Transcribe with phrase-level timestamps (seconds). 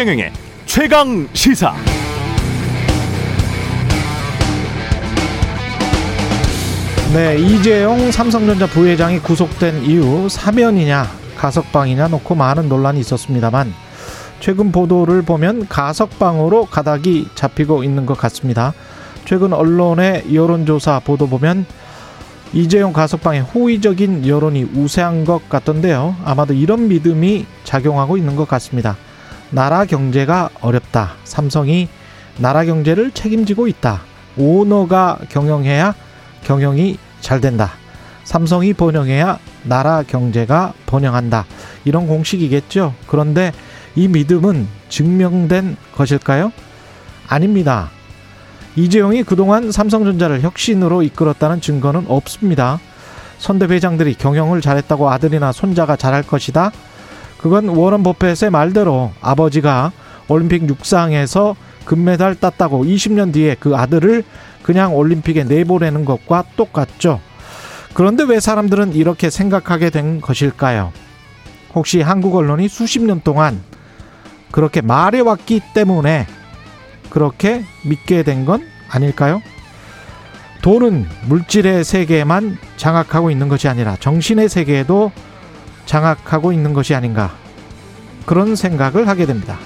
[0.00, 0.32] 최경영의
[0.64, 1.74] 최강 시사.
[7.12, 13.74] 네, 이재용 삼성전자 부회장이 구속된 이후 사면이냐 가석방이냐 놓고 많은 논란이 있었습니다만
[14.40, 18.72] 최근 보도를 보면 가석방으로 가닥이 잡히고 있는 것 같습니다.
[19.26, 21.66] 최근 언론의 여론조사 보도 보면
[22.54, 26.16] 이재용 가석방에 호의적인 여론이 우세한 것 같던데요.
[26.24, 28.96] 아마도 이런 믿음이 작용하고 있는 것 같습니다.
[29.50, 31.12] 나라 경제가 어렵다.
[31.24, 31.88] 삼성이
[32.38, 34.02] 나라 경제를 책임지고 있다.
[34.36, 35.94] 오너가 경영해야
[36.44, 37.72] 경영이 잘 된다.
[38.24, 41.44] 삼성이 번영해야 나라 경제가 번영한다.
[41.84, 42.94] 이런 공식이겠죠.
[43.06, 43.52] 그런데
[43.96, 46.52] 이 믿음은 증명된 것일까요?
[47.28, 47.90] 아닙니다.
[48.76, 52.78] 이재용이 그동안 삼성전자를 혁신으로 이끌었다는 증거는 없습니다.
[53.38, 56.70] 선대 회장들이 경영을 잘했다고 아들이나 손자가 잘할 것이다.
[57.40, 59.92] 그건 워런 버핏의 말대로 아버지가
[60.28, 64.24] 올림픽 육상에서 금메달 땄다고 20년 뒤에 그 아들을
[64.62, 67.18] 그냥 올림픽에 내보내는 것과 똑같죠.
[67.94, 70.92] 그런데 왜 사람들은 이렇게 생각하게 된 것일까요?
[71.74, 73.62] 혹시 한국 언론이 수십 년 동안
[74.50, 76.26] 그렇게 말해왔기 때문에
[77.08, 79.40] 그렇게 믿게 된 건 아닐까요?
[80.60, 85.10] 돈은 물질의 세계에만 장악하고 있는 것이 아니라 정신의 세계에도
[85.90, 87.32] 장악하고 있는 것이 아닌가
[88.24, 89.58] 그런 생각을 하게 됩니다.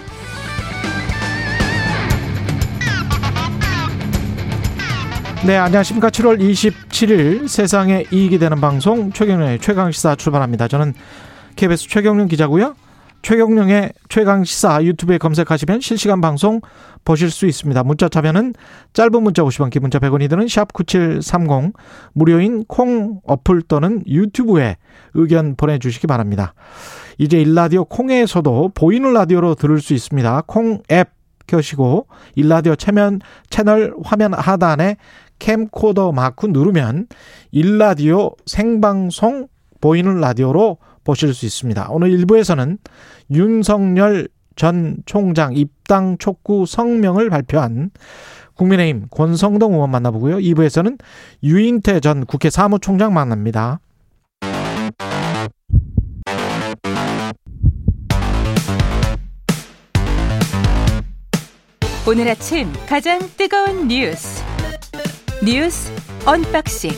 [5.45, 6.09] 네, 안녕하십니까.
[6.09, 10.67] 7월 27일 세상에 이익이 되는 방송 최경련의 최강시사 출발합니다.
[10.67, 10.95] 저는
[11.57, 12.75] KBS 최경련 기자고요.
[13.21, 16.63] 최경령의 최강시사 유튜브에 검색하시면 실시간 방송
[17.05, 17.83] 보실 수 있습니다.
[17.85, 18.55] 문자 참여는
[18.93, 21.73] 짧은 문자 50원, 긴 문자 100원이 드는 샵 9730
[22.13, 24.77] 무료인 콩 어플 또는 유튜브에
[25.15, 26.55] 의견 보내주시기 바랍니다.
[27.19, 30.43] 이제 일라디오 콩에서도 보이는 라디오로 들을 수 있습니다.
[30.47, 31.11] 콩 앱
[31.47, 34.97] 켜시고 일라디오 채면 채널 화면 하단에
[35.39, 37.07] 캠코더 마크 누르면
[37.51, 39.49] 일라디오 생방송
[39.81, 41.89] 보이는 라디오로 보실 수 있습니다.
[41.91, 42.79] 오늘 1부에서는
[43.31, 47.91] 윤석열 전 총장 입당 촉구 성명을 발표한
[48.55, 50.39] 국민의힘 권성동 의원 만나보고요.
[50.39, 50.99] 2부에서는
[51.43, 53.81] 유인태 전 국회 사무총장 만납니다.
[62.07, 64.45] 오늘 아침 가장 뜨거운 뉴스
[65.43, 65.91] 뉴스
[66.27, 66.91] 언박싱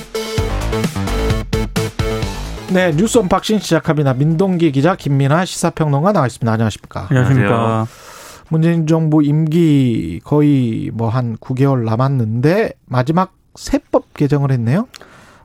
[2.73, 4.15] 네, 뉴스 언박싱 시작합니다.
[4.15, 6.51] 민동기 기자, 김민아 시사평론가 나와 있습니다.
[6.53, 7.07] 안녕하십니까?
[7.11, 7.87] 안녕하십니까?
[8.49, 14.89] 문재인 정부 임기 거의 뭐 한 9개월 남았는데 마지막 세법 개정을 했네요.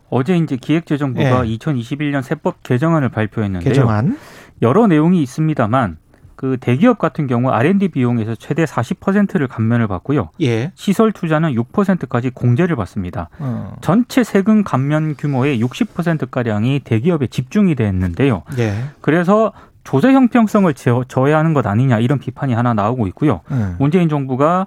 [0.10, 1.58] 어제 이제 기획재정부가 예.
[1.58, 3.70] 2021년 세법 개정안을 발표했는데요.
[3.70, 4.18] 개정안.
[4.62, 5.98] 여러 내용이 있습니다만
[6.41, 10.29] 그 대기업 같은 경우 R&D 비용에서 최대 40%를 감면을 받고요.
[10.41, 10.72] 예.
[10.74, 13.29] 시설 투자는 6%까지 공제를 받습니다.
[13.38, 13.75] 어.
[13.81, 18.41] 전체 세금 감면 규모의 60%가량이 대기업에 집중이 됐는데요.
[18.57, 18.74] 예.
[19.01, 19.53] 그래서
[19.84, 23.41] 조세 형평성을 저- 저해하는 것 아니냐 이런 비판이 하나 나오고 있고요.
[23.51, 23.75] 음.
[23.78, 24.66] 문재인 정부가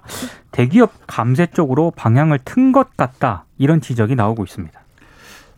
[0.51, 4.79] 대기업 감세 쪽으로 방향을 튼 것 같다 이런 지적이 나오고 있습니다.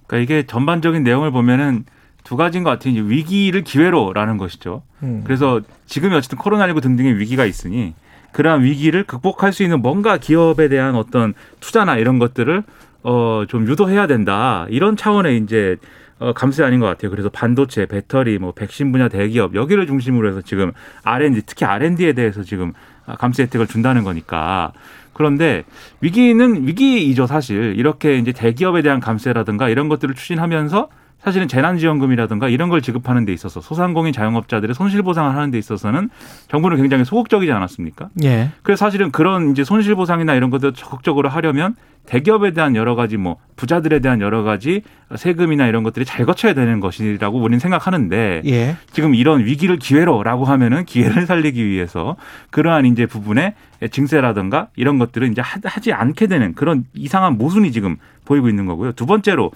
[0.07, 1.85] 그러니까 이게 전반적인 내용을 보면은
[2.27, 2.91] 두 가지인 것 같아요.
[2.91, 4.83] 이제 위기를 기회로라는 것이죠.
[5.01, 5.21] 음.
[5.23, 7.93] 그래서 지금이 어쨌든 코로나19 등등의 위기가 있으니
[8.33, 12.63] 그러한 위기를 극복할 수 있는 뭔가 기업에 대한 어떤 투자나 이런 것들을
[13.03, 14.65] 어 좀 유도해야 된다.
[14.69, 15.77] 이런 차원의 이제
[16.19, 17.11] 어 감세 아닌 것 같아요.
[17.11, 20.73] 그래서 반도체, 배터리, 뭐 백신 분야 대기업 여기를 중심으로 해서 지금
[21.03, 22.73] R&D 특히 R&D에 대해서 지금
[23.19, 24.73] 감세 혜택을 준다는 거니까
[25.13, 25.63] 그런데
[26.01, 30.89] 위기는 위기이죠 사실 이렇게 이제 대기업에 대한 감세라든가 이런 것들을 추진하면서
[31.27, 36.09] 사실은 재난지원금이라든가 이런 걸 지급하는 데 있어서 소상공인 자영업자들의 손실보상을 하는 데 있어서는
[36.47, 38.07] 정부는 굉장히 소극적이지 않았습니까?
[38.23, 38.51] 예.
[38.63, 43.99] 그래서 사실은 그런 이제 손실보상이나 이런 것들 적극적으로 하려면 대기업에 대한 여러 가지 뭐 부자들에
[43.99, 44.83] 대한 여러 가지
[45.13, 48.77] 세금이나 이런 것들이 잘 거쳐야 되는 것이라고 우리는 생각하는데 예.
[48.93, 52.15] 지금 이런 위기를 기회로라고 하면은 기회를 살리기 위해서
[52.51, 53.55] 그러한 이제 부분에
[53.91, 58.93] 증세라든가 이런 것들을 이제 하- 하지 않게 되는 그런 이상한 모순이 지금 보이고 있는 거고요.
[58.93, 59.51] 두 번째로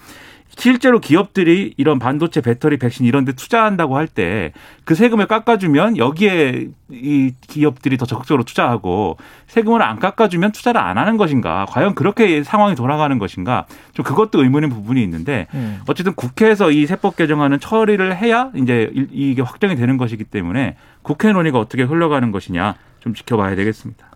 [0.56, 4.52] 실제로 기업들이 이런 반도체, 배터리, 백신 이런 데 투자한다고 할 때
[4.84, 9.16] 그 세금을 깎아주면 여기에 이 기업들이 더 적극적으로 투자하고
[9.46, 11.66] 세금을 안 깎아주면 투자를 안 하는 것인가?
[11.68, 13.66] 과연 그렇게 상황이 돌아가는 것인가?
[13.94, 15.80] 좀 그것도 의문인 부분이 있는데 음.
[15.86, 21.32] 어쨌든 국회에서 이 세법 개정안은 처리를 해야 이제 이- 이게 확정이 되는 것이기 때문에 국회
[21.32, 24.06] 논의가 어떻게 흘러가는 것이냐 좀 지켜봐야 되겠습니다.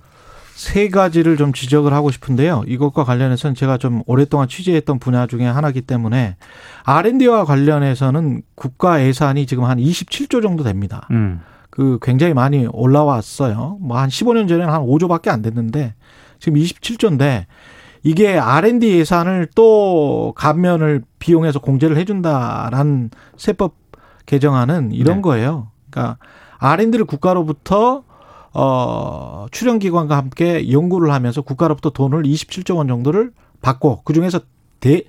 [0.57, 2.65] 세 가지를 좀 지적을 하고 싶은데요.
[2.67, 6.37] 이것과 관련해서는 제가 좀 오랫동안 취재했던 분야 중에 하나이기 때문에
[6.85, 11.07] R&D와 관련해서는 국가 예산이 지금 한 27조 정도 됩니다.
[11.11, 11.43] 음.
[11.69, 13.77] 그 굉장히 많이 올라왔어요.
[13.83, 15.93] 뭐 한 15년 전에는 한 5조밖에 안 됐는데
[16.39, 17.45] 지금 27조인데
[18.03, 23.75] 이게 R&D 예산을 또 감면을 비용에서 공제를 해준다라는 세법
[24.25, 25.23] 개정안은 이런 네.
[25.23, 25.69] 거예요.
[25.91, 26.17] 그러니까
[26.59, 28.05] R&D를 국가로부터
[28.59, 34.41] 어 출연 기관과 함께 연구를 하면서 국가로부터 돈을 27조 원 정도를 받고 그 중에서
[34.81, 35.05] 대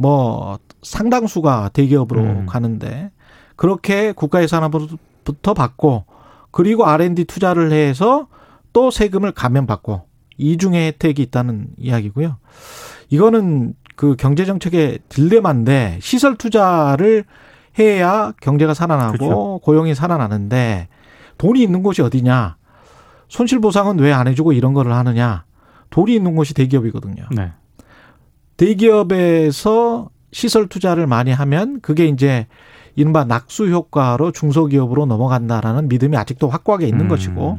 [0.00, 2.46] 뭐 상당수가 대기업으로 음.
[2.46, 3.10] 가는데
[3.54, 6.06] 그렇게 국가 예산으로부터 받고
[6.50, 8.28] 그리고 R&D 투자를 해서
[8.72, 10.06] 또 세금을 감면받고
[10.38, 12.38] 이중의 혜택이 있다는 이야기고요.
[13.10, 17.24] 이거는 그 경제 정책의 딜레마인데 시설 투자를
[17.78, 19.60] 해야 경제가 살아나고 그렇죠.
[19.62, 20.88] 고용이 살아나는데
[21.36, 22.56] 돈이 있는 곳이 어디냐?
[23.30, 25.44] 손실 보상은 왜 안 해주고 이런 거를 하느냐?
[25.88, 27.24] 돈이 있는 곳이 대기업이거든요.
[27.34, 27.52] 네.
[28.56, 32.46] 대기업에서 시설 투자를 많이 하면 그게 이제
[32.96, 37.08] 이른바 낙수 효과로 중소기업으로 넘어간다라는 믿음이 아직도 확고하게 있는 음.
[37.08, 37.58] 것이고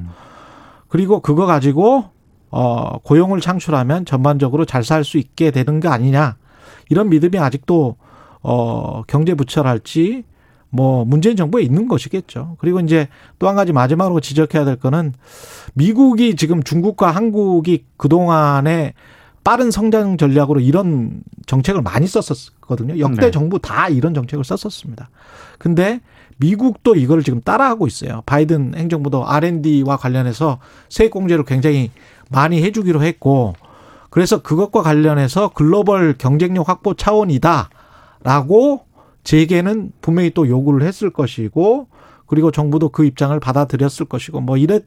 [0.88, 2.06] 그리고 그거 가지고
[2.50, 6.36] 어 고용을 창출하면 전반적으로 잘 살 수 있게 되는 거 아니냐
[6.90, 7.96] 이런 믿음이 아직도
[8.44, 10.24] 어 경제 부처랄지
[10.72, 12.56] 뭐 문재인 정부에 있는 것이겠죠.
[12.60, 13.08] 그리고 이제
[13.38, 15.14] 또 한 가지 마지막으로 지적해야 될 거는
[15.74, 18.94] 미국이 지금 중국과 한국이 그동안에
[19.44, 23.00] 빠른 성장 전략으로 이런 정책을 많이 썼었거든요.
[23.00, 23.32] 역대 네.
[23.32, 25.10] 정부 다 이런 정책을 썼었습니다.
[25.58, 26.00] 근데
[26.38, 28.22] 미국도 이걸 지금 따라하고 있어요.
[28.26, 30.60] 바이든 행정부도 R&D와 관련해서
[30.90, 31.92] 세액 공제를 굉장히
[32.30, 33.54] 많이 해 주기로 했고,
[34.10, 38.86] 그래서 그것과 관련해서 글로벌 경쟁력 확보 차원이다라고
[39.24, 41.88] 재계는 분명히 또 요구를 했을 것이고,
[42.28, 44.84] 그리고 정부도 그 입장을 받아들였을 것이고, 뭐 이랬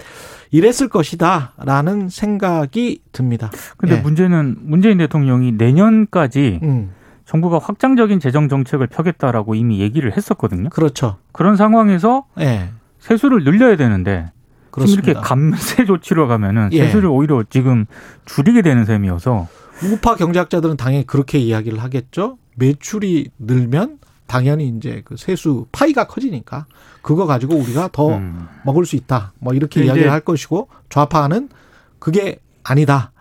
[0.51, 3.51] 이랬을 것이다라는 생각이 듭니다.
[3.77, 4.01] 근데 예.
[4.01, 6.93] 문제는 문재인 대통령이 내년까지 음,
[7.27, 10.71] 정부가 확장적인 재정 정책을 펴겠다라고 이미 얘기를 했었거든요.
[10.71, 11.17] 그렇죠.
[11.33, 14.31] 그런 상황에서 예, 세수를 늘려야 되는데
[14.71, 15.03] 그렇습니다.
[15.03, 16.87] 지금 이렇게 감세 조치로 가면은 예.
[16.87, 17.87] 세수를 오히려 지금
[18.25, 19.49] 줄이게 되는 셈이어서
[19.93, 22.39] 우파 경제학자들은 당연히 그렇게 이야기를 하겠죠.
[22.57, 26.67] 매출이 늘면 당연히 이제 그 세수 파이가 커지니까
[27.03, 28.49] 그거 가지고 우리가 더 음.
[28.65, 29.33] 먹을 수 있다.
[29.39, 31.51] 뭐 이렇게 근데 이야기를 할 것이고 좌파는
[31.99, 33.13] 그게 아니다.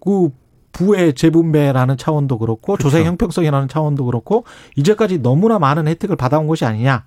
[0.00, 0.30] 그
[0.76, 4.44] 부의 재분배라는 차원도 그렇고 조세 형평성이라는 차원도 그렇고
[4.76, 7.04] 이제까지 너무나 많은 혜택을 받아온 것이 아니냐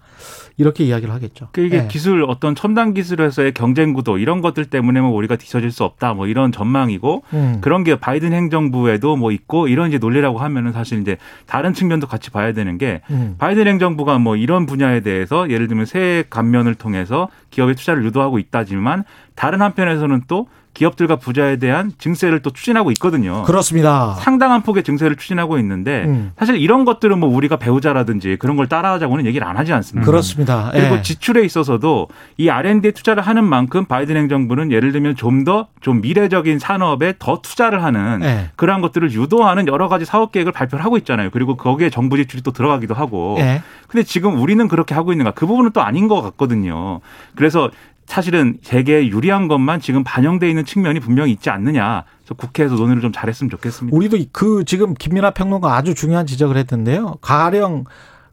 [0.58, 1.50] 이렇게 이야기를 하겠죠.
[1.52, 1.88] 그 이게 예.
[1.88, 6.26] 기술 어떤 첨단 기술에서의 경쟁 구도 이런 것들 때문에 뭐 우리가 뒤처질 수 없다 뭐
[6.26, 7.58] 이런 전망이고 음.
[7.62, 12.32] 그런 게 바이든 행정부에도 뭐 있고 이런 이제 논리라고 하면은 사실 이제 다른 측면도 같이
[12.32, 13.36] 봐야 되는 게 음.
[13.38, 19.04] 바이든 행정부가 뭐 이런 분야에 대해서 예를 들면 세액 감면을 통해서 기업의 투자를 유도하고 있다지만
[19.36, 23.44] 다른 한편에서는 또 기업들과 부자에 대한 증세를 또 추진하고 있거든요.
[23.44, 24.16] 그렇습니다.
[24.20, 26.32] 상당한 폭의 증세를 추진하고 있는데 음.
[26.38, 30.06] 사실 이런 것들은 뭐 우리가 배우자라든지 그런 걸 따라하자고는 얘기를 안 하지 않습니다.
[30.06, 30.70] 그렇습니다.
[30.72, 31.02] 그리고 예.
[31.02, 32.08] 지출에 있어서도
[32.38, 38.22] 이 R&D에 투자를 하는 만큼 바이든 행정부는 예를 들면 좀더좀 미래적인 산업에 더 투자를 하는
[38.24, 38.50] 예.
[38.56, 41.30] 그러한 것들을 유도하는 여러 가지 사업 계획을 발표를 하고 있잖아요.
[41.32, 43.38] 그리고 거기에 정부 지출이 또 들어가기도 하고.
[43.40, 43.62] 예.
[43.88, 45.32] 근데 지금 우리는 그렇게 하고 있는가?
[45.32, 47.02] 그 부분은 또 아닌 것 같거든요.
[47.36, 47.72] 그래서
[48.10, 52.06] 사실은 재계에 유리한 것만 지금 반영돼 있는 측면이 분명히 있지 않느냐.
[52.18, 53.96] 그래서 국회에서 논의를 좀 잘했으면 좋겠습니다.
[53.96, 57.18] 우리도 그 지금 김민아 평론가 아주 중요한 지적을 했던데요.
[57.22, 57.86] 가령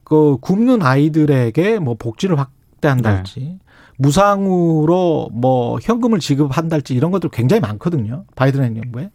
[0.02, 3.58] 그 굶는 아이들에게 뭐 복지를 확대한달지
[3.98, 8.24] 무상으로 뭐 현금을 지급한달지 이런 것들 굉장히 많거든요.
[8.34, 9.10] 바이든 행정부에.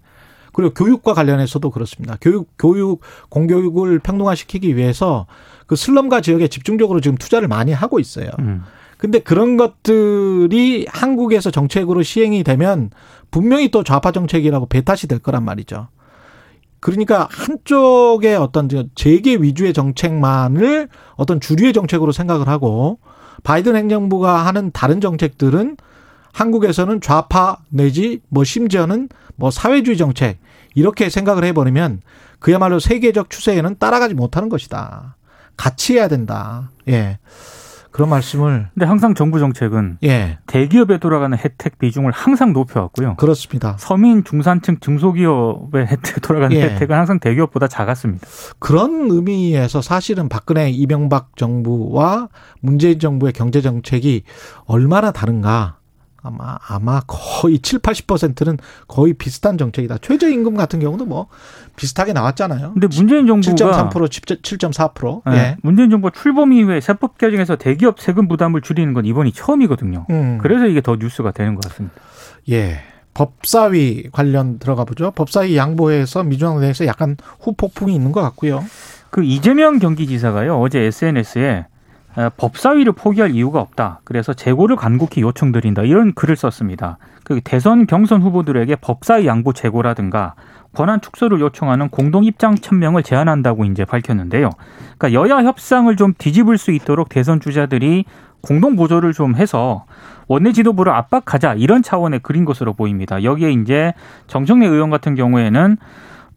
[0.53, 2.17] 그리고 교육과 관련해서도 그렇습니다.
[2.21, 5.25] 교육 교육 공교육을 평등화시키기 위해서
[5.65, 8.29] 그 슬럼가 지역에 집중적으로 지금 투자를 많이 하고 있어요.
[8.39, 8.61] 음.
[9.01, 12.91] 근데 그런 것들이 한국에서 정책으로 시행이 되면
[13.31, 15.87] 분명히 또 좌파 정책이라고 배탓이 될 거란 말이죠.
[16.79, 22.99] 그러니까 한쪽의 어떤 재계 위주의 정책만을 어떤 주류의 정책으로 생각을 하고
[23.41, 25.77] 바이든 행정부가 하는 다른 정책들은
[26.31, 30.37] 한국에서는 좌파 내지 뭐 심지어는 뭐 사회주의 정책
[30.75, 32.03] 이렇게 생각을 해버리면
[32.37, 35.17] 그야말로 세계적 추세에는 따라가지 못하는 것이다.
[35.57, 36.69] 같이 해야 된다.
[36.87, 37.17] 예.
[37.91, 40.39] 그런 말씀을 근데 항상 정부 정책은 예.
[40.47, 43.15] 대기업에 돌아가는 혜택 비중을 항상 높여왔고요.
[43.17, 43.75] 그렇습니다.
[43.77, 46.63] 서민, 중산층, 중소기업의 혜택 돌아가는 예.
[46.63, 48.25] 혜택은 항상 대기업보다 작았습니다.
[48.59, 52.29] 그런 의미에서 사실은 박근혜 이명박 정부와
[52.61, 54.23] 문재인 정부의 경제 정책이
[54.65, 55.80] 얼마나 다른가?
[56.23, 59.97] 아마 아마 거의 7, 80%는 거의 비슷한 정책이다.
[59.99, 61.27] 최저임금 같은 경우도 뭐
[61.75, 62.73] 비슷하게 나왔잖아요.
[62.73, 64.07] 근데 문재인 정부가 7.3%
[64.41, 65.21] 7.4%.
[65.31, 65.57] 예, 예.
[65.61, 70.05] 문재인 정부가 출범 이후에 세법 개정에서 대기업 세금 부담을 줄이는 건 이번이 처음이거든요.
[70.09, 70.37] 음.
[70.41, 71.95] 그래서 이게 더 뉴스가 되는 것 같습니다.
[72.49, 72.81] 예.
[73.13, 75.11] 법사위 관련 들어가 보죠.
[75.11, 78.63] 법사위 양보해서 민주당 내에서 약간 후폭풍이 있는 것 같고요.
[79.09, 81.70] 그 이재명 경기지사가요 어제 SNS에 어,
[82.37, 84.01] 법사위를 포기할 이유가 없다.
[84.03, 85.83] 그래서 재고를 간곡히 요청드린다.
[85.83, 86.97] 이런 글을 썼습니다.
[87.23, 90.35] 그 대선 경선 후보들에게 법사위 양보 재고라든가
[90.73, 94.49] 권한 축소를 요청하는 공동 입장 천명을 제안한다고 이제 밝혔는데요.
[94.97, 98.05] 그러니까 여야 협상을 좀 뒤집을 수 있도록 대선 주자들이
[98.41, 99.85] 공동 보조를 좀 해서
[100.27, 103.23] 원내 지도부를 압박하자 이런 차원의 그린 것으로 보입니다.
[103.23, 103.93] 여기에 이제
[104.27, 105.77] 정청래 의원 같은 경우에는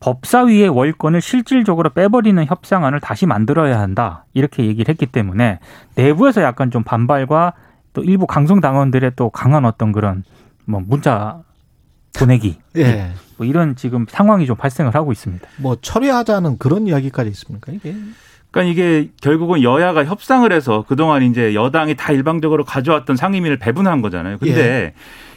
[0.04, 5.60] 법사위의 월권을 실질적으로 빼버리는 협상안을 다시 만들어야 한다 이렇게 얘기를 했기 때문에
[5.94, 7.54] 내부에서 약간 좀 반발과
[7.94, 10.22] 또 일부 강성 당원들의 또 강한 어떤 그런
[10.66, 11.40] 뭐 문자
[12.18, 13.12] 보내기 예.
[13.38, 15.48] 뭐 이런 지금 상황이 좀 발생을 하고 있습니다.
[15.56, 17.94] 뭐 처리하자는 그런 이야기까지 있습니까 이게?
[18.50, 24.36] 그러니까 이게 결국은 여야가 협상을 해서 그동안 이제 여당이 다 일방적으로 가져왔던 상임위를 배분한 거잖아요.
[24.36, 24.92] 근데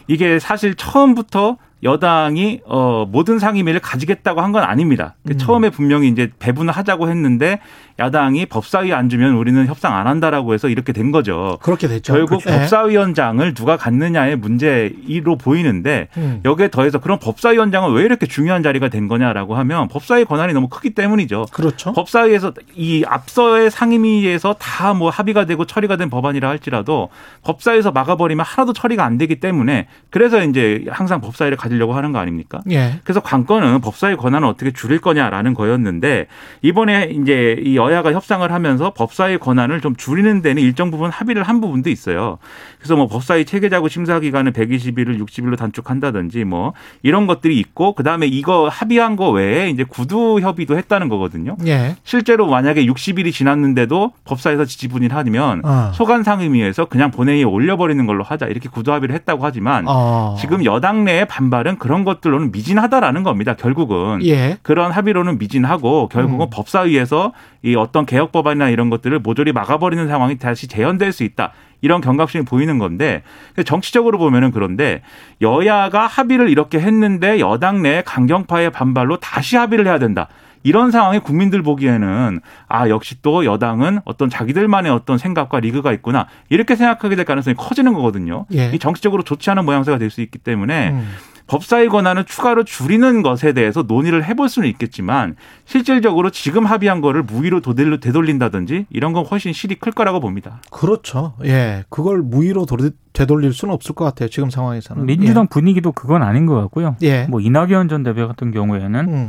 [0.08, 5.16] 이게 사실 처음부터 여당이 어 모든 상임위를 가지겠다고 한 건 아닙니다.
[5.30, 5.38] 음.
[5.38, 7.60] 처음에 분명히 이제 배분을 하자고 했는데
[8.00, 11.58] 야당이 법사위 안 주면 우리는 협상 안 한다라고 해서 이렇게 된 거죠.
[11.62, 12.14] 그렇게 됐죠.
[12.14, 12.50] 결국 그렇죠.
[12.60, 16.42] 법사위원장을 누가 갖느냐의 문제로 보이는데 음.
[16.44, 20.92] 여기에 더해서 그럼 법사위원장은 왜 이렇게 중요한 자리가 된 거냐라고 하면 법사위 권한이 너무 크기
[20.92, 21.46] 때문이죠.
[21.52, 21.94] 그렇죠.
[21.94, 27.10] 법사위에서 이 앞서의 상임위에서 다 뭐 합의가 되고 처리가 된 법안이라 할지라도
[27.44, 32.62] 법사위에서 막아버리면 하나도 처리가 안 되기 때문에 그래서 이제 항상 법사위를 가지려고 하는 거 아닙니까?
[32.72, 33.00] 예.
[33.04, 36.28] 그래서 관건은 법사위 권한을 어떻게 줄일 거냐라는 거였는데
[36.62, 41.62] 이번에 이제 이 여야가 협상을 하면서 법사위 권한을 좀 줄이는 데는 일정 부분 합의를 한
[41.62, 42.38] 부분도 있어요.
[42.78, 48.68] 그래서 뭐 법사위 체계자구 심사 기간을 120일을 60일로 단축한다든지 뭐 이런 것들이 있고 그다음에 이거
[48.68, 51.58] 합의한 거 외에 이제 구두 협의도 했다는 거거든요.
[51.66, 51.96] 예.
[52.04, 55.92] 실제로 만약에 60일이 지났는데도 법사에서 지지분이 하면 어.
[55.94, 60.36] 소관 상임위에서 그냥 본회의에 올려버리는 걸로 하자 이렇게 구두 합의를 했다고 하지만 어.
[60.40, 63.56] 지금 여당 내의 반발은 그런 것들로는 미진하다라는 겁니다.
[63.56, 64.58] 결국은 예.
[64.62, 66.50] 그런 합의로는 미진하고 결국은 음.
[66.52, 71.52] 법사위에서 이 어떤 개혁 법안이나 이런 것들을 모조리 막아버리는 상황이 다시 재현될 수 있다.
[71.82, 73.22] 이런 경각심이 보이는 건데
[73.66, 75.02] 정치적으로 보면은 그런데
[75.42, 80.28] 여야가 합의를 이렇게 했는데 여당 내 강경파의 반발로 다시 합의를 해야 된다.
[80.64, 86.76] 이런 상황이 국민들 보기에는 아 역시 또 여당은 어떤 자기들만의 어떤 생각과 리그가 있구나 이렇게
[86.76, 88.46] 생각하게 될 가능성이 커지는 거거든요.
[88.54, 88.72] 예.
[88.74, 91.08] 이 정치적으로 좋지 않은 모양새가 될 수 있기 때문에 음.
[91.48, 95.36] 법사위 권한을 추가로 줄이는 것에 대해서 논의를 해볼 수는 있겠지만
[95.66, 100.62] 실질적으로 지금 합의한 거를 무위로 도델로 되돌린다든지 이런 건 훨씬 실이 클 거라고 봅니다.
[100.70, 101.34] 그렇죠.
[101.46, 101.86] 예.
[101.90, 102.66] 그걸 무위로
[103.14, 104.30] 되돌릴 수는 없을 것 같아요.
[104.30, 105.06] 지금 상황에서는.
[105.06, 106.98] 민주당 분위기도 그건 아닌 것 같고요.
[107.02, 107.24] 예.
[107.24, 109.28] 뭐 이낙연 전 대표 같은 경우에는 음.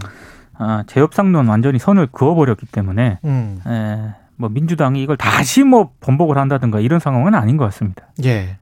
[0.58, 3.60] 아, 재협상론 완전히 선을 그어버렸기 때문에 음.
[3.66, 8.02] 에, 뭐 민주당이 이걸 다시 뭐 번복을 한다든가 이런 상황은 아닌 것 같습니다.
[8.25, 8.58] 예.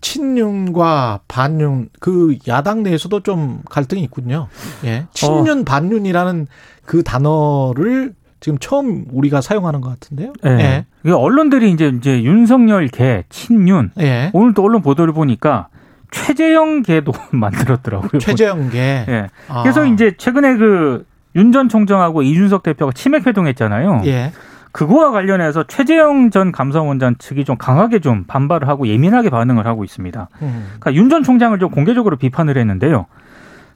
[0.00, 4.48] 친윤과 반윤 그 야당 내에서도 좀 갈등이 있군요.
[4.84, 5.06] 예.
[5.12, 6.46] 친윤 반윤이라는
[6.84, 10.32] 그 단어를 지금 처음 우리가 사용하는 것 같은데요.
[10.46, 10.50] 예.
[10.50, 10.86] 예.
[11.04, 14.30] 이게 언론들이 이제 이제 윤석열 개 친윤 예.
[14.32, 15.68] 오늘 또 언론 보도를 보니까
[16.10, 18.18] 최재형 개도 만들었더라고요.
[18.20, 18.78] 최재형계.
[19.08, 19.26] 예.
[19.48, 19.62] 아.
[19.62, 21.04] 그래서 이제 최근에 그
[21.36, 24.02] 윤 전 총장하고 이준석 대표가 치맥 회동했잖아요.
[24.06, 24.32] 예.
[24.72, 30.28] 그거와 관련해서 최재형 전 감사원장 측이 좀 강하게 좀 반발을 하고 예민하게 반응을 하고 있습니다.
[30.42, 30.66] 음.
[30.78, 33.06] 그러니까 윤 전 총장을 좀 공개적으로 비판을 했는데요.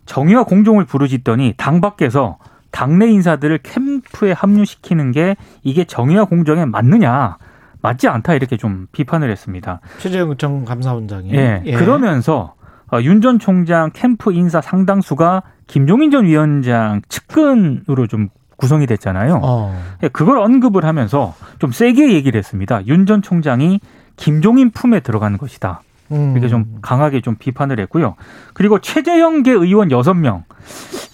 [0.07, 2.39] 정의와 공정을 부르짖더니 당 밖에서
[2.71, 7.37] 당내 인사들을 캠프에 합류시키는 게 이게 정의와 공정에 맞느냐
[7.83, 9.81] 맞지 않다 이렇게 좀 비판을 했습니다.
[9.99, 11.33] 최재형 전 감사원장이.
[11.35, 11.63] 예.
[11.77, 12.55] 그러면서
[13.03, 19.41] 윤 전 총장 캠프 인사 상당수가 김종인 전 위원장 측근으로 좀 구성이 됐잖아요.
[19.43, 19.83] 어.
[20.03, 22.87] 예, 그걸 언급을 하면서 좀 세게 얘기를 했습니다.
[22.87, 23.81] 윤 전 총장이
[24.17, 25.83] 김종인 품에 들어가는 것이다.
[26.13, 26.33] 음.
[26.33, 28.15] 이렇게 좀 강하게 좀 비판을 했고요.
[28.53, 30.45] 그리고 최재형계 의원 여섯 명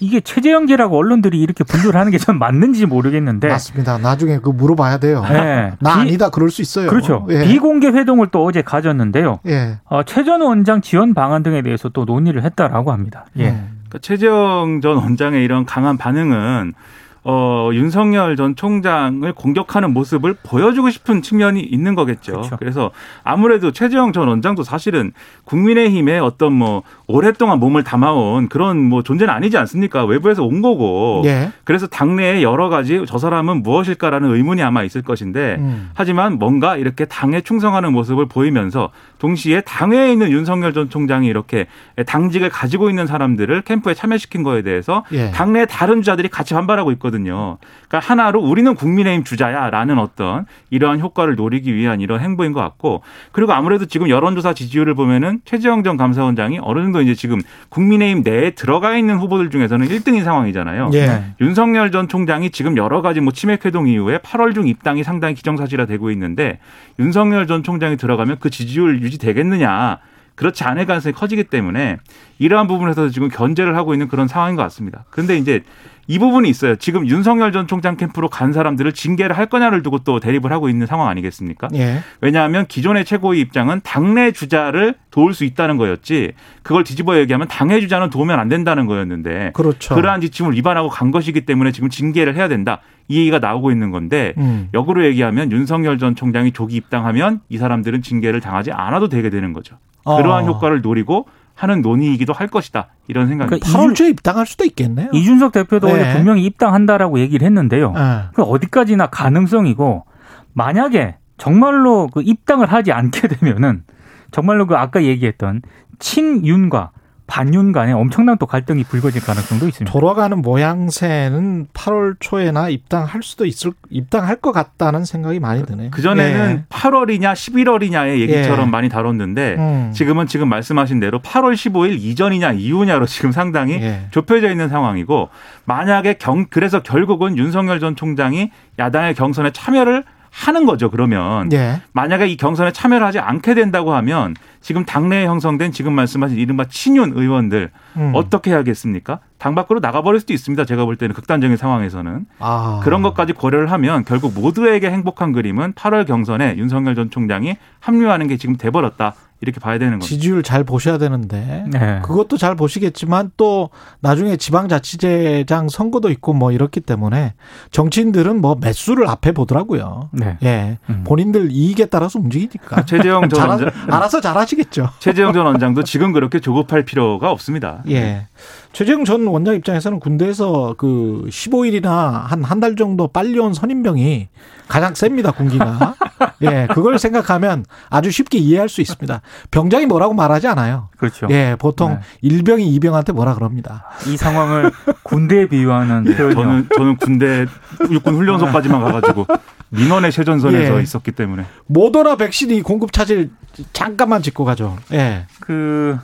[0.01, 3.49] 이게 최재형계라고 언론들이 이렇게 분류를 하는 게 전 맞는지 모르겠는데.
[3.49, 3.99] 맞습니다.
[3.99, 5.25] 나중에 그 물어봐야 돼요.
[5.29, 5.73] 네.
[5.81, 6.89] 나 비- 아니다 그럴 수 있어요.
[6.89, 7.27] 그렇죠.
[7.31, 7.45] 예.
[7.45, 9.41] 비공개 회동을 또 어제 가졌는데요.
[9.47, 9.79] 예.
[9.85, 13.27] 어, 최전 원장 지원 방안 등에 대해서 또 논의를 했다라고 합니다.
[13.39, 13.49] 예.
[13.51, 13.81] 음.
[13.89, 16.75] 그러니까 최재형 전 원장의 이런 강한 반응은
[17.23, 22.33] 어, 윤석열 전 총장을 공격하는 모습을 보여주고 싶은 측면이 있는 거겠죠.
[22.33, 22.57] 그렇죠.
[22.57, 22.91] 그래서
[23.23, 25.13] 아무래도 최재형 전 원장도 사실은
[25.45, 30.05] 국민의힘에 어떤 뭐 오랫동안 몸을 담아온 그런 뭐 존재는 아니지 않습니까?
[30.05, 31.23] 외부에서 온 거고.
[31.27, 31.51] 예.
[31.65, 35.91] 그래서 당내에 여러 가지 저 사람은 무엇일까라는 의문이 아마 있을 것인데 음.
[35.95, 41.67] 하지만 뭔가 이렇게 당에 충성하는 모습을 보이면서 동시에 당회에 있는 윤석열 전 총장이 이렇게
[42.07, 45.31] 당직을 가지고 있는 사람들을 캠프에 참여시킨 거에 대해서 예.
[45.33, 47.10] 당내 다른 주자들이 같이 반발하고 있거든요.
[47.11, 47.59] 있거든요.
[47.89, 53.03] 그러니까 하나로 우리는 국민의힘 주자야라는 어떤 이러한 효과를 노리기 위한 이런 행보인 것 같고
[53.33, 58.51] 그리고 아무래도 지금 여론조사 지지율을 보면은 최재형 전 감사원장이 어느 정도 이제 지금 국민의힘 내에
[58.53, 60.91] 들어가 있는 후보들 중에서는 1등인 상황이잖아요.
[60.95, 61.07] 예.
[61.07, 61.35] 네.
[61.41, 66.11] 윤석열 전 총장이 지금 여러 가지 뭐 치맥 회동 이후에 8월 중 입당이 상당히 기정사실화되고
[66.13, 66.59] 있는데
[66.99, 69.99] 윤석열 전 총장이 들어가면 그 지지율 유지되겠느냐
[70.41, 71.99] 그렇지 않을 가능성이 커지기 때문에
[72.39, 75.05] 이러한 부분에서 지금 견제를 하고 있는 그런 상황인 것 같습니다.
[75.11, 75.63] 그런데 이제
[76.07, 76.77] 이 부분이 있어요.
[76.77, 80.87] 지금 윤석열 전 총장 캠프로 간 사람들을 징계를 할 거냐를 두고 또 대립을 하고 있는
[80.87, 81.69] 상황 아니겠습니까?
[81.75, 82.01] 예.
[82.21, 88.11] 왜냐하면 기존의 최고위 입장은 당내 주자를 도울 수 있다는 거였지 그걸 뒤집어 얘기하면 당의 주자는
[88.11, 89.95] 도우면 안 된다는 거였는데 그렇죠.
[89.95, 92.81] 그러한 지침을 위반하고 간 것이기 때문에 지금 징계를 해야 된다.
[93.09, 94.69] 이 얘기가 나오고 있는 건데 음.
[94.73, 99.77] 역으로 얘기하면 윤석열 전 총장이 조기 입당하면 이 사람들은 징계를 당하지 않아도 되게 되는 거죠.
[100.05, 100.47] 그러한 어.
[100.47, 101.27] 효과를 노리고
[101.61, 102.89] 하는 논의이기도 할 것이다.
[103.07, 103.67] 이런 생각입니다.
[103.67, 105.11] 그러니까 8월 초에 입당할 수도 있겠네요.
[105.13, 106.15] 이준석 대표도 네.
[106.15, 107.93] 분명히 입당한다라고 얘기를 했는데요.
[107.95, 108.31] 예.
[108.33, 110.07] 그 어디까지나 가능성이고
[110.55, 113.85] 만약에 정말로 그 입당을 하지 않게 되면은
[114.31, 115.61] 정말로 그 아까 얘기했던
[115.99, 116.93] 친윤과
[117.31, 119.93] 반윤 간에 엄청난 또 갈등이 불거질 가능성도 있습니다.
[119.93, 125.91] 돌아가는 모양새는 8월 초에나 입당할 수도 있을 입당할 것 같다는 생각이 많이 드네요.
[125.93, 128.71] 그 전에는 8월이냐 11월이냐의 얘기처럼 예.
[128.71, 129.93] 많이 다뤘는데 음.
[129.95, 134.01] 지금은 지금 말씀하신 대로 8월 15일 이전이냐 이후냐로 지금 상당히 예.
[134.11, 135.29] 좁혀져 있는 상황이고
[135.67, 140.91] 만약에 경 그래서 결국은 윤석열 전 총장이 야당의 경선에 참여를 하는 거죠.
[140.91, 141.81] 그러면 예.
[141.93, 147.13] 만약에 이 경선에 참여를 하지 않게 된다고 하면 지금 당내에 형성된 지금 말씀하신 이른바 친윤
[147.15, 148.13] 의원들 음.
[148.15, 149.21] 어떻게 해야겠습니까?
[149.39, 150.67] 당 밖으로 나가버릴 수도 있습니다.
[150.67, 152.81] 제가 볼 때는 극단적인 상황에서는 아.
[152.85, 158.37] 그런 것까지 고려를 하면 결국 모두에게 행복한 그림은 8월 경선에 윤석열 전 총장이 합류하는 게
[158.37, 160.07] 지금 돼버렸다 이렇게 봐야 되는 겁니다.
[160.07, 162.01] 지지율 잘 보셔야 되는데 네.
[162.05, 167.33] 그것도 잘 보시겠지만 또 나중에 지방자치제장 선거도 있고 뭐 이렇기 때문에
[167.71, 170.11] 정치인들은 뭐 매수를 앞에 보더라고요.
[170.13, 170.37] 네.
[170.43, 171.05] 예, 음.
[171.07, 173.51] 본인들 이익에 따라서 움직이니까 최재형 전
[173.89, 174.91] 알아서 잘하시 겠죠.
[174.99, 177.83] 최재형 전 원장도 지금 그렇게 조급할 필요가 없습니다.
[177.89, 178.27] 예.
[178.73, 184.29] 최재형 전 원장 입장에서는 군대에서 그 15일이나 한 한 달 정도 빨리 온 선임병이
[184.69, 185.95] 가장 셉니다, 군기가.
[186.43, 189.21] 예, 그걸 생각하면 아주 쉽게 이해할 수 있습니다.
[189.51, 190.89] 병장이 뭐라고 말하지 않아요.
[190.99, 191.27] 그렇죠.
[191.31, 192.01] 예, 보통 네.
[192.23, 193.85] 일병이 이병한테 뭐라 그럽니다.
[194.07, 194.71] 이 상황을
[195.03, 196.35] 군대에 비유하는 표현이요.
[196.35, 197.47] 저는 저는 군대
[197.91, 199.27] 육군 훈련소까지만 가가지고
[199.71, 200.83] 민원의 최전선에서 예.
[200.83, 203.31] 있었기 때문에 모더나 백신이 공급 차질
[203.73, 204.77] 잠깐만 짚고 가죠.
[204.93, 205.27] 예.
[205.41, 205.99] 그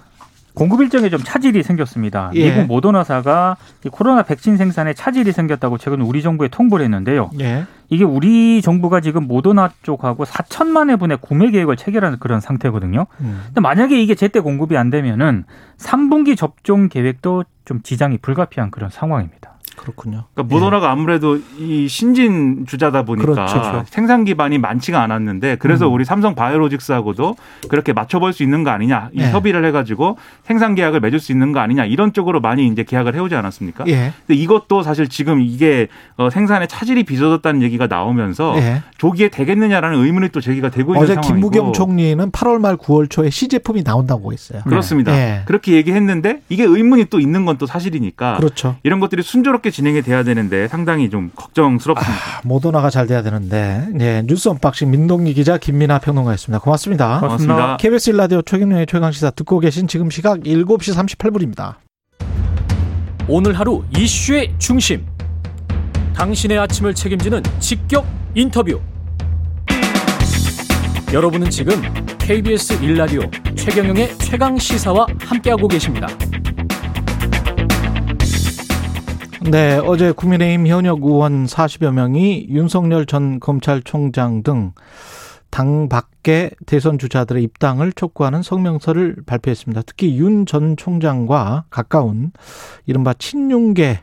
[0.57, 2.31] 공급 일정에 좀 차질이 생겼습니다.
[2.35, 2.49] 예.
[2.49, 7.31] 미국 모더나사가 이 코로나 백신 생산에 차질이 생겼다고 최근 우리 정부에 통보를 했는데요.
[7.41, 7.67] 예.
[7.91, 13.07] 이게 우리 정부가 지금 모더나 쪽하고 4천만 회분의 구매 계획을 체결하는 그런 상태거든요.
[13.21, 13.43] 음.
[13.49, 15.45] 근데 만약에 이게 제때 공급이 안 되면은
[15.77, 19.46] 3분기 접종 계획도 좀 지장이 불가피한 그런 상황입니다.
[19.77, 20.25] 그렇군요.
[20.35, 23.85] 그러니까 모더나가 아무래도 이 신진 주자다 보니까 그렇죠.
[23.89, 25.95] 생산 기반이 많지가 않았는데 그래서 음.
[25.95, 27.37] 우리 삼성 바이오로직스하고도
[27.69, 29.31] 그렇게 맞춰볼 수 있는 거 아니냐 이 네.
[29.33, 33.35] 협의를 해가지고 생산 계약을 맺을 수 있는 거 아니냐 이런 쪽으로 많이 이제 계약을 해오지
[33.35, 33.85] 않았습니까?
[33.89, 34.13] 예.
[34.27, 38.83] 근데 이것도 사실 지금 이게 어, 생산에 차질이 빚어졌다는 얘기가 나오면서 예.
[38.99, 43.31] 조기에 되겠느냐라는 의문이 또 제기가 되고 있는 어제 상황이고 김부겸 총리는 8월 말 9월 초에
[43.31, 44.63] 시제품이 나온다고 했어요.
[44.65, 45.13] 그렇습니다.
[45.13, 45.43] 예.
[45.47, 48.77] 그렇게 얘기했는데 이게 의문이 또 있는 건 또 사실이니까 그렇죠.
[48.83, 52.41] 이런 것들이 순조롭게 진행이 돼야 되는데 상당히 좀 걱정스럽습니다.
[52.45, 53.87] 모더나가 잘 돼야 되는데.
[54.01, 54.23] 예.
[54.27, 56.61] 뉴스 언박싱 민동기 기자 김민아 평론가였습니다.
[56.61, 57.21] 고맙습니다.
[57.21, 57.77] 고맙습니다.
[57.79, 61.75] KBS 일라디오 최경영의 최강시사 듣고 계신 지금 시각 7시 38분입니다.
[63.29, 65.05] 오늘 하루 이슈의 중심.
[66.15, 68.81] 당신의 아침을 책임지는 직격 인터뷰.
[71.13, 71.81] 여러분은 지금
[72.19, 73.23] KBS 일라디오
[73.55, 76.09] 최경영의 최강 시사와 함께하고 계십니다.
[79.51, 84.73] 네, 어제 국민의힘 현역 의원 40여 명이 윤석열 전 검찰총장 등
[85.49, 89.83] 당 밖의 대선 주자들의 입당을 촉구하는 성명서를 발표했습니다.
[89.87, 92.33] 특히 윤 전 총장과 가까운
[92.85, 94.01] 이른바 친윤계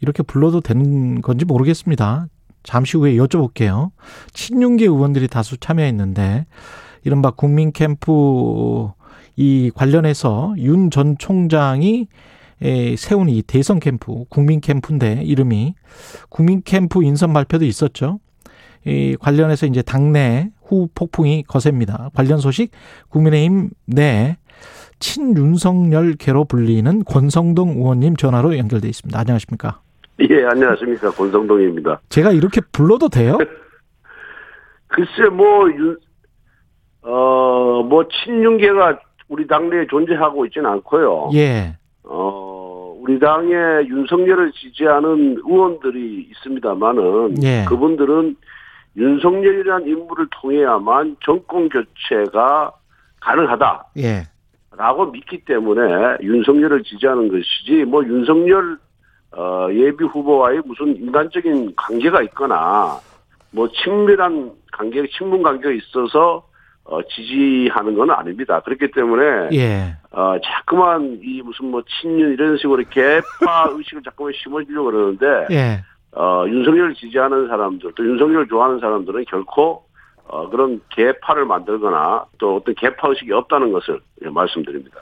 [0.00, 2.26] 이렇게 불러도 되는 건지 모르겠습니다.
[2.62, 3.92] 잠시 후에 여쭤볼게요.
[4.34, 6.44] 친윤계 의원들이 다수 참여했는데
[7.04, 8.90] 이른바 국민 캠프
[9.36, 12.06] 이 관련해서 윤 전 총장이 에,
[12.96, 15.74] 세운 이 대선 캠프, 국민 캠프인데 이름이
[16.28, 18.20] 국민 캠프 인선 발표도 있었죠.
[18.84, 22.10] 이 관련해서 이제 당내 후 폭풍이 거셉니다.
[22.14, 22.70] 관련 소식
[23.08, 24.36] 국민의힘 내
[24.98, 29.18] 친윤석열계로 불리는 권성동 의원님 전화로 연결돼 있습니다.
[29.18, 29.80] 안녕하십니까?
[30.20, 31.10] 예, 안녕하십니까.
[31.10, 32.00] 권성동입니다.
[32.08, 33.38] 제가 이렇게 불러도 돼요?
[34.86, 35.96] 글쎄, 뭐, 윤,
[37.02, 41.30] 어, 뭐, 친윤계가 우리 당내에 존재하고 있지는 않고요.
[41.34, 41.76] 예.
[42.04, 42.51] 어,
[43.02, 47.64] 우리 당의 윤석열을 지지하는 의원들이 있습니다만은 예.
[47.68, 48.36] 그분들은
[48.96, 52.70] 윤석열이라는 인물을 통해야만 정권 교체가
[53.20, 53.86] 가능하다.
[53.98, 54.22] 예.
[54.76, 58.78] 라고 믿기 때문에 윤석열을 지지하는 것이지 뭐 윤석열
[59.32, 63.00] 어, 예비 후보와의 무슨 인간적인 관계가 있거나
[63.50, 66.46] 뭐 친밀한 관계, 친분 관계가 있어서
[66.84, 68.60] 어, 지지하는 건 아닙니다.
[68.60, 69.96] 그렇기 때문에 예.
[70.10, 75.84] 어, 자꾸만 이 무슨 뭐 친윤 이런 식으로 개파 의식을 자꾸만 심어주려고 그러는데 예.
[76.12, 79.84] 어, 윤석열을 지지하는 사람들 또 윤석열을 좋아하는 사람들은 결코
[80.26, 85.00] 어, 그런 개파를 만들거나 또 어떤 개파 의식이 없다는 것을 예, 말씀드립니다.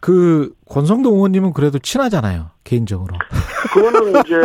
[0.00, 2.50] 그 권성동 의원님은 그래도 친하잖아요.
[2.64, 3.14] 개인적으로.
[3.72, 4.36] 그거는 이제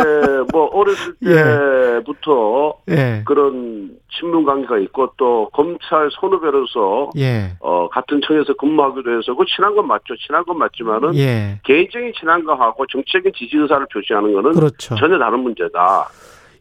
[0.52, 2.00] 뭐 어렸을 예.
[2.00, 3.22] 때부터 예.
[3.24, 7.52] 그런 친분 관계가 있고 또 검찰 선후배로서 예.
[7.60, 10.14] 어, 같은 청에서 근무하기도 해서 그 친한 건 맞죠.
[10.26, 11.60] 친한 건 맞지만은 예.
[11.64, 14.94] 개인적인 친한 거하고 정치적인 지지 의사를 표시하는 거는 그렇죠.
[14.96, 16.08] 전혀 다른 문제다.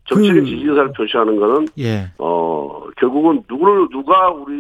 [0.08, 2.12] 정치적인 그- 지지 의사를 표시하는 거는 예.
[2.18, 4.54] 어 결국은 누구를 누가 우리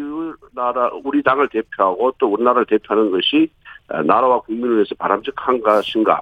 [0.53, 3.70] 나라 우리 당을 대표하고 또 우리나라를 대표하는 것이 아,
[4.05, 6.21] 나라와 국민을 위해서 바람직한 것인가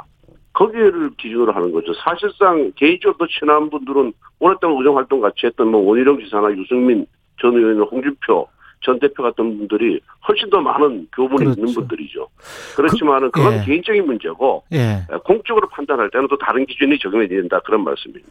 [0.54, 1.94] 거기를 기준으로 하는 거죠.
[1.94, 7.06] 사실상 개인적으로 더 친한 분들은 오랫동안 의정 활동 같이 했던 뭐 원희룡 지사나 유승민
[7.40, 8.48] 전 의원, 홍준표
[8.82, 11.60] 전 대표 같은 분들이 훨씬 더 많은 교분이 그렇죠.
[11.60, 12.28] 있는 분들이죠.
[12.76, 13.64] 그렇지만은 그 건 예.
[13.66, 15.06] 개인적인 문제고 예.
[15.26, 18.28] 공적으로 판단할 때는 또 다른 기준이 적용이 된다 그런 말씀입니다.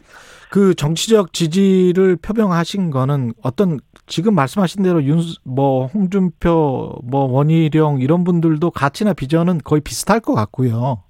[0.49, 8.23] 그 정치적 지지를 표명하신 거는 어떤 지금 말씀하신 대로 윤 뭐 홍준표 뭐 원희룡 이런
[8.23, 11.03] 분들도 가치나 비전은 거의 비슷할 것 같고요.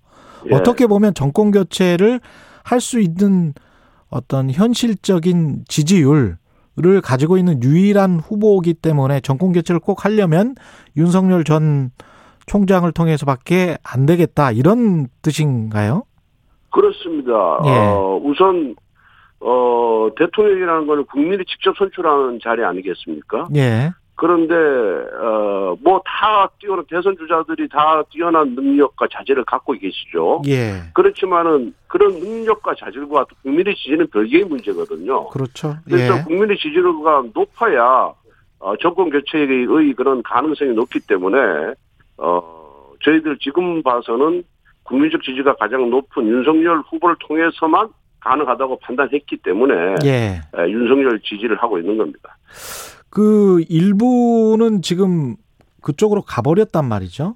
[0.51, 0.55] 예.
[0.55, 2.19] 어떻게 보면 정권 교체를
[2.63, 3.53] 할 수 있는
[4.09, 6.37] 어떤 현실적인 지지율
[6.85, 10.55] 을 가지고 있는 유일한 후보이기 때문에 정권 교체를 꼭 하려면
[10.95, 11.91] 윤석열 전
[12.45, 16.03] 총장을 통해서밖에 안 되겠다 이런 뜻인가요?
[16.71, 17.31] 그렇습니다.
[17.65, 17.69] 예.
[17.69, 18.75] 어, 우선
[19.41, 23.47] 어, 대통령이라는 건 국민이 직접 선출하는 자리 아니겠습니까?
[23.55, 23.91] 예.
[24.19, 30.41] 그런데 어, 뭐 다 뛰어난 대선 주자들이 다 뛰어난 능력과 자질을 갖고 계시죠.
[30.47, 30.81] 예.
[30.93, 35.29] 그렇지만은 그런 능력과 자질과 또 국민의 지지는 별개의 문제거든요.
[35.29, 35.77] 그렇죠.
[35.85, 36.23] 그래서 예.
[36.23, 38.11] 국민의 지지도가 높아야
[38.59, 41.73] 어, 정권 교체의 그런 가능성이 높기 때문에
[42.17, 44.43] 어, 저희들 지금 봐서는
[44.83, 47.87] 국민적 지지가 가장 높은 윤석열 후보를 통해서만
[48.19, 50.41] 가능하다고 판단했기 때문에 예.
[50.53, 52.35] 에, 윤석열 지지를 하고 있는 겁니다.
[53.09, 55.35] 그 일부는 지금
[55.81, 57.35] 그쪽으로 가버렸단 말이죠.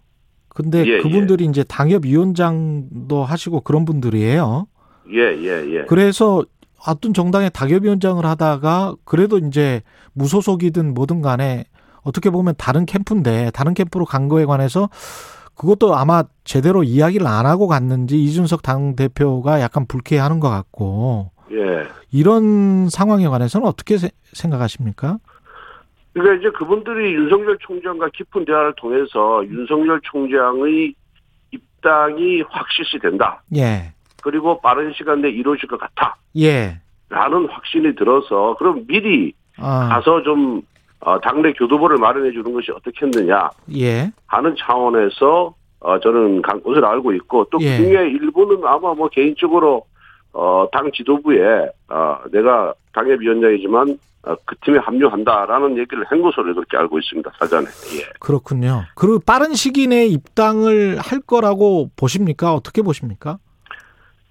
[0.49, 4.67] 근데 예, 그분들이 이제 당협위원장도 하시고 그런 분들이에요.
[5.11, 5.85] 예, 예, 예.
[5.85, 6.43] 그래서
[6.85, 9.81] 어떤 정당의 당협위원장을 하다가 그래도 이제
[10.13, 11.65] 무소속이든 뭐든 간에
[12.03, 14.89] 어떻게 보면 다른 캠프인데 다른 캠프로 간 거에 관해서
[15.55, 21.83] 그것도 아마 제대로 이야기를 안 하고 갔는지 이준석 당 대표가 약간 불쾌해하는 것 같고 예.
[22.11, 25.19] 이런 상황에 관해서는 어떻게 세- 생각하십니까?
[26.13, 30.93] 그러니까 이제 그분들이 윤석열 총장과 깊은 대화를 통해서 윤석열 총장의
[31.51, 33.41] 입당이 확실시 된다.
[33.55, 33.91] 예.
[34.21, 36.15] 그리고 빠른 시간 내에 이루어질 것 같아.
[36.37, 36.79] 예.
[37.09, 40.61] 라는 확신이 들어서 그럼 미리 아, 가서 좀
[40.99, 44.11] 어, 당내 교두보를 마련해 주는 것이 어떻겠느냐 예.
[44.27, 47.77] 하는 차원에서 어, 저는 간 것을 알고 있고 또 예.
[47.77, 49.85] 그중에 일부는 아마 뭐 개인적으로
[50.31, 53.95] 어, 당 지도부에 어, 내가 당협위원장이지만 어,
[54.45, 57.65] 그 팀에 합류한다라는 얘기를 한 것으로 그렇게 알고 있습니다 사전에.
[57.65, 58.05] 예.
[58.19, 58.83] 그렇군요.
[58.95, 62.53] 그리고 빠른 시기 내에 입당을 할 거라고 보십니까?
[62.53, 63.37] 어떻게 보십니까?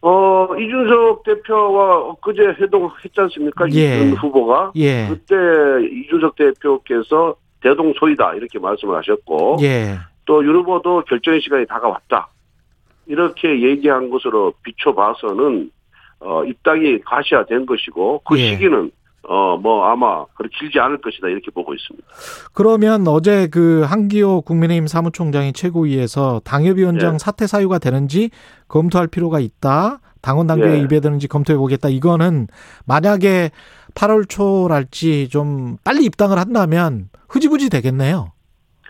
[0.00, 3.66] 어 이준석 대표와 엊그제 회동했지 않습니까?
[3.72, 3.98] 예.
[3.98, 5.09] 이준 후보가 예.
[5.09, 5.35] 그때
[5.87, 9.98] 이준석 대표께서 대동소이다 이렇게 말씀을 하셨고 예.
[10.24, 12.28] 또윤 후보도 결정의 시간이 다가왔다.
[13.07, 15.70] 이렇게 얘기한 것으로 비춰봐서는
[16.20, 18.50] 어, 입당이 가시화된 것이고 그 예.
[18.50, 18.90] 시기는
[19.28, 22.06] 어, 뭐 아마 그렇게 길지 않을 것이다 이렇게 보고 있습니다.
[22.54, 27.18] 그러면 어제 그 한기호 국민의힘 사무총장이 최고위에서 당협위원장 예.
[27.18, 28.30] 사퇴 사유가 되는지
[28.68, 30.00] 검토할 필요가 있다.
[30.22, 30.78] 당원 당규에 예.
[30.80, 31.88] 입에되는지 검토해 보겠다.
[31.88, 32.46] 이거는
[32.87, 33.50] 만약에
[33.94, 38.32] 8월 초랄지 좀 빨리 입당을 한다면 흐지부지 되겠네요.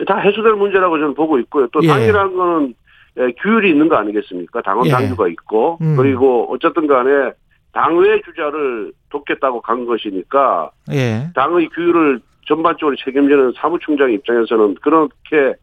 [0.07, 1.69] 다 해소될 문제라고 저는 보고 있고요.
[1.73, 1.89] 또 예.
[1.89, 2.75] 당이라는 거는
[3.19, 4.63] 예, 규율이 있는 거 아니겠습니까?
[4.63, 4.91] 당원 예.
[4.91, 5.97] 당규가 있고 음.
[5.97, 7.33] 그리고 어쨌든 간에
[7.73, 11.29] 당의 주자를 돕겠다고 간 것이니까 예.
[11.35, 15.55] 당의 규율을 전반적으로 책임지는 사무총장 입장에서는 그렇게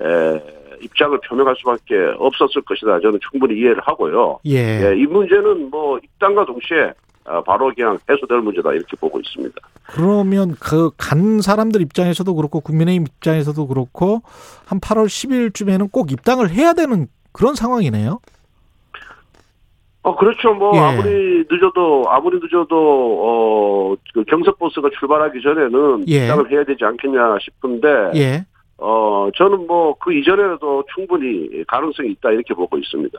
[0.00, 0.42] 에,
[0.80, 3.00] 입장을 표명할 수밖에 없었을 것이다.
[3.00, 4.38] 저는 충분히 이해를 하고요.
[4.46, 4.90] 예.
[4.90, 6.92] 예, 이 문제는 뭐 입당과 동시에
[7.24, 9.54] 아, 바로 그냥 해소될 문제다 이렇게 보고 있습니다.
[9.86, 14.22] 그러면 그 간 사람들 입장에서도 그렇고 국민의힘 입장에서도 그렇고
[14.66, 18.20] 한 8월 10일쯤에는 꼭 입당을 해야 되는 그런 상황이네요.
[20.08, 20.54] 어, 그렇죠.
[20.54, 20.80] 뭐, 예.
[20.80, 26.24] 아무리 늦어도, 아무리 늦어도, 어, 그 경선버스가 출발하기 전에는 예.
[26.24, 28.46] 입장을 해야 되지 않겠냐 싶은데, 예.
[28.78, 33.18] 어, 저는 뭐, 그 이전에도 충분히 가능성이 있다, 이렇게 보고 있습니다.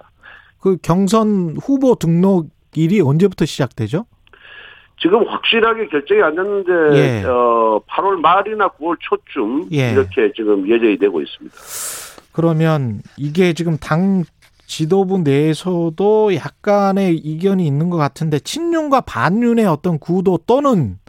[0.59, 4.05] 그 경선 후보 등록일이 언제부터 시작되죠?
[4.99, 7.23] 지금 확실하게 결정이 안 됐는데, 예.
[7.25, 9.91] 어, 8월 말이나 9월 초쯤, 예.
[9.91, 11.55] 이렇게 지금 예정이 되고 있습니다.
[12.31, 14.23] 그러면 이게 지금 당
[14.73, 20.99] 지도부 내에서도 약간의 이견이 있는 것 같은데 친윤과 반윤의 어떤 구도 또는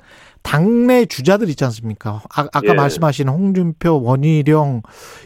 [0.42, 2.23] 당내 주자들 있지 않습니까?
[2.35, 2.73] 아, 까 예.
[2.73, 4.81] 말씀하신 홍준표, 원희룡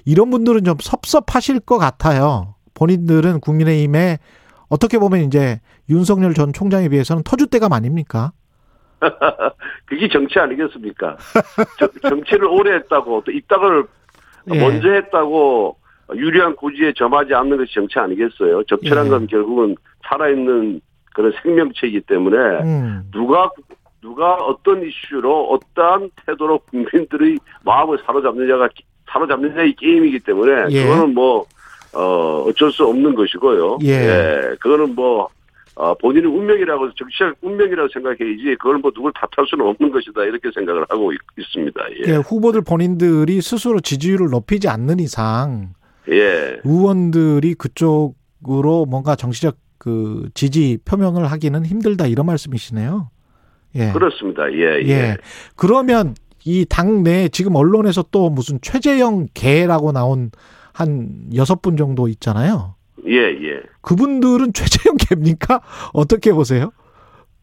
[0.04, 2.56] 이런 분들은 좀 섭섭하실 것 같아요.
[2.74, 4.18] 본인들은 국민의힘에
[4.68, 8.32] 어떻게 보면 이제 윤석열 전 총장에 비해서는 터줏대감 아닙니까?
[9.86, 11.16] 그게 정치 아니겠습니까?
[11.78, 13.86] 저- 정치를 오래 했다고, 또 입당을
[14.52, 14.58] 예.
[14.58, 15.76] 먼저 했다고
[16.14, 18.64] 유리한 고지에 점하지 않는 것이 정치 아니겠어요?
[18.64, 19.10] 적절한 예.
[19.10, 19.76] 건 결국은
[20.08, 20.80] 살아있는
[21.14, 23.08] 그런 생명체이기 때문에 음.
[23.12, 23.50] 누가
[24.00, 28.68] 누가 어떤 이슈로 어떠한 태도로 국민들의 마음을 사로잡느냐가
[29.10, 30.82] 사로잡느냐의 게임이기 때문에 예.
[30.82, 31.46] 그거는 뭐
[31.94, 33.78] 어, 어쩔 수 없는 것이고요.
[33.84, 34.56] 예.
[34.60, 35.28] 그거는 뭐
[35.76, 40.84] 어, 본인의 운명이라고 정치적 운명이라고 생각해야지 그걸 뭐 누굴 탓할 수는 없는 것이다 이렇게 생각을
[40.88, 41.18] 하고 있,
[41.52, 42.12] 습니다 예.
[42.12, 45.70] 예, 후보들 본인들이 스스로 지지율을 높이지 않는 이상
[46.10, 46.60] 예.
[46.64, 53.10] 의원들이 그쪽으로 뭔가 정치적 그 지지 표명을 하기는 힘들다 이런 말씀이시네요.
[53.76, 53.92] 예.
[53.92, 54.50] 그렇습니다.
[54.52, 54.88] 예, 예.
[54.88, 55.16] 예.
[55.56, 56.14] 그러면
[56.44, 60.30] 이 당내 지금 언론에서 또 무슨 최재형 개라고 나온
[60.72, 62.74] 한 여섯 분 정도 있잖아요.
[63.06, 63.62] 예, 예.
[63.80, 65.60] 그분들은 최재형 개입니까?
[65.92, 66.70] 어떻게 보세요?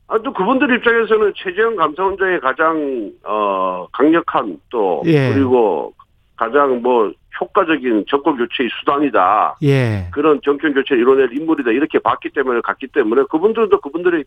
[0.08, 5.34] 아, 또 그분들 입장에서는 최재형 감사원장의 가장, 어, 강력한 또, 예.
[5.34, 5.94] 그리고
[6.36, 9.58] 가장 뭐, 효과적인 정권 교체의 수단이다.
[9.64, 10.08] 예.
[10.12, 11.72] 그런 정권 교체를 이뤄낼 인물이다.
[11.72, 14.24] 이렇게 봤기 때문에 갔기 때문에 그분들도 그분들의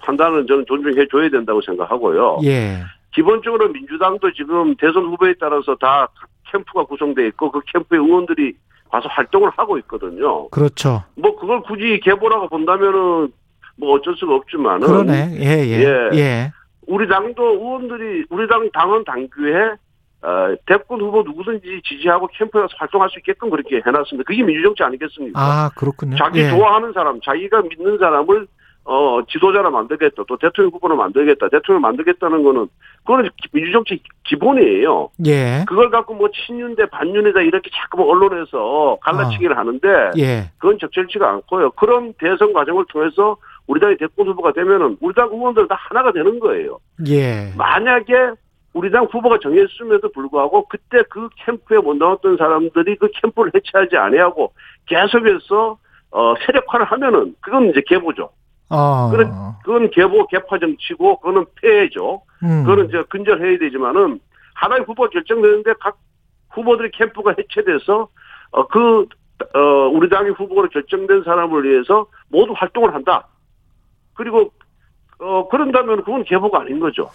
[0.00, 2.40] 판단은 저는 존중해 줘야 된다고 생각하고요.
[2.44, 2.78] 예.
[3.14, 6.08] 기본적으로 민주당도 지금 대선 후보에 따라서 다
[6.50, 8.54] 캠프가 구성돼 있고 그 캠프의 의원들이
[8.90, 10.48] 가서 활동을 하고 있거든요.
[10.48, 11.02] 그렇죠.
[11.14, 13.28] 뭐 그걸 굳이 계보라고 본다면은
[13.76, 15.36] 뭐 어쩔 수가 없지만은 그러네.
[15.40, 15.82] 예, 예.
[15.82, 16.18] 예.
[16.18, 16.52] 예.
[16.86, 19.72] 우리 당도 의원들이 우리 당 당원 당규에
[20.20, 24.26] 어, 대권 후보 누구든지 지지하고 캠프에 가서 활동할 수 있게끔 그렇게 해놨습니다.
[24.26, 25.40] 그게 민주정치 아니겠습니까?
[25.40, 26.16] 아, 그렇군요.
[26.16, 26.50] 자기 예.
[26.50, 28.46] 좋아하는 사람, 자기가 믿는 사람을
[28.84, 32.68] 어 지도자로 만들겠다, 또 대통령 후보로 만들겠다, 대통령 만들겠다는 거는
[33.04, 35.10] 그거는 민주정치 기본이에요.
[35.26, 35.64] 예.
[35.68, 40.10] 그걸 갖고 뭐 친윤대 반윤이다 이렇게 자꾸 뭐 언론에서 갈라치기를 하는데 아.
[40.18, 40.50] 예.
[40.58, 41.72] 그건 적절치가 않고요.
[41.72, 46.40] 그런 대선 과정을 통해서 우리 당이 대권 후보가 되면은 우리 당 의원들 다 하나가 되는
[46.40, 46.78] 거예요.
[47.06, 47.52] 예.
[47.58, 48.14] 만약에
[48.78, 54.52] 우리 당 후보가 정했음에도 불구하고 그때 그 캠프에 못 나왔던 사람들이 그 캠프를 해체하지 아니하고
[54.86, 55.78] 계속해서
[56.12, 58.30] 어 세력화를 하면은 그건 이제 계보죠.
[58.70, 59.10] 어.
[59.10, 59.28] 그래,
[59.64, 62.22] 그건 계보 개파 정치고 그거는 폐해죠.
[62.44, 62.62] 음.
[62.62, 64.20] 그거는 이제 근절해야 되지만은
[64.54, 65.98] 하나의 후보가 결정되는데 각
[66.50, 68.08] 후보들의 캠프가 해체돼서
[68.52, 69.06] 어그
[69.54, 69.60] 어,
[69.92, 73.26] 우리 당의 후보로 결정된 사람을 위해서 모두 활동을 한다.
[74.14, 74.52] 그리고
[75.20, 77.10] 어 그런다면 그건 계보가 아닌 거죠.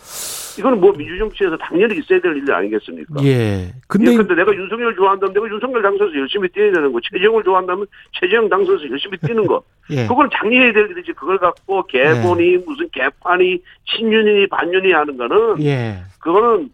[0.59, 3.23] 이거는 뭐 민주정치에서 당연히 있어야 될 일 아니겠습니까?
[3.23, 3.71] 예.
[3.87, 6.99] 근데, 근데 근데 내가 윤석열을 좋아한다면 내가 윤석열 당선에서 열심히 뛰어야 되는 거.
[7.01, 7.85] 최재형을 좋아한다면
[8.19, 9.63] 최재형 당선에서 열심히 뛰는 거.
[9.91, 10.05] 예.
[10.05, 11.13] 그걸 장려해야 될 일이지.
[11.13, 15.97] 그걸 갖고 개본이 무슨 개판이 친윤이 반윤이 하는 거는 예.
[16.19, 16.69] 그거는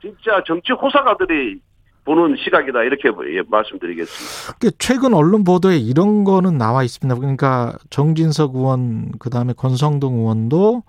[0.00, 1.58] 진짜 정치 호사가들이
[2.04, 4.58] 보는 시각이다 이렇게 예, 말씀드리겠습니다.
[4.58, 7.18] 그 최근 언론 보도에 이런 거는 나와 있습니다.
[7.20, 10.82] 그러니까 정진석 의원 그다음에 권성동 의원도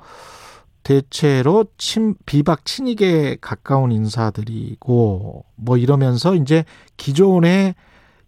[0.84, 6.65] 대체로 친 비박 친이계 가까운 인사들이고 뭐 이러면서 이제
[6.97, 7.76] 기존의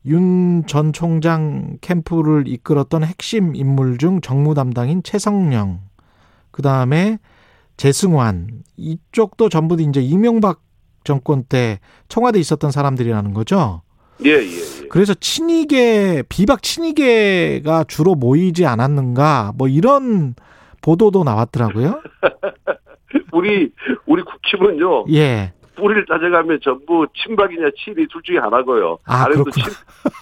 [0.06, 5.82] 윤 전 총장 캠프를 이끌었던 핵심 인물 중 정무 담당인 최성령
[6.52, 7.18] 그다음에
[7.78, 10.62] 재승환 이쪽도 전부 이제 이명박
[11.06, 13.82] 정권 때 청와대 에 있었던 사람들이라는 거죠.
[14.26, 14.88] 예, 예, 예.
[14.90, 20.36] 그래서 친이계 비박 친이계가 주로 모이지 않았는가 뭐 이런
[20.82, 22.02] 보도도 나왔더라고요.
[23.32, 23.72] 우리
[24.06, 25.54] 우리 국힘은요 예.
[25.76, 28.98] 뿌리를 따져가면 전부 친박이냐 친이 둘 중에 하나고요.
[29.06, 29.52] 아, 그렇구나.
[29.52, 29.64] 친,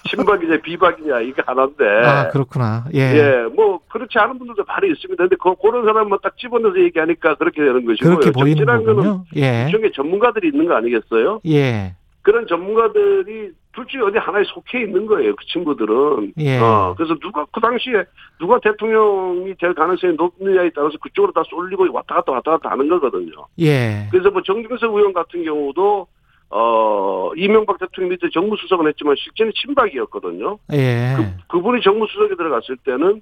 [0.10, 1.86] 친박이냐 비박이냐 이게 하나인데.
[2.06, 2.86] 아 그렇구나.
[2.94, 3.00] 예.
[3.00, 5.24] 예, 뭐 그렇지 않은 분들도 많이 있습니다.
[5.24, 8.18] 근데 그, 그런 사람만 딱 집어넣어서 얘기하니까 그렇게 되는 것이고요.
[8.18, 9.26] 그렇게 보이는 정치라는 거는 거군요.
[9.38, 9.66] 예.
[9.66, 11.40] 일종의 전문가들이 있는 거 아니겠어요?
[11.48, 11.96] 예.
[12.22, 15.36] 그런 전문가들이 둘 중에 어디 하나에 속해 있는 거예요.
[15.36, 16.34] 그 친구들은.
[16.38, 16.60] 예.
[16.60, 18.04] 어, 그래서 누가 그 당시에
[18.40, 23.32] 누가 대통령이 될 가능성이 높느냐에 따라서 그쪽으로 다 쏠리고 왔다 갔다 왔다 갔다 하는 거거든요.
[23.60, 24.08] 예.
[24.12, 26.08] 그래서 뭐 정경석 의원 같은 경우도
[26.52, 30.60] 어 이명박 대통령 밑에 정무수석은 했지만 실제는 친박이었거든요.
[30.74, 31.16] 예.
[31.18, 33.22] 그, 그분이 정무수석에 들어갔을 때는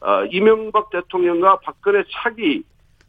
[0.00, 2.64] 어, 이명박 대통령과 박근혜 차기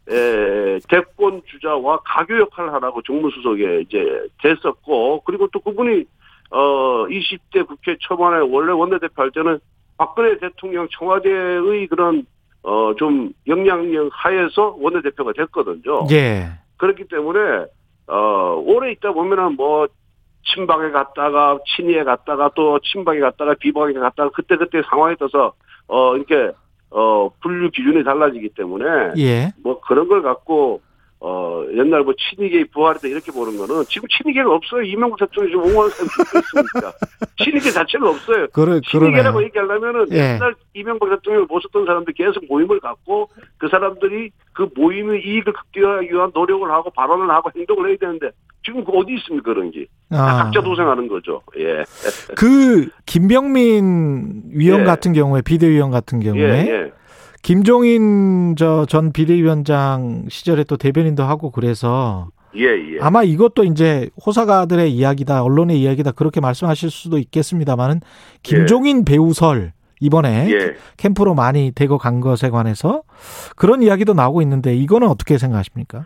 [0.10, 6.04] 에, 대권 주자와 가교 역할을 하라고 정무수석에 이제 됐었고 그리고 또 그분이
[6.54, 9.60] 어 20대 국회 초반에 원래 원내대표 할 때는
[9.98, 12.26] 박근혜 대통령 청와대의 그런
[12.62, 16.08] 어 좀 영향력 하에서 원내대표가 됐거든요.
[16.12, 16.46] 예.
[16.78, 17.40] 그렇기 때문에
[18.08, 19.88] 어 오래 있다 보면은 뭐
[20.46, 25.54] 친박에 갔다가 친이에 갔다가 또 친박에 갔다가 비박에 갔다가 그때 그때 상황에 따라서
[25.88, 26.52] 어 이렇게
[26.90, 29.52] 어 분류 기준이 달라지기 때문에 예.
[29.64, 30.82] 뭐 그런 걸 갖고
[31.26, 35.90] 어 옛날 뭐 친이계 부활이다 이렇게 보는 거는 지금 친이계가 없어요 이명박 대통령이 지금 옹호하는
[35.90, 36.12] 사람이
[36.44, 36.94] 있습니까
[37.42, 39.46] 친이계 자체가 없어요 그러, 친이계라고 그러네.
[39.46, 40.34] 얘기하려면은 예.
[40.34, 46.32] 옛날 이명박 대통령을 모셨던 사람들 계속 모임을 갖고 그 사람들이 그 모임의 이익을 극대화하기 위한
[46.34, 48.30] 노력을 하고 발언을 하고 행동을 해야 되는데
[48.66, 50.44] 지금 그 어디 있습니까 그런 게다 아.
[50.44, 51.86] 각자 도생하는 거죠 예
[52.36, 54.84] 그 김병민 위원 예.
[54.86, 56.92] 같은 경우에 비대위원 같은 예, 경우에 예.
[57.44, 63.00] 김종인 저 전 비대위원장 시절에 또 대변인도 하고 그래서 예, 예.
[63.02, 68.00] 아마 이것도 이제 호사가들의 이야기다, 언론의 이야기다 그렇게 말씀하실 수도 있겠습니다만은
[68.44, 70.76] 김종인 배우설 이번에 예.
[70.98, 73.04] 캠프로 많이 대거 간 것에 관해서
[73.56, 76.06] 그런 이야기도 나오고 있는데 이거는 어떻게 생각하십니까?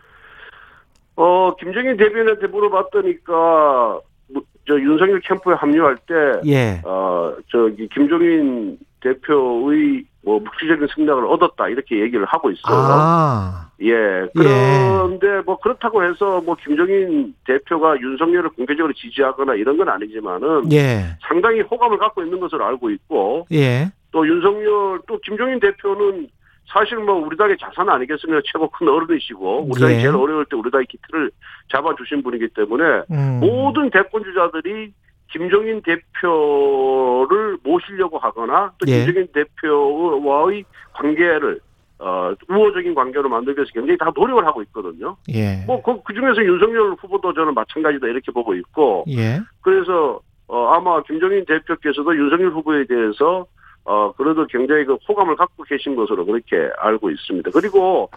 [1.17, 6.13] 어, 김정인 대변인한테 물어봤더니까, 뭐, 저 윤석열 캠프에 합류할 때,
[6.45, 6.81] 예.
[6.85, 12.75] 어, 저기, 김종인 대표의 뭐, 묵시적인 승낙을 얻었다, 이렇게 얘기를 하고 있어요.
[12.75, 14.27] 아, 예.
[14.35, 21.61] 그런데 뭐, 그렇다고 해서 뭐, 김종인 대표가 윤석열을 공개적으로 지지하거나 이런 건 아니지만은, 예, 상당히
[21.61, 26.27] 호감을 갖고 있는 것으로 알고 있고, 예, 또 윤석열, 또 김종인 대표는
[26.73, 28.41] 사실 뭐 우리 당의 자산 아니겠습니까?
[28.43, 30.01] 최고 큰 어른이시고, 우리 당이 예.
[30.01, 31.31] 제일 어려울 때 우리 당의 기틀을
[31.71, 34.91] 잡아주신 분이기 때문에 음, 모든 대권 주자들이
[35.31, 39.05] 김종인 대표를 모시려고 하거나 또 예.
[39.05, 40.63] 김종인 대표와의
[40.93, 41.59] 관계를
[41.99, 45.17] 어, 우호적인 관계로 만들기 위해서 굉장히 다 노력을 하고 있거든요.
[45.33, 50.67] 예, 뭐, 그, 그 중에서 윤석열 후보도 저는 마찬가지다 이렇게 보고 있고, 예, 그래서 어,
[50.73, 53.47] 아마 김종인 대표께서도 윤석열 후보에 대해서
[53.83, 57.49] 어, 그래도 굉장히 그 호감을 갖고 계신 것으로 그렇게 알고 있습니다.
[57.51, 58.11] 그리고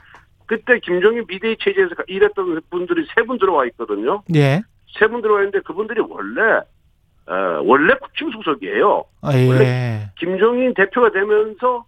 [0.44, 4.23] 그때 김종인 비대위 체제에서 일했던 분들이 세 분 들어와 있거든요.
[4.35, 4.61] 예,
[4.99, 6.61] 세 분 들어와 있는데 그분들이 원래
[7.31, 9.05] 어, 원래 국힘 소속이에요.
[9.23, 11.85] 아, 예, 김종인 대표가 되면서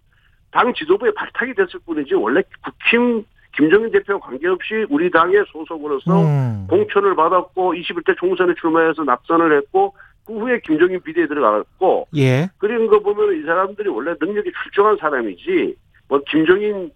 [0.52, 3.24] 당 지도부에 발탁이 됐을 뿐이지 원래 국힘
[3.56, 10.32] 김종인 대표와 관계없이 우리 당의 소속으로서 음, 공천을 받았고 21대 총선에 출마해서 낙선을 했고 그
[10.38, 15.74] 후에 김종인 비대에 들어갔고 예, 그런 거 보면 이 사람들이 원래 능력이 출중한 사람이지
[16.06, 16.92] 뭐 김종인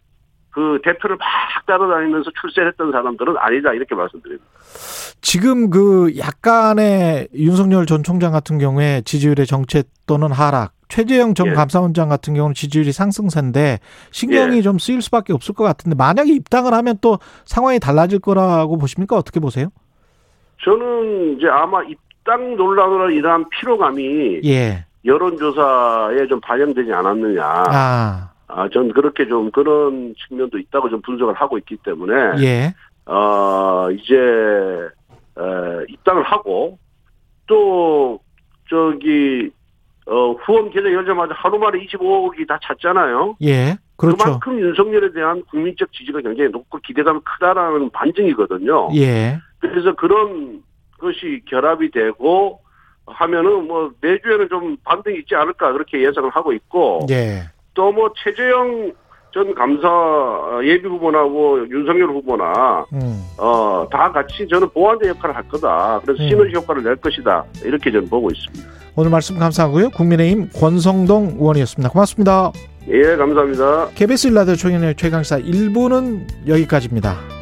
[0.57, 1.29] 그 대표를 막
[1.67, 4.47] 따라다니면서 출세했던 사람들은 아니다 이렇게 말씀드립니다.
[5.21, 11.51] 지금 그 약간의 윤석열 전 총장 같은 경우에 지지율의 정체 또는 하락, 최재형 전 예.
[11.53, 13.81] 감사원장 같은 경우는 지지율이 상승세인데
[14.13, 14.63] 신경이 예.
[14.63, 19.15] 좀 쓰일 수밖에 없을 것 같은데 만약에 입당을 하면 또 상황이 달라질 거라고 보십니까?
[19.15, 19.69] 어떻게 보세요?
[20.65, 24.87] 저는 이제 아마 입당 논란으로 인한 피로감이 예.
[25.05, 27.43] 여론조사에 좀 반영되지 않았느냐.
[27.45, 32.75] 아, 아, 전 그렇게 좀 그런 측면도 있다고 좀 분석을 하고 있기 때문에 예.
[33.07, 36.79] 어, 이제, 에, 입당을 하고,
[37.47, 38.19] 또,
[38.69, 39.51] 저기,
[40.07, 43.37] 어, 후원 계좌 열자마자 하루 만에 25억이 다 찼잖아요.
[43.43, 43.77] 예.
[43.97, 44.17] 그렇죠.
[44.17, 48.91] 그만큼 윤석열에 대한 국민적 지지가 굉장히 높고 기대감이 크다라는 반증이거든요.
[48.97, 49.39] 예.
[49.59, 50.63] 그래서 그런
[50.99, 52.61] 것이 결합이 되고
[53.07, 57.45] 하면은 뭐 내주에는 좀 반등이 있지 않을까 그렇게 예상을 하고 있고 예.
[57.77, 58.93] 또 뭐 최재형
[59.33, 59.87] 전 감사
[60.65, 63.23] 예비 후보나고 윤석열 후보나 음.
[63.39, 66.01] 어, 다 같이 저는 보완대 역할을 할 거다.
[66.05, 66.29] 그래서 음.
[66.29, 67.45] 시너지 효과를 낼 것이다.
[67.63, 68.67] 이렇게 저는 보고 있습니다.
[68.97, 69.91] 오늘 말씀 감사하고요.
[69.91, 71.91] 국민의힘 권성동 의원이었습니다.
[71.91, 72.51] 고맙습니다.
[72.89, 73.89] 예, 감사합니다.
[73.95, 77.36] KBS 일라디오 총연의 최강사 1부는 여기까지입니다.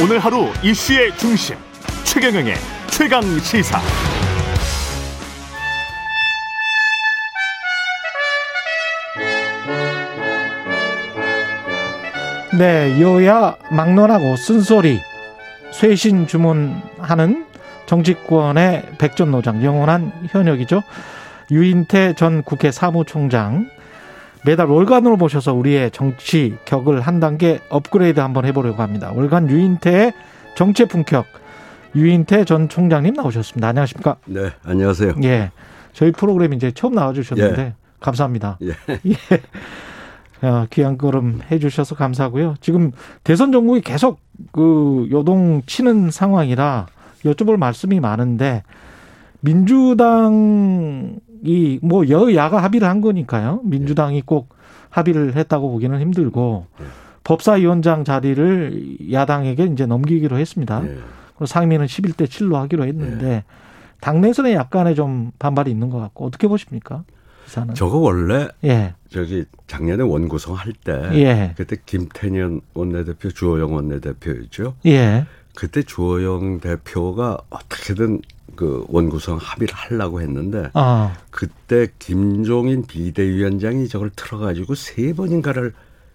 [0.00, 1.56] 오늘 하루 이슈의 중심
[2.04, 2.54] 최경영의
[2.86, 3.80] 최강 시사.
[12.56, 15.00] 네, 여야 막론하고 쓴소리,
[15.72, 17.44] 쇄신 주문하는
[17.86, 20.84] 정치권의 백전노장, 영원한 현역이죠.
[21.50, 23.68] 유인태 전 국회 사무총장
[24.48, 29.12] 매달 월간으로 모셔서 우리의 정치 격을 한 단계 업그레이드 한번 해보려고 합니다.
[29.14, 30.14] 월간 유인태의
[30.56, 31.26] 정체 품격
[31.94, 33.68] 유인태 전 총장님 나오셨습니다.
[33.68, 34.16] 안녕하십니까?
[34.24, 35.16] 네, 안녕하세요.
[35.24, 35.50] 예.
[35.92, 37.74] 저희 프로그램 이제 처음 나와주셨는데 예.
[38.00, 38.58] 감사합니다.
[38.64, 40.46] 예.
[40.46, 42.54] 어, 귀한 걸음 해주셔서 감사하고요.
[42.62, 42.92] 지금
[43.24, 44.18] 대선 정국이 계속
[44.52, 46.86] 그 요동 치는 상황이라
[47.22, 48.62] 여쭤볼 말씀이 많은데
[49.40, 53.60] 민주당 이 뭐 여야가 합의를 한 거니까요.
[53.64, 54.48] 민주당이 꼭
[54.90, 56.84] 합의를 했다고 보기는 힘들고 예.
[57.24, 60.82] 법사위원장 자리를 야당에게 이제 넘기기로 했습니다.
[60.84, 60.98] 예.
[61.34, 63.44] 그리고 상임위는 11대 7로 하기로 했는데
[64.00, 67.04] 당내에서는 약간의 좀 반발이 있는 것 같고 어떻게 보십니까?
[67.44, 67.74] 기사는.
[67.74, 68.94] 저거 원래 예.
[69.10, 71.54] 저기 작년에 원구성 할때 예.
[71.56, 74.74] 그때 김태년 원내대표 주호영 원내대표였죠.
[74.86, 75.26] 예.
[75.54, 78.20] 그때 주호영 대표가 어떻게든
[78.58, 81.16] 그 원구성 합의를 하려고 했는데 아.
[81.30, 85.72] 그때 김종인 비대위원장이 저걸 틀어가지고 세 번인가를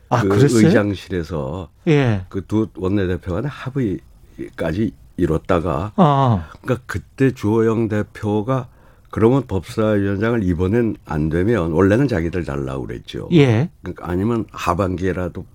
[0.09, 0.67] 아, 그 그랬어요?
[0.67, 2.25] 의장실에서 예.
[2.27, 6.49] 그두 원내대표 간의 합의까지 이뤘다가 아.
[6.61, 8.67] 그러니까 그때 주호영 대표가
[9.09, 13.29] 그러면 법사위원장을 이번엔 안 되면 원래는 자기들 달라고 그랬죠.
[13.31, 13.69] 예.
[13.81, 15.45] 그러니까 아니면 하반기에라도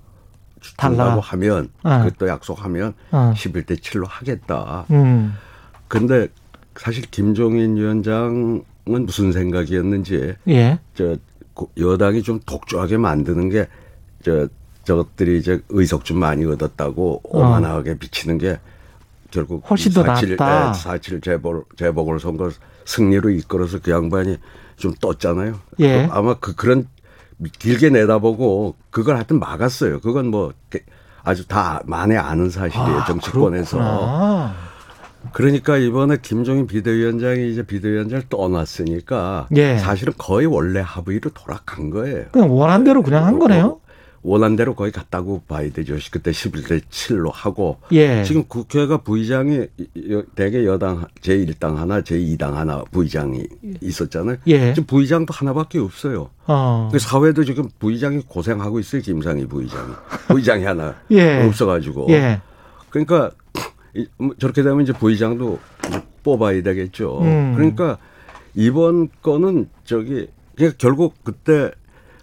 [0.79, 0.95] 달라.
[0.95, 2.03] 준다고 하면 아.
[2.03, 3.35] 그것도 약속하면 아.
[3.37, 4.87] 11대 7로 하겠다.
[4.91, 5.35] 음.
[5.87, 6.29] 근데
[6.79, 10.79] 사실 김종인 위원장은 무슨 생각이었는지 예.
[10.95, 11.17] 저
[11.55, 13.69] 고- 여당이 좀 독주하게 만드는 게
[14.25, 14.49] 저
[14.85, 18.59] 저것들이 이제 의석 좀 많이 얻었다고 오만하게 비치는 게
[19.31, 19.69] 결국 어.
[19.69, 20.73] 훨씬 더 47, 낫다.
[20.73, 22.51] 47 재벌 재보궐 선거
[22.85, 24.39] 승리로 이끌어서 그 양반이
[24.77, 25.61] 좀 떴잖아요.
[25.81, 26.07] 예.
[26.09, 26.89] 그 아마 그 그런
[27.61, 30.01] 길게 내다보고 그걸 하여튼 막았어요.
[30.01, 30.53] 그건 뭐
[31.23, 33.05] 아주 다 만에 아는 사실이에요.
[33.07, 33.77] 정치권에서.
[33.79, 34.55] 그렇구나.
[35.33, 39.79] 그러니까 이번에 김종인 비대위원장이 이제 비대위원장을 떠났으니까 예.
[39.79, 42.27] 사실은 거의 원래 합의로 돌아간 거예요.
[42.33, 43.67] 그냥 원한 대로 그냥 한 거네요.
[43.67, 43.81] 어,
[44.23, 45.97] 원한 대로 거의 갔다고 봐야 되죠.
[46.11, 48.25] 그때 11대 7로 하고 예.
[48.25, 49.67] 지금 국회가 부의장이
[50.11, 53.45] 여- 대개 여당 제1당 하나, 제2당 하나 부의장이
[53.81, 54.37] 있었잖아요.
[54.49, 54.75] 예.
[54.75, 56.31] 지금 부의장도 하나밖에 없어요.
[56.47, 56.89] 어.
[56.93, 59.03] 그 사회도 지금 부의장이 고생하고 있어요.
[59.03, 59.93] 김상희 부의장이.
[60.29, 61.45] 부의장이 하나 예.
[61.47, 62.07] 없어가지고.
[62.11, 62.41] 예.
[62.91, 63.31] 그러니까
[64.39, 65.59] 저렇게 되면 이제 부의장도
[65.89, 67.21] 이제 뽑아야 되겠죠.
[67.23, 67.55] 음.
[67.57, 67.99] 그러니까
[68.55, 71.71] 이번 거는 저기 그러니까 결국 그때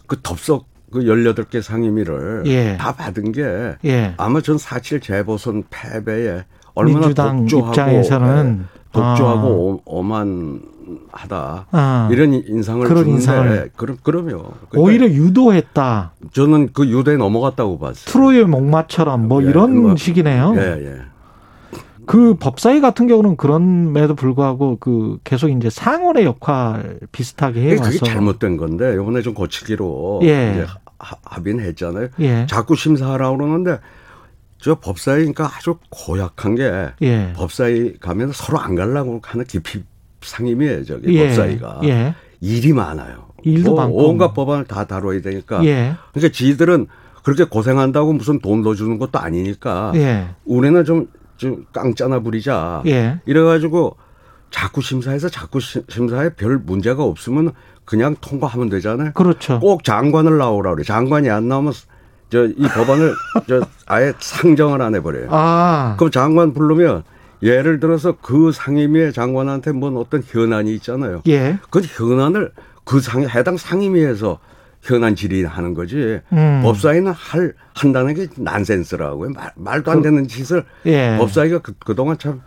[0.08, 2.78] 그 덥석 그 18개 상임위를 예.
[2.78, 4.14] 다 받은 게 예.
[4.18, 6.44] 아마 전 사칠 재보선 패배에
[6.74, 9.50] 얼마나 민주당 독주하고 입장에서는 예, 독주하고 아.
[9.50, 12.10] 오- 오만하다 아.
[12.12, 13.72] 이런 인상을 그런 주는데 인상을.
[13.76, 14.38] 그럼 그러면
[14.70, 16.14] 그러니까 오히려 유도했다.
[16.32, 18.06] 저는 그 유대에 넘어갔다고 봤어요.
[18.06, 20.54] 트로이의 목마처럼 뭐 예, 이런 뭐, 식이네요.
[20.58, 21.02] 예, 예.
[22.06, 28.58] 그 법사위 같은 경우는 그런에도 불구하고 그 계속 이제 상원의 역할 비슷하게 해와서 그게 잘못된
[28.58, 30.52] 건데 이번에 좀 고치기로 예.
[30.54, 30.66] 이제
[31.00, 32.08] 하- 합의는 했잖아요.
[32.20, 32.46] 예.
[32.50, 33.80] 자꾸 심사하라고 그러는데
[34.60, 37.34] 저 법사위니까 아주 고약한 게 예.
[37.36, 39.84] 법사위 가면 서로 안 가려고 하는 깊이
[40.22, 40.86] 상임이에요.
[40.86, 41.28] 저기 예.
[41.28, 42.16] 법사위가 예.
[42.42, 43.26] 일이 많아요.
[43.44, 44.10] 일도 뭐 많고.
[44.10, 45.64] 온갖 법안을 다 다뤄야 되니까.
[45.66, 45.94] 예.
[46.14, 46.88] 그러니까 지들은
[47.24, 50.28] 그렇게 고생한다고 무슨 돈더 주는 것도 아니니까 예.
[50.46, 51.08] 우리는 좀,
[51.46, 52.82] 좀 깡짜나 부리자.
[52.88, 53.20] 예.
[53.28, 53.96] 이래가지고
[54.50, 57.52] 자꾸 심사해서 자꾸 시- 심사에 별 문제가 없으면
[57.86, 59.12] 그냥 통과하면 되잖아요.
[59.14, 59.60] 그렇죠.
[59.60, 60.84] 꼭 장관을 나오라 그래.
[60.84, 61.74] 장관이 안 나오면
[62.32, 63.14] 저 이 법안을
[63.48, 65.28] 저 아예 상정을 안 해버려요.
[65.30, 65.96] 아.
[66.00, 67.04] 그럼 장관 부르면
[67.44, 71.22] 예를 들어서 그 상임위의 장관한테 뭔 어떤 현안이 있잖아요.
[71.28, 71.60] 예.
[71.70, 72.52] 그 현안을
[72.86, 74.40] 그 상, 해당 상임위에서
[74.86, 76.20] 현안 질의하는 거지.
[76.32, 76.62] 음.
[76.64, 79.32] 법사위는 할, 한다는 게 난센스라고요.
[79.32, 81.18] 말, 말도 안 되는 짓을 예.
[81.18, 82.42] 법사위가 그, 그동안 참,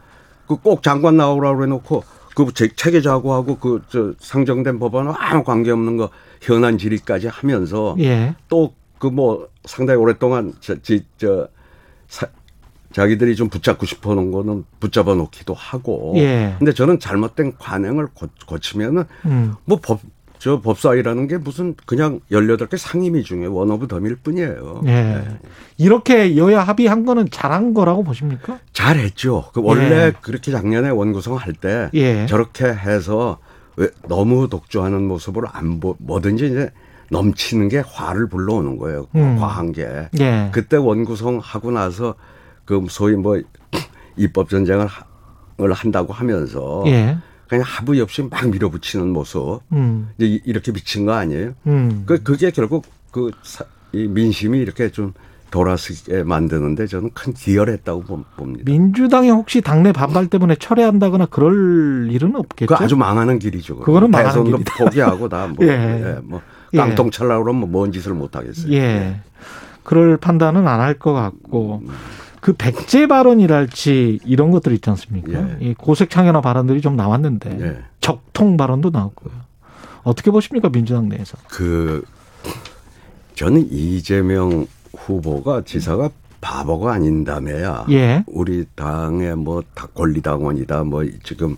[0.46, 2.04] 그 꼭 장관 나오라고 해놓고
[2.36, 6.10] 그 제- 체계자고하고 그, 저, 상정된 법안은 아무 관계 없는 거
[6.40, 8.34] 현안 질의까지 하면서 예.
[8.48, 11.48] 또그 뭐 상당히 오랫동안 저, 지, 저,
[12.06, 12.26] 사,
[12.92, 16.14] 자기들이 좀 붙잡고 싶어 놓은 거는 붙잡아 놓기도 하고.
[16.16, 16.54] 예.
[16.58, 19.54] 근데 저는 잘못된 관행을 고, 고치면은 음.
[19.64, 20.00] 뭐 법,
[20.38, 24.82] 저 법사위라는 게 무슨 그냥 18개 상임위 중에 one of them일 뿐이에요.
[24.86, 25.24] 예.
[25.76, 28.58] 이렇게 여야 합의한 거는 잘한 거라고 보십니까?
[28.72, 29.50] 잘했죠.
[29.52, 30.12] 그 원래 예.
[30.20, 32.26] 그렇게 작년에 원구성 할 때 예.
[32.26, 33.38] 저렇게 해서
[33.76, 36.70] 왜 너무 독주하는 모습으로 안 보, 뭐든지 이제
[37.10, 39.06] 넘치는 게 화를 불러오는 거예요.
[39.16, 39.36] 음.
[39.38, 40.08] 과한 게.
[40.20, 40.50] 예.
[40.52, 42.14] 그때 원구성 하고 나서
[42.64, 43.40] 그 소위 뭐
[44.16, 44.86] 입법 전쟁을
[45.60, 47.18] 을 한다고 하면서 예.
[47.48, 50.10] 그냥 합의 없이 막 밀어붙이는 모습 음.
[50.18, 51.52] 이제 이- 이렇게 비친 거 아니에요?
[51.66, 52.02] 음.
[52.06, 53.30] 그 그게 결국 그
[53.94, 55.14] 이 민심이 이렇게 좀
[55.50, 58.70] 돌아서게 만드는데 저는 큰 기여했다고 를 봅니다.
[58.70, 62.66] 민주당이 혹시 당내 반발 때문에 철회한다거나 그럴 일은 없겠죠?
[62.76, 63.78] 그 아주 망하는 길이죠.
[63.78, 64.74] 그거는 망하는 대선도 길이다.
[64.84, 65.70] 포기하고 다 뭐, 예.
[65.70, 66.42] 예, 뭐
[66.74, 66.76] 예.
[66.76, 68.70] 깡통 찰라 그러면 뭔 짓을 못 하겠어요.
[68.74, 69.22] 예.
[69.84, 71.82] 그럴 판단은 안 할 것 같고.
[72.48, 75.32] 그 백제 발언이랄지 이런 것들 있지 않습니까?
[75.38, 75.56] 예.
[75.60, 77.76] 이 고색 창연화 발언들이 좀 나왔는데 예.
[78.00, 79.34] 적통 발언도 나왔고요.
[80.02, 81.36] 어떻게 보십니까 민주당 내에서?
[81.50, 82.02] 그
[83.34, 86.08] 저는 이재명 후보가 지사가
[86.40, 88.24] 바보가 아닌다며야 예.
[88.26, 91.54] 우리 당의 뭐 다 권리당원이다 뭐 지금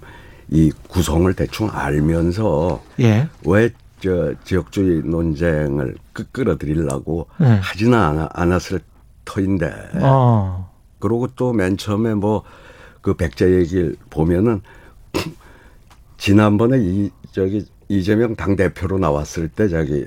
[0.49, 3.29] 이 구성을 대충 알면서 예.
[3.47, 3.71] 왜
[4.03, 7.59] 저 지역주의 논쟁을 끄- 끌어들이려고 네.
[7.63, 8.81] 하지는 않았을
[9.27, 9.71] 터인데
[10.01, 10.70] 어.
[11.01, 12.45] 그러고 또 맨 처음에 뭐
[13.01, 14.61] 그 백제 얘기를 보면은
[16.19, 20.07] 지난번에 이 저기 이재명 당 대표로 나왔을 때 저기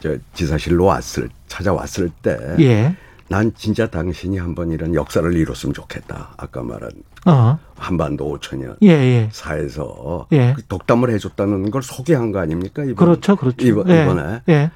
[0.00, 2.96] 저 지사실로 왔을 찾아왔을 때난 예.
[3.56, 6.34] 진짜 당신이 한번 이런 역사를 이뤘으면 좋겠다.
[6.36, 6.90] 아까 말한
[7.26, 7.58] 어.
[7.76, 9.28] 한반도 5천년 예, 예.
[9.32, 10.54] 사에서 예.
[10.56, 12.82] 그 독담을 해줬다는 걸 소개한 거 아닙니까?
[12.82, 13.66] 이번, 그렇죠, 그렇죠.
[13.66, 14.02] 이번, 예.
[14.02, 14.42] 이번에.
[14.48, 14.70] 예.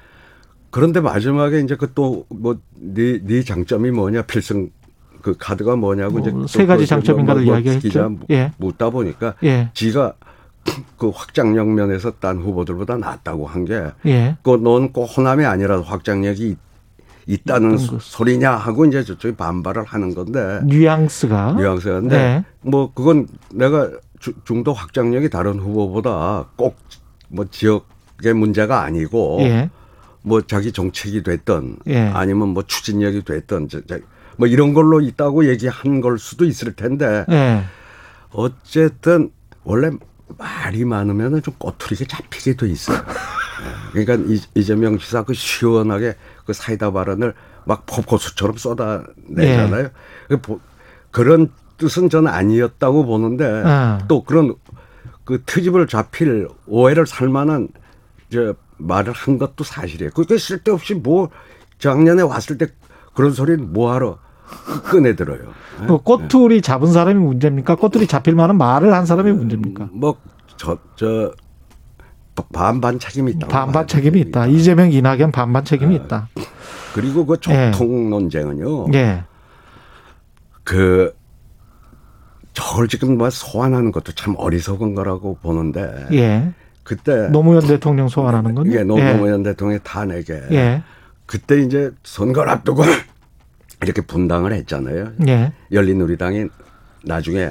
[0.71, 4.71] 그런데 마지막에 이제 그 또 뭐네 네 장점이 뭐냐 필승
[5.23, 7.81] 그 카드가 뭐냐고 이제 뭐또세 가지 그 장점인가를 뭐 이야기했죠.
[7.81, 8.53] 기자 예.
[8.59, 9.71] 묻다 보니까 예.
[9.75, 10.15] 지가
[10.99, 14.37] 그 확장력 면에서 딴 후보들보다 낫다고 한게 예.
[14.43, 16.59] 그넌꼭 호남이 아니라 확장력이 있-
[17.27, 18.03] 있다는 소- 것.
[18.03, 22.45] 소리냐 하고 이제 저쪽이 반발을 하는 건데 뉘앙스가 뉘앙스인데 네.
[22.63, 26.77] 뭐 그건 내가 주- 중도 확장력이 다른 후보보다 꼭
[27.31, 29.69] 뭐 지역의 문제가 아니고 예.
[30.23, 31.99] 뭐 자기 정책이 됐던 예.
[32.15, 33.69] 아니면 뭐 추진력이 됐던
[34.39, 37.63] 뭐 이런 걸로 있다고 얘기한 걸 수도 있을 텐데 예.
[38.31, 39.31] 어쨌든
[39.65, 39.91] 원래
[40.39, 42.99] 말이 많으면은 좀 꼬투리가 잡히게 돼 있어요.
[42.99, 44.05] 예.
[44.05, 46.15] 그러니까 이- 이재명 지사 그 시원하게
[46.47, 47.35] 그 사이다 발언을
[47.65, 49.91] 막 폭포수처럼 쏟아내잖아요.
[50.29, 50.61] 그 보-
[51.11, 53.99] 그런 뜻은 저는 아니었다고 보는데 아.
[54.09, 54.55] 또 그런
[55.25, 57.69] 그 트집을 잡힐 오해를 살 만한
[58.33, 60.13] 저 말을 한 것도 사실이에요.
[60.13, 61.31] 그게 쓸데없이 뭐
[61.79, 62.69] 작년에 왔을 때
[63.15, 64.19] 그런 소리는 뭐하러
[64.91, 65.41] 꺼내들어요.
[65.83, 65.87] 예?
[65.87, 67.77] 그 꼬투리 잡은 사람이 문제입니까?
[67.77, 69.91] 꼬투리 잡힐 만한 말을 한 사람이 문제입니까?
[69.93, 71.33] 뭐저 저
[72.53, 73.49] 반반 책임이 있다.
[73.49, 74.47] 반반 책임이 있다.
[74.47, 76.05] 이재명, 이낙연 반반 책임이 아.
[76.05, 76.29] 있다.
[76.95, 77.71] 그리고 그 예.
[77.73, 78.93] 적통 논쟁은요.
[78.95, 79.25] 예.
[80.65, 81.15] 그
[82.53, 86.53] 저걸 지금 뭐 소환하는 것도 참 어리석은 거라고 보는데 예.
[86.83, 88.71] 그때 노무현 대통령 소환하는 건요?
[88.71, 90.83] 이게 노무현 대통령의 탄핵에 예.
[91.27, 92.83] 그때 이제 선거를 앞두고
[93.83, 95.13] 이렇게 분당을 했잖아요.
[95.29, 95.53] 예.
[95.71, 96.49] 열린우리당이
[97.05, 97.51] 나중에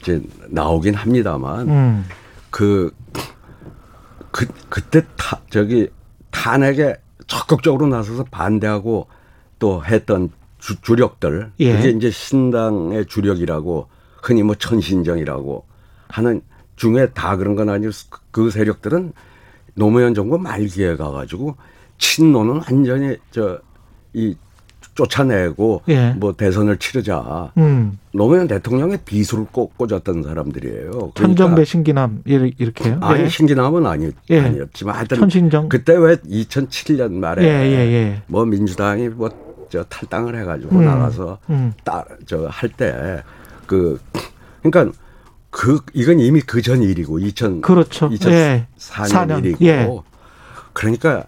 [0.00, 2.04] 이제 나오긴 합니다만 음.
[2.50, 2.94] 그,
[4.30, 5.88] 그, 그때 타, 저기
[6.30, 6.96] 탄핵에
[7.26, 9.06] 적극적으로 나서서 반대하고
[9.58, 11.52] 또 했던 주, 주력들.
[11.60, 11.76] 예.
[11.76, 13.88] 그게 이제 신당의 주력이라고
[14.22, 15.64] 흔히 뭐 천신정이라고
[16.08, 16.42] 하는
[16.76, 17.92] 중에 다 그런 건 아니고
[18.30, 19.12] 그 세력들은
[19.74, 21.56] 노무현 정부 말기에 가가지고
[21.98, 23.58] 친노는 완전히 저,
[24.12, 24.36] 이
[24.94, 26.10] 쫓아내고 예.
[26.18, 27.50] 뭐 대선을 치르자.
[27.56, 27.98] 음.
[28.14, 30.90] 노무현 대통령의 비수를 꽂, 꽂았던 사람들이에요.
[30.90, 32.98] 그러니까 천정배 신기남 이렇- 이렇게요?
[33.00, 33.28] 아니 예.
[33.28, 34.40] 신기남은 아니, 예.
[34.40, 35.68] 아니었지만 하여튼 천신정.
[35.68, 38.22] 그때 왜 2007년 말에 예, 예, 예.
[38.26, 39.30] 뭐 민주당이 뭐
[39.72, 41.72] 저 탈당을 해가지고 음, 나가서 음.
[41.82, 43.22] 따저 할 때
[43.66, 43.98] 그
[44.62, 44.94] 그러니까
[45.48, 48.10] 그 이건 이미 그 전 일이고 2000 그렇죠.
[48.10, 48.66] 2004년 예.
[48.78, 49.38] 4년.
[49.38, 49.88] 일이고 예.
[50.74, 51.24] 그러니까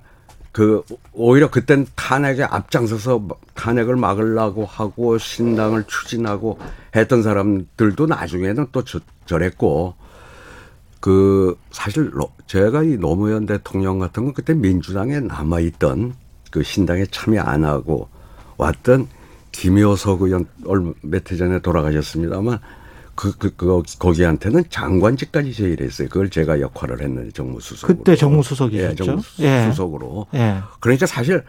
[0.55, 6.59] 그 오히려 그땐 탄핵에 앞장서서 탄핵을 막으려고 하고 신당을 추진하고
[6.94, 9.94] 했던 사람들도 나중에는 또 저, 저랬고
[11.00, 16.14] 그 사실 노- 제가 이 노무현 대통령 같은 건 그때 민주당에 남아 있던
[16.52, 18.09] 그 신당에 참여 안 하고
[18.57, 19.09] 왔던
[19.50, 22.61] 김효석 의원 얼마 몇 해 전에 돌아가셨습니다만
[23.14, 26.08] 그, 그, 그, 거기한테는 장관직까지 제의했어요.
[26.08, 27.98] 그걸 제가 역할을 했는데 정무수석으로.
[27.98, 29.04] 그때 정무수석이셨죠?
[29.40, 30.26] 예, 정무수석으로.
[30.34, 30.56] 예.
[30.80, 31.44] 그러니까 사실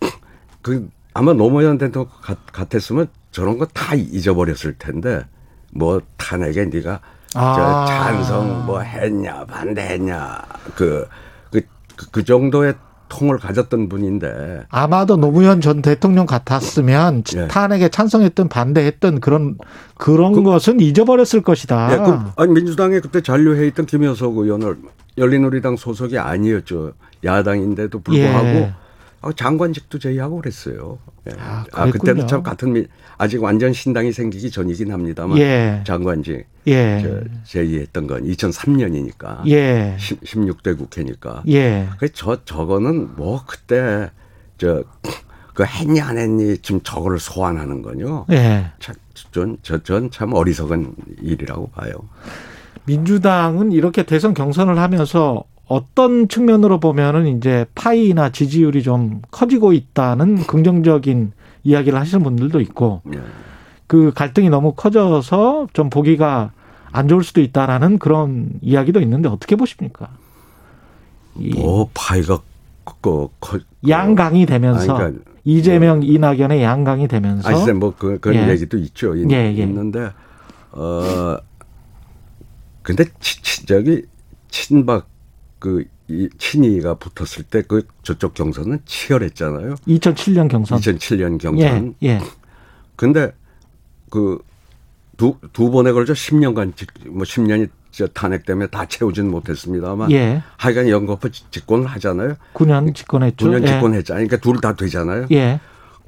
[0.62, 5.24] 그 아마 노무현 대통령 같, 같았으면 저런 거 다 잊어버렸을 텐데
[5.72, 7.00] 뭐 탄핵에 네가
[7.34, 7.86] 아.
[7.86, 10.42] 저 찬성 뭐 했냐 반대했냐
[10.74, 11.06] 그
[11.50, 11.60] 그,
[11.96, 12.74] 그, 그 정도의
[13.08, 17.48] 통을 가졌던 분인데 아마도 노무현 전 대통령 같았으면 예.
[17.48, 19.56] 탄핵에 찬성했던 반대했던 그런
[19.96, 21.92] 그런 것은 잊어버렸을 것이다.
[21.92, 24.76] 예, 그, 아니 민주당에 그때 잔류해 있던 김효석 의원을
[25.18, 26.92] 열린우리당 소속이 아니었죠
[27.24, 28.74] 야당인데도 불구하고 예.
[29.20, 30.98] 아, 장관직도 제의하고 그랬어요.
[31.28, 31.34] 예.
[31.38, 32.26] 아, 아, 그때는 그랬군요.
[32.26, 35.82] 참 같은 미, 아직 완전 신당이 생기기 전이긴 합니다만 예.
[35.86, 37.00] 장관직 예.
[37.02, 39.96] 저, 제의했던 건 2003년이니까 예.
[39.98, 41.42] 16대 국회니까.
[41.48, 41.88] 예.
[41.98, 44.10] 그저 저거는 뭐 그때
[44.58, 44.84] 저
[45.58, 48.26] 그 했니 안 했니 지금 저거를 소환하는 건요.
[48.30, 48.70] 예.
[49.64, 51.90] 전전 참 어리석은 일이라고 봐요.
[52.84, 61.32] 민주당은 이렇게 대선 경선을 하면서 어떤 측면으로 보면은 이제 파이나 지지율이 좀 커지고 있다는 긍정적인
[61.62, 63.20] 이야기를 하시는 분들도 있고 예.
[63.86, 66.52] 그 갈등이 너무 커져서 좀 보기가
[66.90, 70.08] 안 좋을 수도 있다라는 그런 이야기도 있는데 어떻게 보십니까?
[71.36, 72.40] 이뭐 파이가
[73.02, 77.74] 그, 그, 양강이 되면서 아니, 그러니까 이재명 이낙연의 양강이 되면서 아시죠?
[77.74, 78.50] 뭐 그, 그런 예.
[78.50, 79.14] 얘기도 있죠.
[79.14, 79.62] 있, 예, 예.
[79.62, 80.10] 있는데
[80.72, 81.36] 어
[82.82, 84.04] 근데 치, 치, 저기
[84.48, 85.06] 친박
[85.58, 89.74] 그 이, 친이가 붙었을 때 그 저쪽 경선은 치열했잖아요.
[89.86, 91.94] 2007년 경선 2007년 경선.
[92.02, 92.20] 예, 예.
[92.96, 93.32] 근데
[94.10, 94.38] 그
[95.18, 96.72] 두 두 번에 걸쳐 10년간
[97.08, 100.42] 뭐 10년이 저 탄핵 때문에 다 채우지는 못했습니다만 예.
[100.56, 102.36] 하여간 연거푸 집권을 하잖아요.
[102.54, 103.44] 9년 집권했죠.
[103.50, 103.66] 9년 예.
[103.66, 104.26] 집권했잖아요.
[104.28, 105.26] 그러니까 둘 다 되잖아요.
[105.32, 105.58] 예.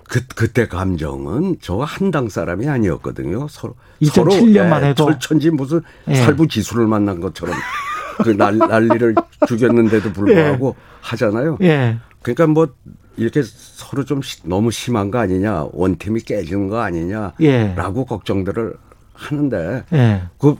[0.08, 3.48] 그 그때 감정은 저 한당 사람이 아니었거든요.
[3.48, 5.04] 서로 2007 년만 서로, 예, 해도.
[5.06, 6.14] 철천지 무슨 예.
[6.14, 7.54] 살부 지수를 만난 것처럼
[8.22, 9.14] 그 난, 난리를
[9.46, 11.58] 죽였는데도 불구하고 하잖아요.
[11.62, 11.98] 예.
[12.22, 12.68] 그러니까 뭐
[13.16, 18.04] 이렇게 서로 좀 시- 너무 심한 거 아니냐, 원팀이 깨지는 거 아니냐라고 예.
[18.08, 18.74] 걱정들을
[19.14, 20.22] 하는데 예.
[20.38, 20.56] 그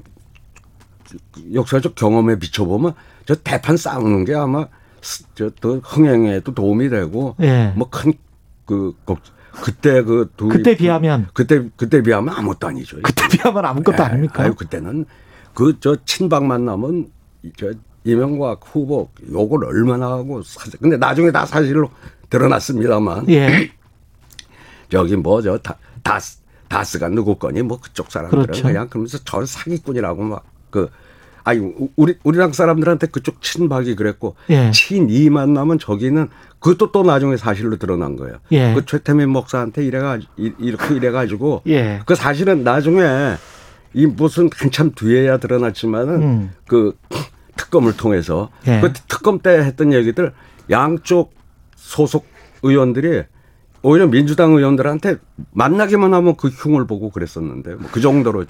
[1.55, 2.95] 역사적 경험에 비춰보면
[3.27, 4.67] 저 대판 싸우는 게 아마
[5.35, 7.73] 저더 흥행에도 도움이 되고 예.
[7.77, 8.95] 뭐큰그
[9.63, 12.99] 그때 그 두 그때 비하면 그때 그때 비하면 아무것도 아니죠.
[13.03, 14.43] 그때 비하면 아무것도 예, 아닙니까?
[14.45, 15.05] 아유 그때는
[15.55, 17.11] 그 저 친박 만나면 이-
[17.57, 17.73] 저
[18.05, 21.91] 이명박 후보 욕을 얼마나 하고 사- 근데 나중에 다 사실로
[22.31, 23.71] 드러났습니다만 예.
[24.91, 25.59] 저기 뭐저
[26.03, 26.39] 다스
[26.69, 28.63] 다스가 누구 거니 뭐 그쪽 사람들은 그렇죠.
[28.65, 30.89] 그냥 그러면서 저 사기꾼이라고 막 그
[31.43, 34.71] 아니 우- 우리 우리랑 사람들한테 그쪽 친박이 그랬고 예.
[34.71, 36.29] 친이 만 나면 저기는
[36.61, 38.37] 그것도 또 나중에 사실로 드러난 거예요.
[38.53, 38.73] 예.
[38.75, 42.03] 그 최태민 목사한테 이래가 이- 이렇게 이래가지고 예.
[42.07, 43.03] 그 사실은 나중에
[43.93, 46.51] 이 무슨 한참 뒤에야 드러났지만은 음.
[46.67, 46.97] 그
[47.57, 48.81] 특검을 통해서 예.
[48.81, 50.33] 그 특검 때 했던 얘기들
[50.71, 51.35] 양쪽
[51.75, 52.27] 소속
[52.63, 53.25] 의원들이
[53.83, 55.17] 오히려 민주당 의원들한테
[55.53, 58.45] 만나기만 하면 그 흉을 보고 그랬었는데 뭐 그 정도로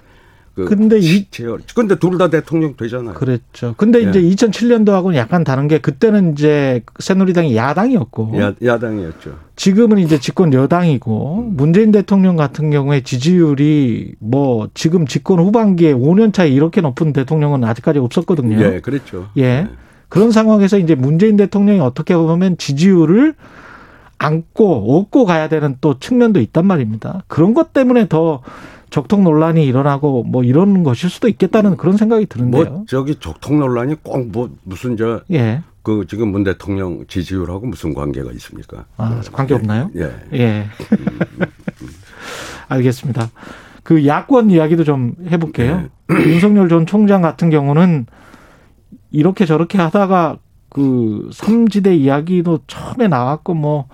[0.55, 1.59] 그 근데 이- 치열.
[1.75, 3.15] 근데 둘 다 대통령 되잖아요.
[3.15, 3.75] 그랬죠.
[3.77, 4.11] 근데 예.
[4.11, 9.37] 이제 2007년도하고는 약간 다른 게 그때는 이제 새누리당이 야당이었고 야, 야당이었죠.
[9.57, 16.49] 지금은 이제 집권 여당이고 문재인 대통령 같은 경우에 지지율이 뭐 지금 집권 후반기에 5년 차에
[16.49, 18.61] 이렇게 높은 대통령은 아직까지 없었거든요.
[18.61, 19.29] 예, 그랬죠.
[19.39, 19.69] 예.
[20.09, 23.35] 그런 상황에서 이제 문재인 대통령이 어떻게 보면 지지율을
[24.19, 27.23] 안고 업고 가야 되는 또 측면도 있단 말입니다.
[27.27, 28.43] 그런 것 때문에 더
[28.91, 32.65] 적통 논란이 일어나고 뭐 이런 것일 수도 있겠다는 그런 생각이 드는데요.
[32.65, 35.63] 뭐 저기 적통 논란이 꼭 뭐 무슨 저그 예.
[36.09, 38.85] 지금 문 대통령 지지율하고 무슨 관계가 있습니까?
[38.97, 39.91] 아, 관계 없나요?
[39.97, 40.13] 예.
[40.35, 40.67] 예.
[42.69, 43.31] 알겠습니다.
[43.83, 45.85] 그 야권 이야기도 좀 해볼게요.
[46.11, 48.07] 윤석열 전 총장 같은 경우는
[49.11, 50.39] 이렇게 저렇게 하다가
[50.69, 53.89] 그 삼지대 이야기도 처음에 나왔고 뭐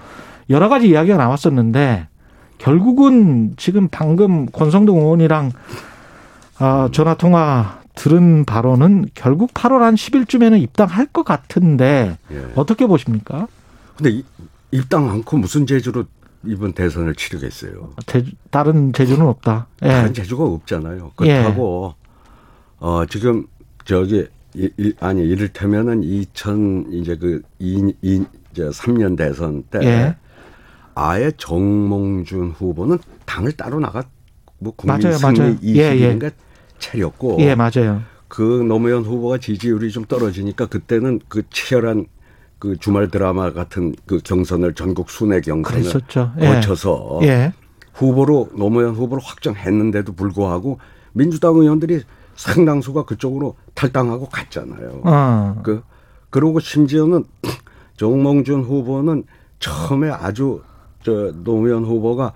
[0.50, 2.08] 여러 가지 이야기가 나왔었는데
[2.58, 5.52] 결국은 지금 방금 권성동 의원이랑
[6.58, 12.46] 아, 전화 통화 들은 바로는 결국 8월 한 10일쯤에는 입당할 것 같은데 예.
[12.54, 13.46] 어떻게 보십니까?
[13.96, 14.24] 근데 이-
[14.70, 16.04] 입당 않고 무슨 재주로
[16.44, 17.92] 이번 대선을 치르겠어요.
[18.06, 19.66] 제주- 다른 제주는 없다.
[19.82, 19.88] 예.
[19.88, 21.12] 다른 재주가 없잖아요.
[21.16, 21.94] 그렇다고
[22.78, 23.46] 어 지금
[23.84, 30.16] 저기 이, 이, 아니 이를테면은 2000 이제 그이 이, 저 3년 대선 때 예.
[30.96, 34.02] 아예 정몽준 후보는 당을 따로 나가
[34.58, 35.56] 뭐 국민 맞아요, 승리 맞아요.
[35.62, 36.32] 예, 20인가
[36.78, 38.00] 차렸고 예, 맞아요.
[38.28, 42.06] 그 노무현 후보가 지지율이 좀 떨어지니까 그때는 그 치열한
[42.58, 46.32] 그 주말 드라마 같은 그 경선을 전국 순회 경선을 그랬었죠.
[46.40, 46.46] 예.
[46.46, 47.52] 거쳐서 예.
[47.92, 50.78] 후보로 노무현 후보를 확정했는데도 불구하고
[51.12, 52.02] 민주당 의원들이
[52.36, 55.02] 상당수가 그쪽으로 탈당하고 갔잖아요.
[55.04, 55.60] 어.
[55.62, 55.82] 그
[56.30, 57.24] 그리고 심지어는
[57.98, 59.24] 정몽준 후보는
[59.58, 60.62] 처음에 아주
[61.06, 62.32] 저 노무현 후보가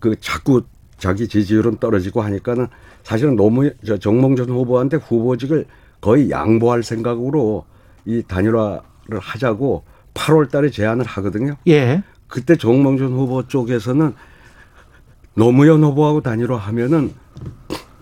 [0.00, 0.62] 그 자꾸
[0.96, 2.68] 자기 지지율은 떨어지고 하니까는
[3.02, 5.66] 사실은 노무 저 정몽준 후보한테 후보직을
[6.00, 7.66] 거의 양보할 생각으로
[8.06, 11.56] 이 단일화를 하자고 8월 달에 제안을 하거든요.
[11.68, 12.02] 예.
[12.26, 14.14] 그때 정몽준 후보 쪽에서는
[15.34, 17.12] 노무현 후보하고 단일화 하면은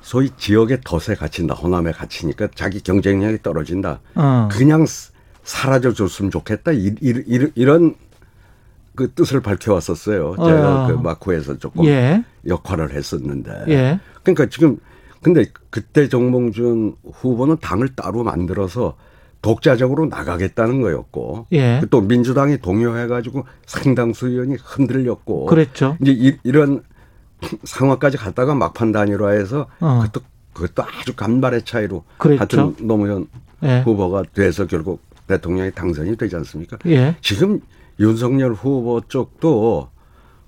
[0.01, 1.55] 소위 지역의 덫에 갇힌다.
[1.55, 3.99] 호남에 갇히니까 자기 경쟁력이 떨어진다.
[4.15, 4.49] 어.
[4.53, 5.11] 그냥 스-
[5.43, 6.71] 사라져 줬으면 좋겠다.
[6.73, 7.97] 이, 이, 런
[8.95, 10.37] 그 뜻을 밝혀왔었어요.
[10.37, 10.87] 제가 어.
[10.87, 12.25] 그 마쿠에서 조금 예.
[12.47, 13.65] 역할을 했었는데.
[13.69, 14.01] 예.
[14.23, 14.79] 그러니까 지금
[15.23, 18.97] 근데 그때 정몽준 후보는 당을 따로 만들어서
[19.43, 21.83] 독자적으로 나가겠다는 거였고 예.
[21.91, 25.97] 또 민주당이 동요해가지고 상당수 의원이 흔들렸고 그랬죠.
[26.01, 26.83] 이제 이, 이런
[27.65, 30.03] 상황까지 갔다가 막판 단일화해서 어.
[30.03, 30.25] 그것도
[30.55, 32.39] 그것도 아주 간발의 차이로 그랬죠.
[32.39, 33.27] 하여튼 노무현
[33.65, 33.81] 예.
[33.81, 36.79] 후보가 돼서 결국 대통령이 당선이 되지 않습니까?
[36.87, 37.17] 예.
[37.21, 37.61] 지금
[38.01, 39.89] 윤석열 후보 쪽도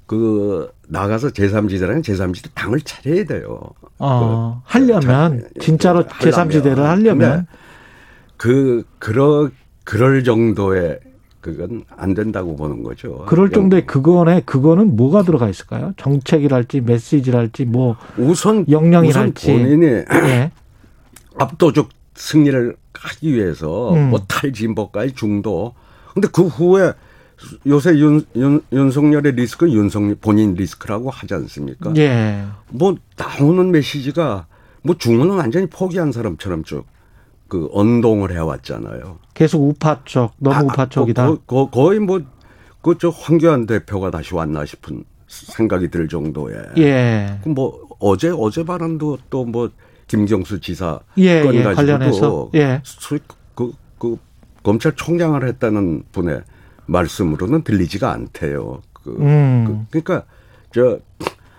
[0.06, 3.60] 그 나가서 제3지대라는 제3지대 당을 차려야 돼요.
[3.98, 6.48] 어, 그, 하려면 자- 진짜로 하려면.
[6.48, 7.46] 제3지대를 하려면
[8.36, 9.48] 그 그러
[9.84, 11.00] 그럴 정도의
[11.40, 13.24] 그건 안 된다고 보는 거죠.
[13.28, 15.92] 그럴 정도의 그거네 그거는 뭐가 들어가 있을까요?
[15.96, 20.50] 정책이랄지 메시지랄지 뭐 우선 우선 역량이랄지 본인이 예.
[21.38, 24.10] 압도적 승리를 하기 위해서 음.
[24.10, 25.74] 뭐 탈진보까지 중도.
[26.14, 26.92] 근데 그 후에
[27.66, 31.92] 요새 윤, 윤, 윤석열의 리스크 윤석 본인 리스크라고 하지 않습니까?
[31.96, 32.44] 예.
[32.70, 34.46] 뭐 나오는 메시지가
[34.82, 36.86] 뭐 중원은 완전히 포기한 사람처럼 쭉
[37.48, 39.18] 그 언동을 해왔잖아요.
[39.34, 41.26] 계속 우파 쪽 너무 아, 우파 쪽이다.
[41.26, 42.20] 거, 거, 거의 뭐
[42.82, 46.56] 그저 황교안 대표가 다시 왔나 싶은 생각이 들 정도의.
[46.78, 47.38] 예.
[47.44, 49.70] 그뭐 어제 어제 발언도 또 뭐
[50.08, 52.80] 김경수 지사 예, 건 예, 가지고도 관련해서, 예.
[52.84, 53.18] 수,
[53.56, 54.16] 그, 그
[54.62, 56.42] 검찰총장을 했다는 분의
[56.86, 58.82] 말씀으로는 들리지가 않대요.
[58.92, 59.86] 그, 음.
[59.90, 60.26] 그, 그러니까
[60.72, 60.98] 저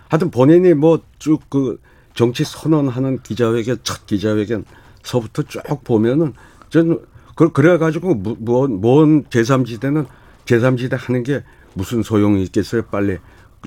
[0.08, 1.80] 하여튼 본인이 뭐 쭉 그
[2.14, 6.32] 정치 선언하는 기자회견 첫 기자회견서부터 쭉 보면은
[6.70, 6.98] 저는
[7.36, 10.06] 그 그래 가지고 뭔뭔 제3지대는
[10.44, 12.82] 제3지대 하는 게 무슨 소용이 있겠어요?
[12.86, 13.18] 빨리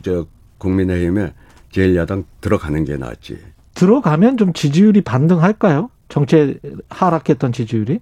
[0.04, 0.26] 저
[0.58, 1.34] 국민의힘에
[1.72, 3.38] 제1야당 들어가는 게 낫지.
[3.76, 5.90] 들어가면 좀 지지율이 반등할까요?
[6.10, 6.60] 정체
[6.90, 8.00] 하락했던 지지율이?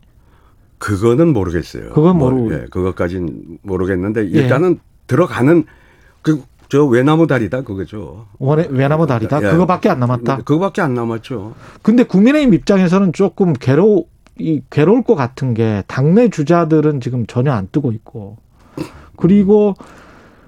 [0.79, 1.89] 그거는 모르겠어요.
[1.91, 2.53] 그건 뭐, 모르고.
[2.53, 4.41] 예, 그것까진 모르겠는데 예.
[4.41, 5.65] 일단은 들어가는
[6.21, 8.27] 그 저 외나무 다리다 그거죠.
[8.37, 9.41] 원해 외나무 다리다.
[9.43, 9.51] 예.
[9.51, 10.37] 그거밖에 안 남았다.
[10.37, 11.55] 그거밖에 안 남았죠.
[11.81, 14.05] 근데 국민의힘 입장에서는 조금 괴로
[14.37, 18.37] 이 괴로울 것 같은 게 당내 주자들은 지금 전혀 안 뜨고 있고
[19.17, 19.73] 그리고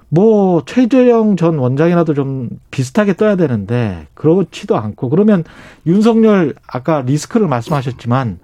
[0.08, 5.42] 뭐 최재형 전 원장이라도 좀 비슷하게 떠야 되는데 그렇지도 않고 그러면
[5.86, 8.38] 윤석열 아까 리스크를 말씀하셨지만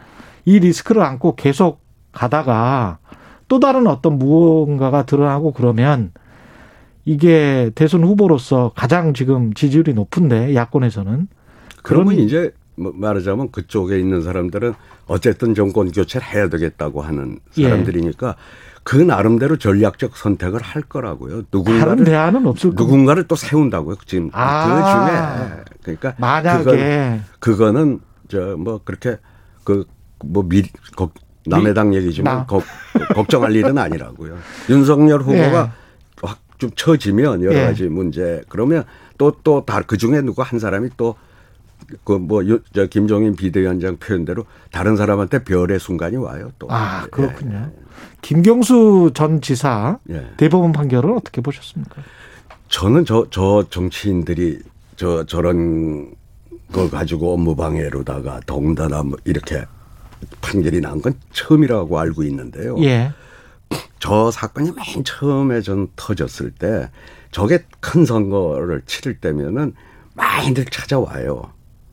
[0.49, 3.01] 이 리스크를 안고 계속 가다가
[3.49, 6.11] 또 다른 어떤 무언가가 드러나고 그러면
[7.05, 11.29] 이게 대선 후보로서 가장 지금 지지율이 높은데 야권에서는
[11.83, 14.73] 그러면 그런- 이제 뭐 말하자면 그쪽에 있는 사람들은
[15.07, 17.65] 어쨌든 정권 교체를 해야 되겠다고 하는 예.
[17.65, 18.37] 사람들이니까
[18.85, 21.43] 그 나름대로 전략적 선택을 할 거라고요.
[21.53, 23.97] 누군가를 대안은 없을 거 누군가를 또 세운다고요.
[24.07, 24.65] 지금 아.
[24.65, 27.75] 그 중에 그러니까 만약에 그건,
[28.31, 29.19] 는저 뭐 그렇게
[29.65, 29.85] 그
[30.25, 31.13] 뭐 미리 걱-
[31.47, 32.47] 남의 당 얘기지만 나.
[32.47, 32.63] 걱,
[33.15, 34.37] 걱정할 일은 아니라고요.
[34.69, 35.73] 윤석열 후보가
[36.23, 37.65] 확좀 처지면 여러 예.
[37.65, 38.85] 가지 문제 그러면
[39.17, 41.15] 또 또 다 그 중에 누구 한 사람이 또
[42.05, 46.67] 그뭐저 김종인 비대위원장 표현대로 다른 사람한테 별의 순간이 와요 또.
[46.71, 47.71] 아 그렇군요.
[48.21, 50.17] 김경수 전 지사 예.
[50.17, 50.27] 예.
[50.37, 52.03] 대법원 판결을 어떻게 보셨습니까?
[52.69, 54.59] 저는 저, 저 정치인들이
[54.97, 56.13] 저, 저런
[56.73, 59.65] 걸 가지고 업무 방해로다가 더군다나 뭐 이렇게
[60.41, 62.77] 판결이 난 건 처음이라고 알고 있는데요.
[62.83, 63.13] 예.
[63.99, 66.89] 저 사건이 맨 처음에 전 터졌을 때
[67.31, 69.75] 저게 큰 선거를 치를 때면은
[70.15, 71.43] 많이들 찾아와요.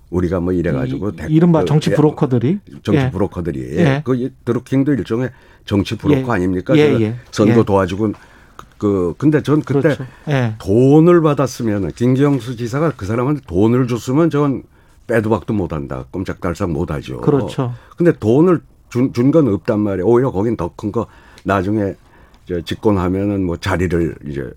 [0.10, 3.12] 우리가 뭐 이래가지고 이- 대- 이른바 그, 정치 예, 브로커들이 정치 예.
[3.12, 4.02] 브로커들이 예.
[4.06, 5.32] 그 이- 드루킹도 일종의
[5.66, 6.32] 정치 브로커 예.
[6.36, 6.76] 아닙니까?
[6.78, 7.16] 예, 예.
[7.32, 7.64] 선거 예.
[7.64, 8.14] 도와주고
[8.56, 10.06] 그- 그 근데 전 그때 그렇죠.
[10.30, 10.56] 예.
[10.60, 14.64] 돈을 받았으면 김경수 지사가 그 사람한테 돈을 줬으면 저건
[15.08, 16.06] 빼도 박도 못한다.
[16.12, 17.22] 꼼짝달싹 못하죠.
[17.22, 17.74] 그렇죠.
[17.98, 20.06] 근데 돈을 준 건 없단 말이에요.
[20.06, 21.06] 오히려 거긴 더 큰 거
[21.44, 21.96] 나중에
[22.48, 24.52] 저 집권하면은 뭐 자리를 이제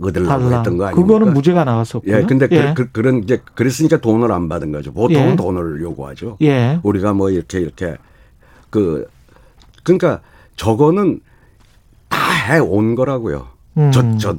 [0.00, 0.32] 얻으려고.
[0.52, 0.94] 했던 거 아닙니까?
[0.94, 2.16] 그거는 무죄가 나왔었고요.
[2.16, 2.74] 예, 근데 예.
[2.76, 4.92] 그, 그, 런 이제 그랬으니까 돈을 안 받은 거죠.
[4.92, 5.36] 보통은 예.
[5.36, 6.36] 돈을 요구하죠.
[6.42, 6.78] 예.
[6.82, 7.96] 우리가 뭐 이렇게 이렇게
[8.70, 9.06] 그
[9.84, 10.20] 그러니까
[10.56, 11.20] 저거는
[12.08, 12.18] 다
[12.48, 13.46] 해 온 거라고요.
[13.76, 13.90] 음.
[13.92, 14.34] 저, 저,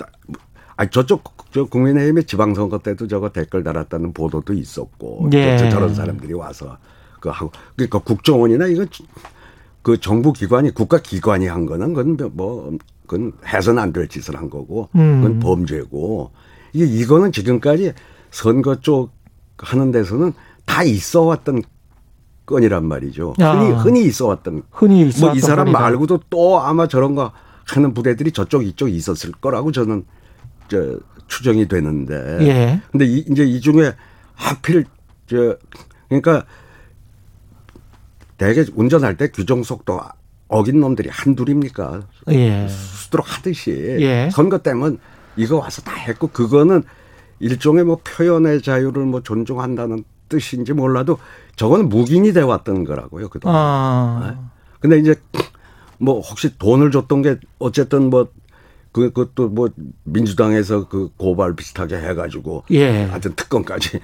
[0.79, 5.57] 아 저쪽 저 국민의힘의 지방선거 때도 저거 댓글 달았다는 보도도 있었고 예.
[5.57, 6.77] 저, 저런 사람들이 와서
[7.19, 8.85] 그 하고 그러니까 국정원이나 이거
[9.81, 12.71] 그 정부 기관이 국가 기관이 한 거는 그건 뭐
[13.05, 15.39] 그건 해서는 안 될 짓을 한 거고 그건 음.
[15.41, 16.31] 범죄고
[16.71, 17.91] 이게 이거는 지금까지
[18.31, 19.11] 선거 쪽
[19.57, 20.31] 하는 데서는
[20.65, 21.61] 다 있어 왔던
[22.45, 23.33] 건이란 말이죠.
[23.41, 23.51] 야.
[23.51, 25.77] 흔히 흔히 있어 왔던 흔히 뭐 있었던 이 사람 건이다.
[25.77, 27.33] 말고도 또 아마 저런 거
[27.67, 30.05] 하는 부대들이 저쪽 이쪽 있었을 거라고 저는
[30.69, 30.97] 저
[31.27, 32.37] 추정이 되는데.
[32.41, 32.81] 예.
[32.91, 33.93] 근데 이, 이제 이 중에
[34.35, 34.85] 하필
[35.27, 35.57] 저
[36.07, 36.45] 그러니까
[38.37, 39.99] 대개 운전할 때 규정 속도
[40.47, 42.01] 어긴 놈들이 한둘입니까?
[42.29, 42.67] 예.
[42.67, 44.29] 수두룩 하듯이 예.
[44.31, 44.97] 선거 때면
[45.35, 46.83] 이거 와서 다 했고 그거는
[47.39, 51.17] 일종의 뭐 표현의 자유를 뭐 존중한다는 뜻인지 몰라도
[51.55, 53.29] 저거는 묵인이 돼 왔던 거라고요.
[53.29, 53.55] 그동안.
[53.57, 54.51] 아.
[54.79, 55.15] 근데 이제
[55.97, 58.27] 뭐 혹시 돈을 줬던 게 어쨌든 뭐
[58.91, 59.69] 그, 그것도 뭐
[60.03, 63.03] 민주당에서 그 고발 비슷하게 해가지고 예.
[63.03, 63.99] 하여튼 특검까지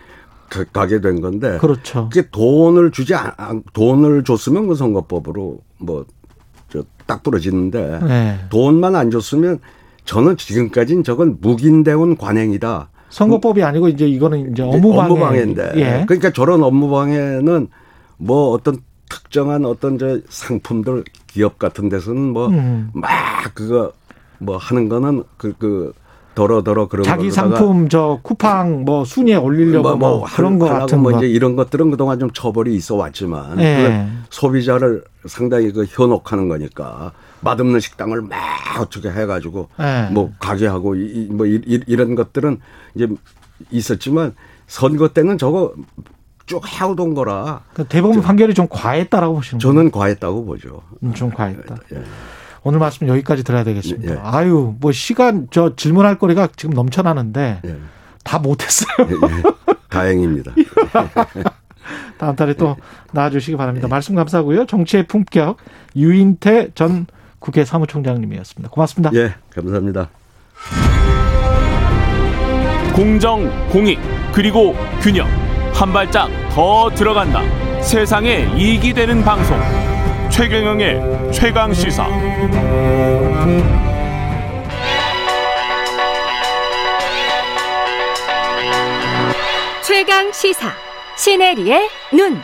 [0.50, 2.08] 가- 가게 된 건데 그렇죠.
[2.10, 8.40] 그게 돈을 주지 않, 않- 돈을 줬으면 그 선거법으로 뭐저딱 부러지는데 예.
[8.50, 9.60] 돈만 안 줬으면
[10.06, 12.90] 저는 지금까지는 저건 묵인되온 관행이다.
[13.10, 15.10] 선거법이 아니고 이제 이거는 이제 업무방해.
[15.12, 15.72] 업무방해인데.
[15.78, 16.06] 예.
[16.06, 17.70] 그러니까 저런 업무방해는
[18.18, 18.78] 뭐 어떤
[19.10, 22.92] 특정한 어떤 저 상품들 기업 같은 데서는 뭐막 음.
[23.54, 23.92] 그거
[24.46, 25.94] 뭐 하는 거는 그, 그,
[26.36, 31.18] 더러더러 그런 자기 상품 저 쿠팡 뭐 순위에 올리려고 뭐, 그런 거 같은 뭐 거.
[31.18, 33.76] 이제 이런 것들은 그동안 좀 처벌이 있어 왔지만 예.
[33.78, 38.38] 그건 소비자를 상당히 그 현혹하는 거니까 맛없는 식당을 막
[38.82, 40.10] 어떻게 해가지고 예.
[40.12, 42.60] 뭐 가게하고 이, 이- 뭐 이, 이- 이런 것들은
[42.96, 43.08] 이제
[43.72, 44.34] 있었지만
[44.68, 45.74] 선거 때는 저거
[46.48, 49.74] 쭉 해오던 거라 그 대법원 판결이 좀 과했다라고 보시는 거예요?
[49.74, 50.82] 저는 과했다고 보죠.
[51.02, 51.78] 음, 좀 과했다.
[51.94, 52.04] 예.
[52.66, 54.16] 오늘 말씀 여기까지 들어야 되겠습니다.
[54.16, 54.20] 예.
[54.24, 57.76] 아유, 뭐 시간 저 질문할 거리가 지금 넘쳐나는데 예.
[58.24, 59.08] 다 못했어요.
[59.08, 59.44] 예, 예.
[59.88, 60.52] 다행입니다.
[62.18, 62.76] 다음 달에 또
[63.12, 63.88] 나와주시기 바랍니다.
[63.88, 64.66] 말씀 감사하고요.
[64.66, 65.58] 정치의 품격
[65.96, 67.06] 유인태 전
[67.38, 68.72] 국회 사무총장님이었습니다.
[68.72, 69.12] 고맙습니다.
[69.14, 70.10] 예, 감사합니다.
[72.96, 74.00] 공정, 공익,
[74.34, 75.28] 그리고 균형.
[75.72, 77.44] 한 발짝 더 들어간다.
[77.84, 79.95] 세상에 이익이 되는 방송.
[80.36, 82.10] 최경영의 최강 시사.
[89.82, 90.74] 최강 시사
[91.18, 92.36] 시네리의 눈.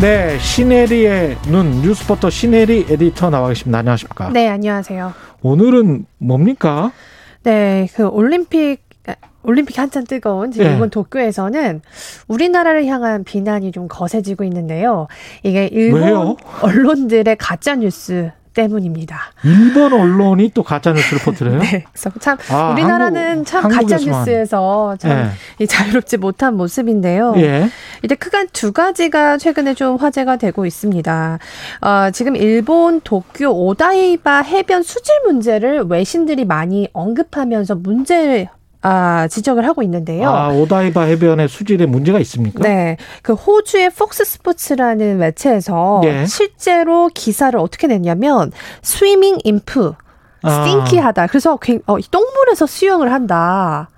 [0.00, 3.80] 네, 시네리의 눈 뉴스포터 시네리 에디터 나와 계십니다.
[3.80, 4.30] 안녕하십니까?
[4.30, 5.12] 네, 안녕하세요.
[5.42, 6.90] 오늘은 뭡니까?
[7.42, 8.89] 네, 그 올림픽 아,
[9.42, 10.72] 올림픽 한참 뜨거운 지금 네.
[10.72, 11.80] 일본 도쿄에서는
[12.28, 15.06] 우리나라를 향한 비난이 좀 거세지고 있는데요.
[15.42, 16.36] 이게 일본 왜요?
[16.62, 19.16] 언론들의 가짜 뉴스 때문입니다.
[19.44, 21.58] 일본 언론이 또 가짜 뉴스를 퍼뜨려요?
[21.62, 23.96] 네, 그래서 참 아, 우리나라는 한국- 참 가짜.
[23.96, 25.26] 뉴스에서 참 예.
[25.62, 27.34] 이 자유롭지 못한 모습인데요.
[27.36, 27.68] 예.
[28.02, 31.38] 이제 크게 두 가지가 최근에 좀 화제가 되고 있습니다.
[31.80, 38.48] 어, 지금 일본 도쿄 오다이바 해변 수질 문제를 외신들이 많이 언급하면서 문제
[38.82, 40.28] 아, 지적을 하고 있는데요.
[40.30, 42.62] 아, 오다이바 해변에 수질에 문제가 있습니까?
[42.62, 42.96] 네.
[43.22, 46.24] 그 호주의 폭스 스포츠라는 매체에서 예.
[46.26, 48.52] 실제로 기사를 어떻게 냈냐면
[48.82, 49.92] 스위밍 인프
[50.42, 50.64] 아.
[50.64, 51.26] 스팅키하다.
[51.26, 53.90] 그래서 굉- 어, 이 똥물에서 수영을 한다.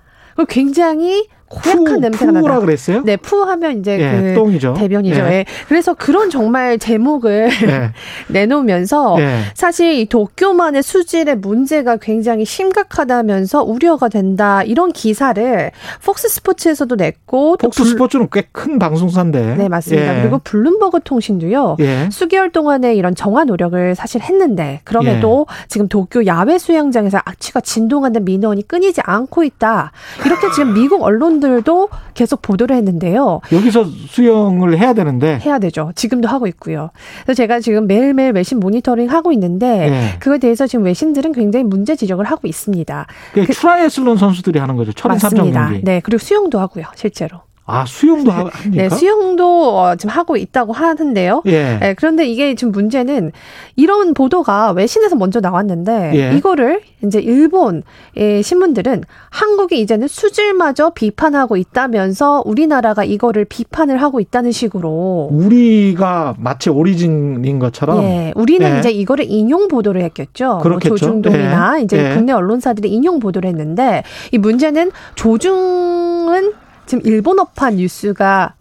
[0.49, 2.59] 굉장히 고약한 푸, 냄새가 푸라 나다.
[2.59, 3.01] 그랬어요?
[3.03, 4.73] 네, 푸하면 이제 예, 그 똥이죠.
[4.75, 5.15] 대변이죠.
[5.21, 5.31] 예.
[5.31, 5.45] 예.
[5.67, 7.91] 그래서 그런 정말 제목을 예.
[8.29, 9.39] 내놓으면서 예.
[9.53, 15.71] 사실 이 도쿄만의 수질의 문제가 굉장히 심각하다면서 우려가 된다 이런 기사를
[16.03, 19.55] 폭스 스포츠에서도 냈고 또 폭스 블- 스포츠는 꽤 큰 방송사인데.
[19.55, 20.17] 네 맞습니다.
[20.17, 20.21] 예.
[20.21, 21.77] 그리고 블룸버그 통신도요.
[21.79, 22.09] 예.
[22.11, 25.65] 수개월 동안의 이런 정화 노력을 사실 했는데 그럼에도 예.
[25.69, 29.91] 지금 도쿄 야외 수영장에서 악취가 진동하는 민원이 끊이지 않고 있다.
[30.25, 33.41] 이렇게 지금 미국 언론 들도 계속 보도를 했는데요.
[33.51, 35.39] 여기서 수영을 해야 되는데.
[35.45, 35.91] 해야 되죠.
[35.95, 36.89] 지금도 하고 있고요.
[37.23, 40.19] 그래서 제가 지금 매일매일 외신 모니터링 하고 있는데 예.
[40.19, 43.07] 그거에 대해서 지금 외신들은 굉장히 문제 지적을 하고 있습니다.
[43.33, 44.93] 그게 트라이애슬론 선수들이 하는 거죠.
[44.93, 45.51] 철인 삼종.
[45.51, 45.83] 경기.
[45.83, 47.41] 네, 그리고 수영도 하고요, 실제로.
[47.65, 48.83] 아, 수영도 하- 합니까?
[48.83, 51.43] 네, 수영도 어, 지금 하고 있다고 하는데요.
[51.45, 51.77] 예.
[51.79, 53.31] 네, 그런데 이게 지금 문제는
[53.77, 56.37] 이런 보도가 외신에서 먼저 나왔는데 예.
[56.37, 65.29] 이거를 이제 일본의 신문들은 한국이 이제는 수질마저 비판하고 있다면서 우리나라가 이거를 비판을 하고 있다는 식으로
[65.31, 68.79] 우리가 마치 오리진인 것처럼 예, 우리는 예.
[68.79, 70.45] 이제 이거를 인용 보도를 했겠죠.
[70.47, 70.97] 뭐 그렇겠죠.
[70.97, 71.83] 조중동이나 예.
[71.83, 72.13] 이제 예.
[72.15, 76.53] 국내 언론사들이 인용 보도를 했는데 이 문제는 조중은
[76.85, 78.53] 지금 일본어판 뉴스가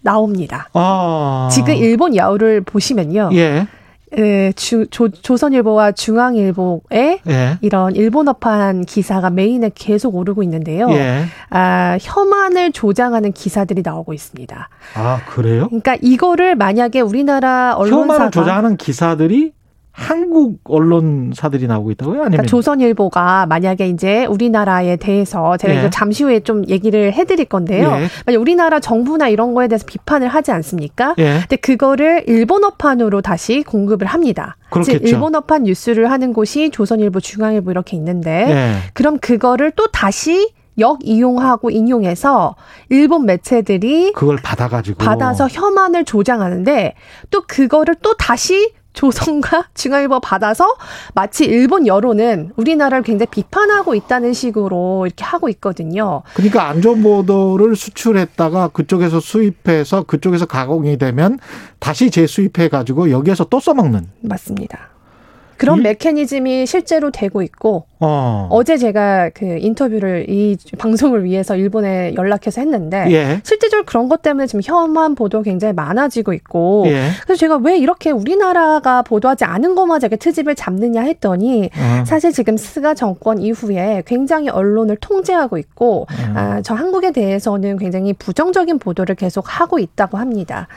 [0.00, 0.68] 나옵니다.
[0.72, 1.48] 아.
[1.52, 3.30] 지금 일본 야후를 보시면요.
[3.34, 3.66] 예.
[4.16, 7.58] 에, 주, 조, 조선일보와 중앙일보에 예.
[7.60, 10.88] 이런 일본어판 기사가 메인에 계속 오르고 있는데요.
[10.92, 11.24] 예.
[11.50, 14.68] 아, 혐한을 조장하는 기사들이 나오고 있습니다.
[14.94, 15.66] 아, 그래요?
[15.66, 19.52] 그러니까 이거를 만약에 우리나라 언론사가 혐한을 조장하는 기사들이
[19.98, 22.20] 한국 언론사들이 나오고 있다고요?
[22.20, 25.80] 아니면 그러니까 조선일보가 만약에 이제 우리나라에 대해서 제가 예.
[25.80, 27.88] 이거 잠시 후에 좀 얘기를 해드릴 건데요.
[27.88, 28.08] 예.
[28.24, 31.16] 만약 우리나라 정부나 이런 거에 대해서 비판을 하지 않습니까?
[31.18, 31.40] 예.
[31.40, 34.56] 근데 그거를 일본어판으로 다시 공급을 합니다.
[34.70, 34.98] 그렇겠죠.
[35.00, 38.90] 즉 일본어판 뉴스를 하는 곳이 조선일보, 중앙일보 이렇게 있는데 예.
[38.92, 42.54] 그럼 그거를 또 다시 역 이용하고 인용해서
[42.88, 46.94] 일본 매체들이 그걸 받아가지고 받아서 혐한을 조장하는데
[47.30, 50.74] 또 그거를 또 다시 조선과 중앙일보 받아서
[51.14, 56.22] 마치 일본 여론은 우리나라를 굉장히 비판하고 있다는 식으로 이렇게 하고 있거든요.
[56.34, 61.38] 그러니까 안 좋은 보도를 수출했다가 그쪽에서 수입해서 그쪽에서 가공이 되면
[61.78, 64.90] 다시 재수입해 가지고 여기에서 또 써먹는 맞습니다.
[65.58, 68.48] 그런 메커니즘이 실제로 되고 있고 어.
[68.50, 73.40] 어제 제가 그 인터뷰를 이 방송을 위해서 일본에 연락해서 했는데 예.
[73.42, 77.10] 실제적으로 그런 것 때문에 지금 혐한 보도 굉장히 많아지고 있고 예.
[77.24, 82.04] 그래서 제가 왜 이렇게 우리나라가 보도하지 않은 것마저 이렇게 트집을 잡느냐 했더니 어.
[82.06, 86.36] 사실 지금 스가 정권 이후에 굉장히 언론을 통제하고 있고 음.
[86.36, 90.68] 아, 저 한국에 대해서는 굉장히 부정적인 보도를 계속 하고 있다고 합니다.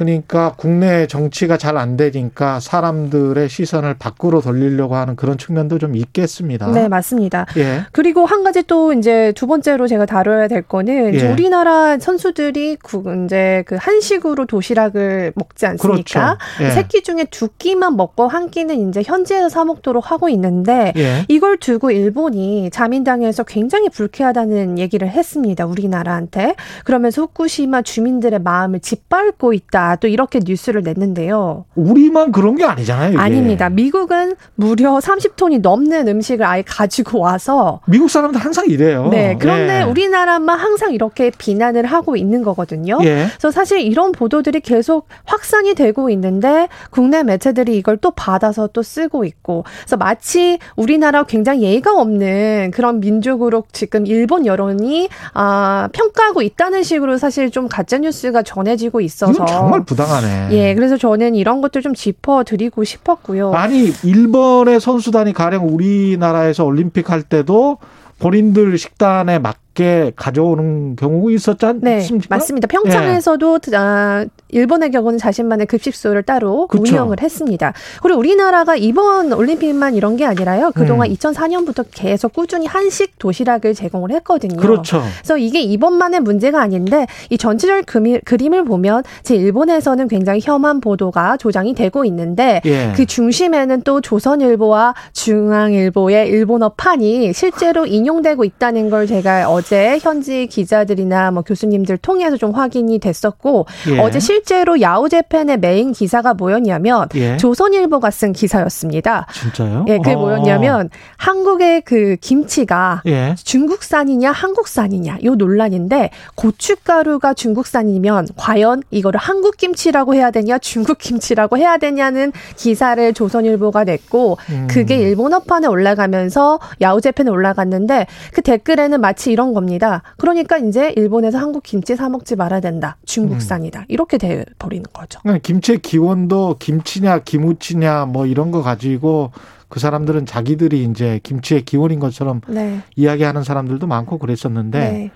[0.00, 6.66] 그러니까 국내 정치가 잘 안 되니까 사람들의 시선을 밖으로 돌리려고 하는 그런 측면도 좀 있겠습니다.
[6.70, 7.46] 네, 맞습니다.
[7.56, 7.82] 예.
[7.92, 11.28] 그리고 한 가지 또 이제 두 번째로 제가 다뤄야 될 거는 예.
[11.32, 16.38] 우리나라 선수들이 구- 이제 그 한식으로 도시락을 먹지 않습니까?
[16.38, 16.64] 그렇죠.
[16.64, 16.70] 예.
[16.70, 21.24] 세끼 중에 두 끼만 먹고 한 끼는 이제 현지에서 사 먹도록 하고 있는데 예.
[21.28, 25.64] 이걸 두고 일본이 자민당에서 굉장히 불쾌하다는 얘기를 했습니다.
[25.66, 26.54] 우리나라한테.
[26.84, 29.85] 그러면서 후쿠시마 주민들의 마음을 짓밟고 있다.
[29.94, 31.66] 또 이렇게 뉴스를 냈는데요.
[31.76, 33.10] 우리만 그런 게 아니잖아요.
[33.10, 33.18] 이게.
[33.18, 33.68] 아닙니다.
[33.68, 39.08] 미국은 무려 30톤이 넘는 음식을 아예 가지고 와서 미국 사람들 항상 이래요.
[39.10, 39.36] 네.
[39.38, 39.82] 그런데 예.
[39.82, 42.98] 우리나라만 항상 이렇게 비난을 하고 있는 거거든요.
[43.02, 43.26] 예.
[43.28, 49.24] 그래서 사실 이런 보도들이 계속 확산이 되고 있는데 국내 매체들이 이걸 또 받아서 또 쓰고
[49.24, 56.82] 있고 그래서 마치 우리나라 굉장히 예의가 없는 그런 민족으로 지금 일본 여론이 아, 평가하고 있다는
[56.82, 59.44] 식으로 사실 좀 가짜 뉴스가 전해지고 있어서
[59.76, 60.48] 정말 부당하네.
[60.52, 63.52] 예, 그래서 저는 이런 것들 좀 짚어드리고 싶었고요.
[63.52, 67.78] 아니 일본의 선수단이 가령 우리나라에서 올림픽 할 때도
[68.18, 72.34] 본인들 식단에 맞 게 가져오는 경우가 있었지 네, 않습니까?
[72.34, 72.66] 맞습니다.
[72.66, 76.82] 평창에서도 아, 일본의 경우는 자신만의 급식소를 따로 그쵸.
[76.82, 77.74] 운영을 했습니다.
[78.02, 80.72] 그리고 우리나라가 이번 올림픽만 이런 게 아니라요.
[80.74, 81.14] 그동안 음.
[81.14, 84.56] 2004년부터 계속 꾸준히 한식 도시락을 제공을 했거든요.
[84.56, 85.02] 그렇죠.
[85.18, 87.84] 그래서 이게 이번만의 문제가 아닌데 이 전체적
[88.24, 92.92] 그림을 보면 제 일본에서는 굉장히 혐한 보도가 조장이 되고 있는데 예.
[92.96, 101.30] 그 중심에는 또 조선일보와 중앙일보의 일본어 판이 실제로 인용되고 있다는 걸 제가 어제 현지 기자들이나
[101.30, 103.98] 뭐 교수님들 통해서 좀 확인이 됐었고 예.
[103.98, 107.36] 어제 실제로 야오제펜의 메인 기사가 뭐였냐면 예.
[107.36, 109.26] 조선일보가 쓴 기사였습니다.
[109.32, 109.84] 진짜요?
[109.88, 110.18] 예, 그게 어.
[110.18, 113.34] 뭐였냐면 한국의 그 김치가 예.
[113.42, 121.76] 중국산이냐 한국산이냐 요 논란인데 고춧가루가 중국산이면 과연 이거를 한국 김치라고 해야 되냐 중국 김치라고 해야
[121.78, 124.66] 되냐는 기사를 조선일보가 냈고 음.
[124.70, 130.02] 그게 일본어판에 올라가면서 야후제편에 올라갔는데 그 댓글에는 마치 이런 겁니다.
[130.18, 132.98] 그러니까 이제 일본에서 한국 김치 사 먹지 말아야 된다.
[133.06, 133.86] 중국산이다.
[133.88, 135.18] 이렇게 돼 버리는 거죠.
[135.22, 139.30] 그러니까 김치의 기원도 김치냐 기무치냐 뭐 이런 거 가지고
[139.68, 142.80] 그 사람들은 자기들이 이제 김치의 기원인 것처럼 네.
[142.96, 145.10] 이야기하는 사람들도 많고 그랬었는데 네.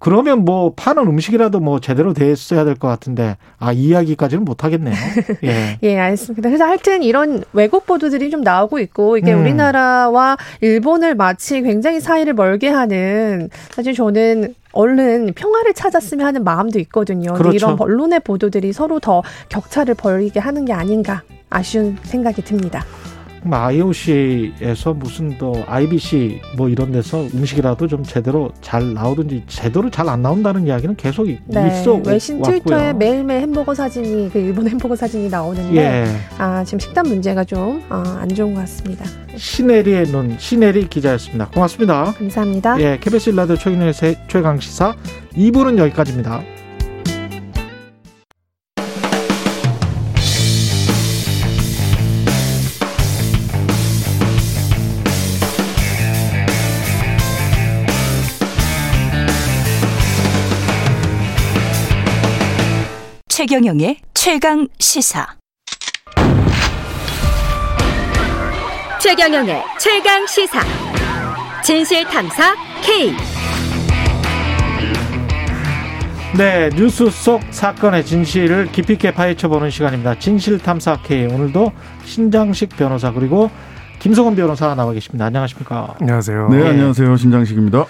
[0.00, 4.94] 그러면 뭐 파는 음식이라도 뭐 제대로 됐어야 될 것 같은데 아이 이야기까지는 못 하겠네요.
[5.44, 5.78] 예.
[5.82, 6.48] 예, 알겠습니다.
[6.48, 9.42] 그래서 하여튼 이런 왜곡 보도들이 좀 나오고 있고 이게 음.
[9.42, 17.34] 우리나라와 일본을 마치 굉장히 사이를 멀게 하는 사실 저는 얼른 평화를 찾았으면 하는 마음도 있거든요.
[17.34, 17.54] 그렇죠.
[17.54, 22.84] 이런 언론의 보도들이 서로 더 격차를 벌이게 하는 게 아닌가 아쉬운 생각이 듭니다.
[23.40, 30.08] 그럼 IOC에서 무슨 또 IBC 뭐 이런 데서 음식이라도 좀 제대로 잘 나오든지 제대로 잘
[30.10, 32.42] 안 나온다는 이야기는 계속 이- 네, 있어 외신.
[32.42, 36.04] 트위터에 매일매일 햄버거 사진이 그 일본 햄버거 사진이 나오는데 예.
[36.36, 39.04] 아 지금 식단 문제가 좀안 좋은 것 같습니다.
[39.36, 41.48] 시네리의 눈 시네리 기자였습니다.
[41.50, 42.12] 고맙습니다.
[42.18, 42.80] 감사합니다.
[42.80, 43.92] 예, KBS 일라드 최근의
[44.28, 44.94] 최강 시사
[45.34, 46.42] 2부는 여기까지입니다.
[63.40, 65.26] 최경영의 최강 시사.
[69.00, 70.60] 최경영의 최강 시사.
[71.64, 73.16] 진실 탐사 K.
[76.36, 80.18] 네, 뉴스 속 사건의 진실을 깊이 있게 파헤쳐보는 시간입니다.
[80.18, 81.72] 진실 탐사 K 오늘도
[82.04, 83.50] 신장식 변호사 그리고
[84.00, 85.24] 김성원 변호사 나와 계십니다.
[85.24, 85.94] 안녕하십니까?
[85.98, 86.50] 안녕하세요.
[86.52, 86.56] 예.
[86.56, 87.16] 네, 안녕하세요.
[87.16, 87.86] 신장식입니다.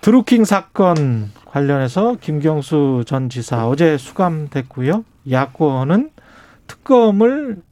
[0.00, 5.06] 드루킹 사건 관련해서 김경수 전 지사 어제 수감됐고요.
[5.30, 6.10] 야권은
[6.66, 7.62] 특검을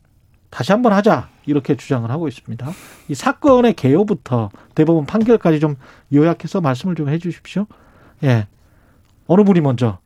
[0.48, 2.66] 다시 한번 하자 이렇게 주장을 하고 있습니다.
[3.08, 5.76] 이 사건의 개요부터 대법원 판결까지 좀
[6.14, 7.66] 요약해서 말씀을 좀 해주십시오.
[8.22, 8.46] 예,
[9.26, 9.98] 어느 분이 먼저?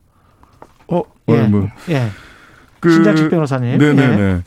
[0.89, 1.69] 어, 예, 어, 뭐.
[1.87, 2.09] 예.
[2.81, 3.77] 그- 신장식 변호사님.
[3.77, 4.19] 네네네.
[4.21, 4.41] 예.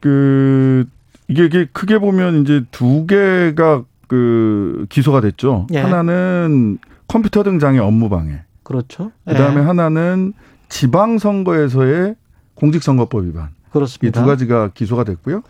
[0.00, 0.86] 그
[1.28, 5.66] 이게, 이게 크게 보면 이제 두 개가 그 기소가 됐죠.
[5.74, 5.80] 예.
[5.80, 8.40] 하나는 컴퓨터 등장의 업무 방해.
[8.64, 9.12] 그렇죠.
[9.26, 10.32] 그다음에 예, 하나는
[10.68, 12.16] 지방 선거에서의
[12.54, 13.48] 공직선거법 위반.
[13.48, 14.20] 이 그렇습니다.
[14.20, 15.42] 두 가지가 기소가 됐고요.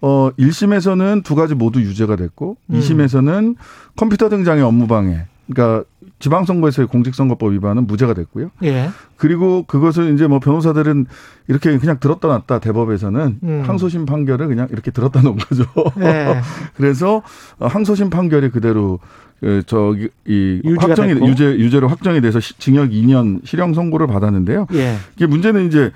[0.00, 2.78] 어 1심에서는 두 가지 모두 유죄가 됐고 음.
[2.78, 3.56] 2심에서는
[3.96, 5.26] 컴퓨터 등장의 업무 방해.
[5.48, 5.84] 그러니까
[6.18, 8.50] 지방선거에서의 공직선거법 위반은 무죄가 됐고요.
[8.64, 8.90] 예.
[9.16, 11.06] 그리고 그것을 이제 뭐 변호사들은
[11.46, 13.62] 이렇게 그냥 들었다 놨다 대법에서는 음.
[13.64, 15.64] 항소심 판결을 그냥 이렇게 들었다 놓은 거죠.
[16.00, 16.40] 예.
[16.76, 17.22] 그래서
[17.58, 18.98] 어, 항소심 판결이 그대로
[19.40, 21.28] 그 저기 이 확정이 됐고.
[21.28, 24.66] 유죄 유죄로 확정이 돼서 시- 징역 2년 실형 선고를 받았는데요.
[24.74, 24.96] 예.
[25.16, 25.92] 이게 문제는 이제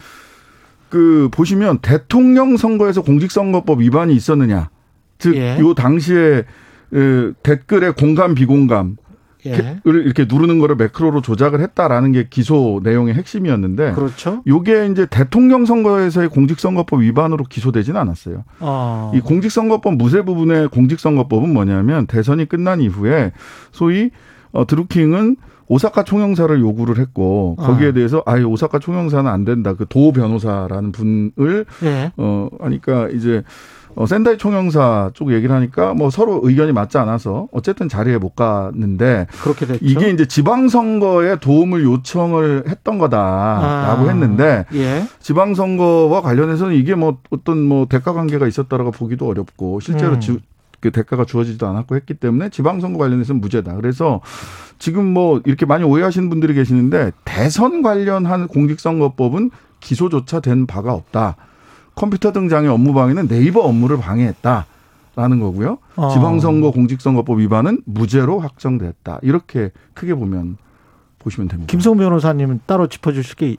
[0.89, 4.69] 그 보시면 대통령 선거에서 공직선거법 위반이 있었느냐.
[5.19, 5.59] 즉, 예.
[5.59, 6.45] 요 당시에
[6.91, 8.97] 그 댓글에 공감 비공감
[9.47, 9.81] 예.
[9.87, 14.43] 을 이렇게 누르는 거를 매크로로 조작을 했다라는 게 기소 내용의 핵심이었는데 그렇죠.
[14.47, 18.45] 요게 이제 대통령 선거에서의 공직선거법 위반으로 기소되지는 않았어요.
[18.61, 19.13] 어.
[19.15, 23.33] 이 공직선거법 무쇠 부분의 공직선거법은 뭐냐면 대선이 끝난 이후에
[23.73, 24.11] 소위
[24.53, 25.37] 어, 드루킹은
[25.69, 27.93] 오사카 총영사를 요구를 했고 거기에 아.
[27.93, 29.75] 대해서 아예 오사카 총영사는 안 된다.
[29.75, 32.13] 그 도 변호사라는 분을 예.
[32.17, 33.43] 어 하니까 이제
[33.95, 39.27] 어 센다이 총영사 쪽 얘기를 하니까 뭐 서로 의견이 맞지 않아서 어쨌든 자리에 못 갔는데
[39.43, 39.81] 그렇게 됐죠.
[39.83, 44.09] 이게 이제 지방선거에 도움을 요청을 했던 거다라고 아.
[44.09, 45.05] 했는데 예.
[45.21, 50.21] 지방선거와 관련해서는 이게 뭐 어떤 뭐 대가 관계가 있었다라고 보기도 어렵고 실제로 음.
[50.21, 50.39] 지,
[50.81, 53.75] 그 대가가 주어지지도 않았고 했기 때문에 지방선거 관련해서는 무죄다.
[53.77, 54.21] 그래서
[54.79, 61.37] 지금 뭐 이렇게 많이 오해하시는 분들이 계시는데 대선 관련한 공직선거법은 기소조차 된 바가 없다.
[61.95, 65.79] 컴퓨터 등장의 업무 방해는 네이버 업무를 방해했다라는 거고요.
[65.97, 66.09] 어.
[66.11, 69.21] 지방선거 공직선거법 위반은 무죄로 확정됐다.
[69.23, 70.57] 이렇게 크게 보면
[71.19, 71.71] 보시면 됩니다.
[71.71, 73.57] 김성 변호사님은 따로 짚어주실 게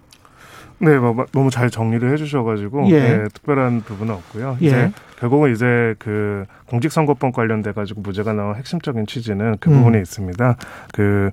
[0.80, 3.00] 네, 뭐, 뭐, 너무 잘 정리를 해주셔가지고 예.
[3.00, 4.58] 네, 특별한 부분은 없고요.
[4.62, 4.66] 예.
[4.66, 9.78] 이제 결국은 이제 그 공직선거법 관련돼 가지고 무죄가 나온 핵심적인 취지는 그 음.
[9.78, 10.58] 부분에 있습니다.
[10.92, 11.32] 그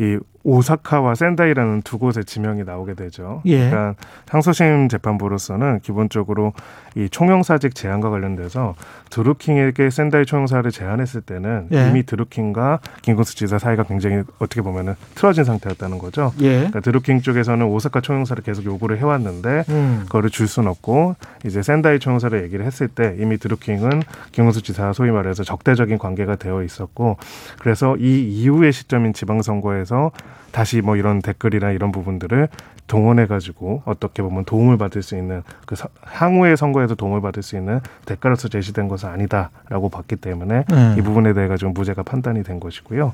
[0.00, 0.18] 이
[0.50, 3.40] 오사카와 센다이라는 두 곳의 지명이 나오게 되죠.
[3.44, 3.70] 예.
[3.70, 3.94] 그러니까
[4.28, 6.52] 항소심 재판부로서는 기본적으로
[6.96, 8.74] 이 총영사직 제한과 관련돼서
[9.10, 11.88] 드루킹에게 센다이 총영사를 제안했을 때는 예.
[11.88, 16.32] 이미 드루킹과 김건수 지사 사이가 굉장히 어떻게 보면은 틀어진 상태였다는 거죠.
[16.40, 16.56] 예.
[16.56, 20.00] 그러니까 드루킹 쪽에서는 오사카 총영사를 계속 요구를 해왔는데 음.
[20.06, 25.12] 그거를 줄 수는 없고 이제 센다이 총영사를 얘기를 했을 때 이미 드루킹은 김은수 지사 소위
[25.12, 27.18] 말해서 적대적인 관계가 되어 있었고
[27.60, 30.10] 그래서 이 이후의 시점인 지방선거에서
[30.52, 32.48] 다시 뭐 이런 댓글이나 이런 부분들을
[32.90, 37.56] 동원해 가지고 어떻게 보면 도움을 받을 수 있는 그 서- 향후의 선거에서 도움을 받을 수
[37.56, 40.94] 있는 대가로서 제시된 것은 아니다라고 봤기 때문에 네.
[40.98, 43.12] 이 부분에 대해 가지고 무죄가 판단이 된 것이고요.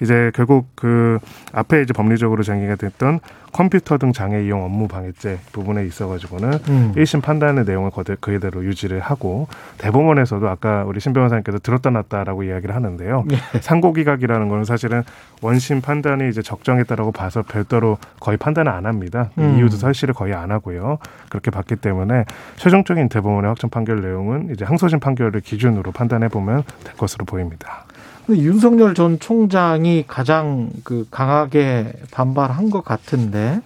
[0.00, 1.18] 이제 결국 그
[1.52, 3.20] 앞에 이제 법리적으로 정의가 됐던
[3.52, 6.92] 컴퓨터 등 장애 이용 업무 방해죄 부분에 있어 가지고는 음.
[6.96, 9.48] 일 1심 판단의 내용을 그대로 유지를 하고
[9.78, 13.24] 대법원에서도 아까 우리 신 변호사님께서 들었다 놨다라고 이야기를 하는데요.
[13.32, 13.58] 예.
[13.60, 15.02] 상고기각이라는 거는 사실은
[15.42, 19.17] 원심 판단이 이제 적정했다라고 봐서 별도로 거의 판단을 안 합니다.
[19.38, 19.56] 음.
[19.58, 20.98] 이유도 설시를 거의 안 하고요.
[21.28, 22.24] 그렇게 봤기 때문에
[22.56, 27.84] 최종적인 대법원의 확정 판결 내용은 이제 항소심 판결을 기준으로 판단해 보면 될 것으로 보입니다.
[28.26, 33.60] 근데 윤석열 전 총장이 가장 그 강하게 반발한 것 같은데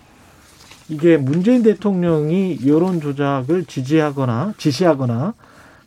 [0.89, 5.35] 이게 문재인 대통령이 여론 조작을 지지하거나 지시하거나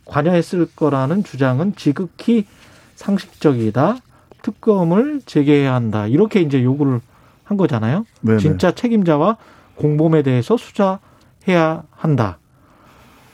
[0.04, 2.46] 관여했을 거라는 주장은 지극히
[2.96, 3.98] 상식적이다.
[4.42, 6.06] 특검을 재개해야 한다.
[6.06, 7.00] 이렇게 이제 요구를
[7.44, 8.04] 한 거잖아요.
[8.20, 8.38] 네네.
[8.38, 9.36] 진짜 책임자와
[9.76, 12.38] 공범에 대해서 수사해야 한다.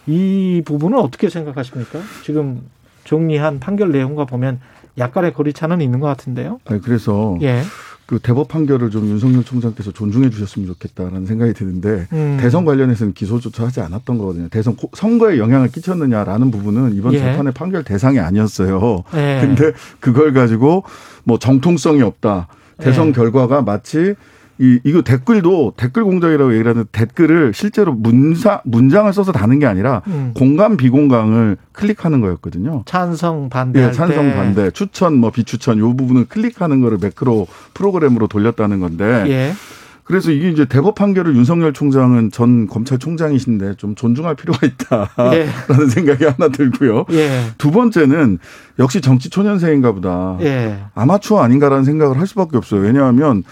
[0.06, 2.00] 이 부분은 어떻게 생각하십니까?
[2.24, 2.62] 지금
[3.04, 4.60] 정리한 판결 내용과 보면
[4.98, 6.60] 약간의 거리차는 있는 것 같은데요.
[6.66, 7.62] 아니, 그래서 예.
[8.04, 12.36] 그 대법 판결을 좀 윤석열 총장께서 존중해 주셨으면 좋겠다라는 생각이 드는데 음.
[12.38, 14.48] 대선 관련해서는 기소조차 하지 않았던 거거든요.
[14.48, 17.18] 대선 고- 선거에 영향을 끼쳤느냐라는 부분은 이번 예.
[17.20, 19.04] 재판의 판결 대상이 아니었어요.
[19.14, 19.38] 예.
[19.40, 20.84] 근데 그걸 가지고
[21.24, 22.48] 뭐 정통성이 없다.
[22.78, 23.12] 대선 예.
[23.12, 24.14] 결과가 마치
[24.62, 30.02] 이 이거 댓글도 댓글 공작이라고 얘기를 하는 댓글을 실제로 문사 문장을 써서 다는 게 아니라
[30.06, 30.30] 음.
[30.36, 32.84] 공감 비공감을 클릭하는 거였거든요.
[32.86, 33.82] 찬성 반대.
[33.88, 39.24] 예, 찬성 반대, 추천 뭐 비추천 요 부분을 클릭하는 거를 매크로 프로그램으로 돌렸다는 건데.
[39.26, 39.52] 예.
[40.04, 45.48] 그래서 이게 이제 대법 판결을 윤석열 총장은 전 검찰총장이신데 좀 존중할 필요가 있다라는 예.
[45.90, 47.06] 생각이 하나 들고요.
[47.10, 47.46] 예.
[47.58, 48.38] 두 번째는
[48.78, 50.38] 역시 정치 초년생인가 보다.
[50.40, 50.84] 예.
[50.94, 52.82] 아마추어 아닌가라는 생각을 할 수밖에 없어요.
[52.82, 53.42] 왜냐하면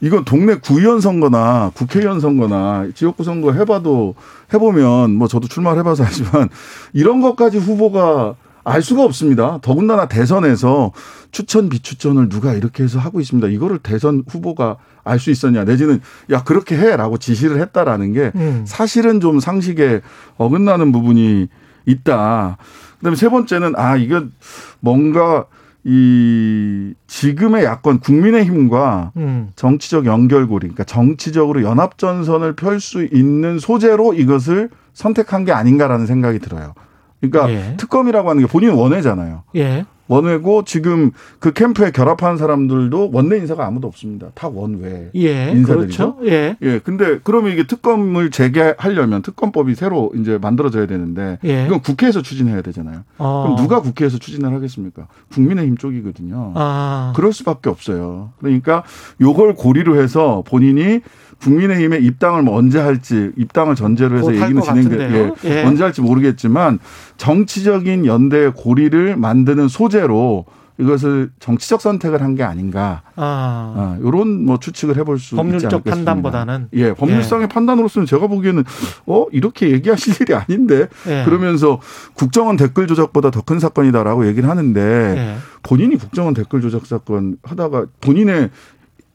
[0.00, 4.14] 이건 동네 구의원 선거나 국회의원 선거나 지역구 선거 해봐도
[4.52, 6.48] 해보면 뭐 저도 출마를 해봐서 알지만
[6.92, 9.60] 이런 것까지 후보가 알 수가 없습니다.
[9.62, 10.92] 더군다나 대선에서
[11.30, 13.46] 추천 비추천을 누가 이렇게 해서 하고 있습니다.
[13.48, 16.00] 이거를 대선 후보가 알 수 있었냐 내지는
[16.32, 18.64] 야 그렇게 해라고 지시를 했다라는 게 음.
[18.66, 20.00] 사실은 좀 상식에
[20.36, 21.46] 어긋나는 부분이
[21.86, 22.56] 있다.
[22.98, 24.32] 그다음에 세 번째는 아 이건
[24.80, 25.46] 뭔가
[25.88, 29.50] 이 지금의 야권 국민의힘과 음.
[29.54, 36.40] 정치적 연결고리, 그러니까 정치적으로 연합 전선을 펼 수 있는 소재로 이것을 선택한 게 아닌가라는 생각이
[36.40, 36.74] 들어요.
[37.20, 37.76] 그러니까 예.
[37.76, 39.42] 특검이라고 하는 게 본인 원외잖아요.
[39.56, 39.84] 예.
[40.08, 41.10] 원외고 지금
[41.40, 44.28] 그 캠프에 결합한 사람들도 원내 인사가 아무도 없습니다.
[44.34, 45.50] 다 원외 예.
[45.50, 46.16] 인사들이죠.
[46.16, 46.30] 그렇죠.
[46.30, 46.56] 예.
[46.62, 51.66] 예, 근데 그러면 이게 특검을 재개하려면 특검법이 새로 이제 만들어져야 되는데 예.
[51.66, 53.00] 이건 국회에서 추진해야 되잖아요.
[53.18, 53.42] 어.
[53.42, 55.08] 그럼 누가 국회에서 추진을 하겠습니까?
[55.32, 56.52] 국민의힘 쪽이거든요.
[56.54, 57.12] 아.
[57.16, 58.30] 그럴 수밖에 없어요.
[58.38, 58.84] 그러니까
[59.20, 61.00] 요걸 고리로 해서 본인이
[61.42, 65.34] 국민의힘에 입당을 뭐 언제 할지 입당을 전제로 해서 얘기는 같은데요.
[65.44, 65.64] 예, 예.
[65.64, 66.78] 언제 할지 모르겠지만
[67.16, 70.44] 정치적인 연대의 고리를 만드는 소재로
[70.78, 73.00] 이것을 정치적 선택을 한 게 아닌가.
[73.16, 73.72] 아.
[73.74, 75.82] 아, 요런 뭐 추측을 해볼 수 법률적.
[75.84, 78.62] 판단보다는 예, 법률상의 판단으로서는 제가 보기에는
[79.06, 81.22] 어 이렇게 얘기하실 일이 아닌데 예.
[81.24, 81.80] 그러면서
[82.12, 84.80] 국정원 댓글 조작보다 더 큰 사건이다라고 얘기를 하는데
[85.16, 85.36] 예.
[85.62, 88.50] 본인이 국정원 댓글 조작 사건 하다가 본인의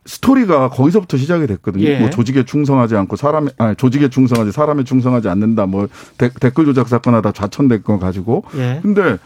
[0.06, 1.84] 스토리가 거기서부터 시작이 됐거든요.
[1.86, 2.00] 예.
[2.00, 5.68] 뭐 조직에 충성하지 않고 사람에 아니 조직에 충성하지 사람에 충성하지 않는다.
[5.68, 5.88] 뭐
[6.18, 8.44] 데- 댓글 조작 사건 하다 좌천된 거 가지고.
[8.56, 8.80] 예.
[8.82, 9.18] 근데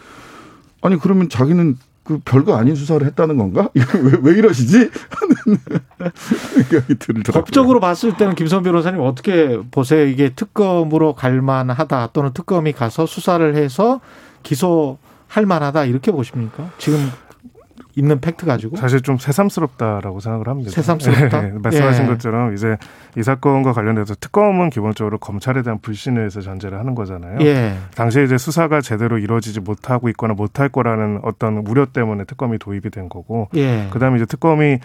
[0.82, 3.68] 아니 그러면 자기는 그 별거 아닌 수사를 했다는 건가?
[3.74, 4.76] 왜, 왜 이러시지?
[4.76, 5.58] 하는
[6.14, 7.32] 생각이 들더라고요.
[7.32, 10.06] 법적으로 봤을 때는 김선 변호사님 어떻게 보세요?
[10.06, 14.00] 이게 특검으로 갈 만하다 또는 특검이 가서 수사를 해서
[14.42, 16.70] 기소 할 만하다 이렇게 보십니까?
[16.78, 17.10] 지금
[17.98, 20.70] 있는 팩트 가지고 사실 좀 새삼스럽다라고 생각을 합니다.
[20.70, 21.40] 새삼스럽다?
[21.40, 22.08] 네, 말씀하신 예.
[22.08, 22.76] 것처럼 이제
[23.16, 27.38] 이 사건과 관련돼서 특검은 기본적으로 검찰에 대한 불신을 해서 전제를 하는 거잖아요.
[27.40, 27.74] 예.
[27.94, 33.08] 당시에 이제 수사가 제대로 이루어지지 못하고 있거나 못할 거라는 어떤 우려 때문에 특검이 도입이 된
[33.08, 33.86] 거고, 예.
[33.90, 34.78] 그다음에 이제 특검이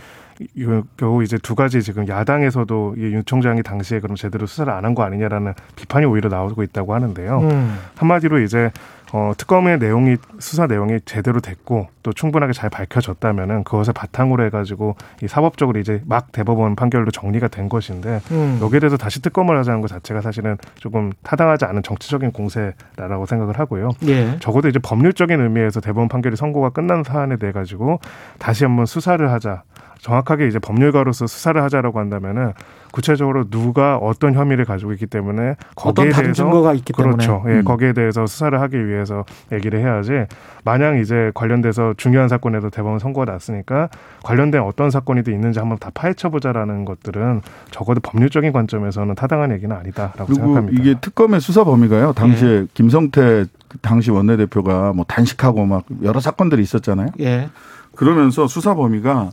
[0.55, 4.95] 이- 겨우 이제 두 가지 지금 야당에서도 이윤 총장이 당시에 그럼 제대로 수사를 안 한
[4.95, 7.39] 거 아니냐라는 비판이 오히려 나오고 있다고 하는데요.
[7.41, 7.77] 음.
[7.97, 8.71] 한마디로 이제
[9.13, 15.27] 어, 특검의 내용이 수사 내용이 제대로 됐고 또 충분하게 잘 밝혀졌다면은 그것을 바탕으로 해가지고 이
[15.27, 18.59] 사법적으로 이제 막 대법원 판결로 정리가 된 것인데 음.
[18.61, 23.91] 여기에 대해서 다시 특검을 하자는 것 자체가 사실은 조금 타당하지 않은 정치적인 공세라고 생각을 하고요.
[24.07, 24.37] 예.
[24.39, 27.99] 적어도 이제 법률적인 의미에서 대법원 판결이 선고가 끝난 사안에 대해 가지고
[28.39, 29.63] 다시 한번 수사를 하자.
[30.01, 32.53] 정확하게 이제 법률가로서 수사를 하자라고 한다면은
[32.91, 37.17] 구체적으로 누가 어떤 혐의를 가지고 있기 때문에 거기에 어떤 다른 대해서 증거가 있기 그렇죠.
[37.17, 37.53] 때문에.
[37.53, 37.63] 예, 음.
[37.63, 40.25] 거기에 대해서 수사를 하기 위해서 얘기를 해야지.
[40.65, 43.89] 마냥 이제 관련돼서 중요한 사건에도 대법원 선고가 났으니까
[44.23, 50.25] 관련된 어떤 사건이든 있는지 한번 다 파헤쳐 보자라는 것들은 적어도 법률적인 관점에서는 타당한 얘기는 아니다라고
[50.25, 50.81] 그리고 생각합니다.
[50.81, 52.13] 이게 특검의 수사 범위가요.
[52.13, 57.09] 당시에 김성태 그 당시 원내대표가 뭐 단식하고 막 여러 사건들이 있었잖아요.
[57.21, 57.49] 예.
[57.95, 59.31] 그러면서 수사 범위가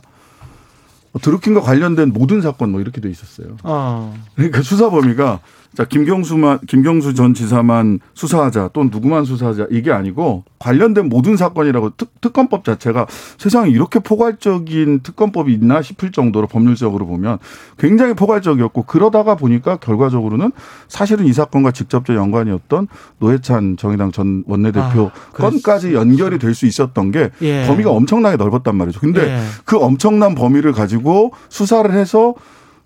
[1.21, 3.57] 드루킹과 관련된 모든 사건 뭐 이렇게 돼 있었어요.
[3.63, 4.15] 어.
[4.35, 5.39] 그러니까 수사 범위가
[5.75, 12.19] 자 김경수만 김경수 전 지사만 수사하자 또는 누구만 수사하자 이게 아니고 관련된 모든 사건이라고 특,
[12.21, 17.37] 특검법 자체가 세상에 이렇게 포괄적인 특검법이 있나 싶을 정도로 법률적으로 보면
[17.77, 20.51] 굉장히 포괄적이었고 그러다가 보니까 결과적으로는
[20.87, 22.87] 사실은 이 사건과 직접적 연관이 없던
[23.19, 27.65] 노회찬 정의당 전 원내대표 아, 건까지 연결이 될 수 있었던 게 예.
[27.67, 28.99] 범위가 엄청나게 넓었단 말이죠.
[28.99, 29.39] 근데 예.
[29.65, 32.33] 그 엄청난 범위를 가지고 수사를 해서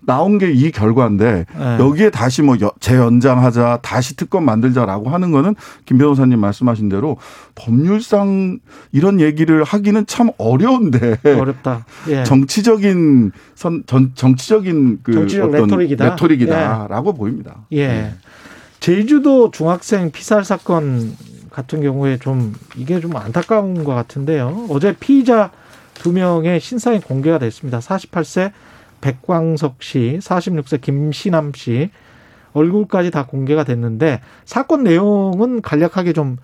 [0.05, 1.63] 나온 게 이 결과인데 예.
[1.80, 5.55] 여기에 다시 뭐 여- 재연장하자 다시 특검 만들자라고 하는 거는
[5.85, 7.17] 김 변호사님 말씀하신 대로
[7.55, 8.59] 법률상
[8.91, 11.85] 이런 얘기를 하기는 참 어려운데 어렵다.
[12.09, 12.23] 예.
[12.23, 16.09] 정치적인 선 전, 정치적인 그 정치적 어떤 레토릭이다.
[16.09, 17.65] 레토릭이다라고 보입니다.
[17.73, 18.13] 예.
[18.80, 21.15] 제주도 중학생 피살 사건
[21.49, 24.65] 같은 경우에 좀 이게 좀 안타까운 것 같은데요.
[24.69, 25.51] 어제 피의자
[25.93, 27.80] 두 명의 신상이 공개가 됐습니다.
[27.80, 28.51] 48세
[29.03, 31.91] 백광석 씨, 46세 김신함 씨
[32.53, 36.38] 얼굴까지 다 공개가 됐는데 사건 내용은 간략하게 좀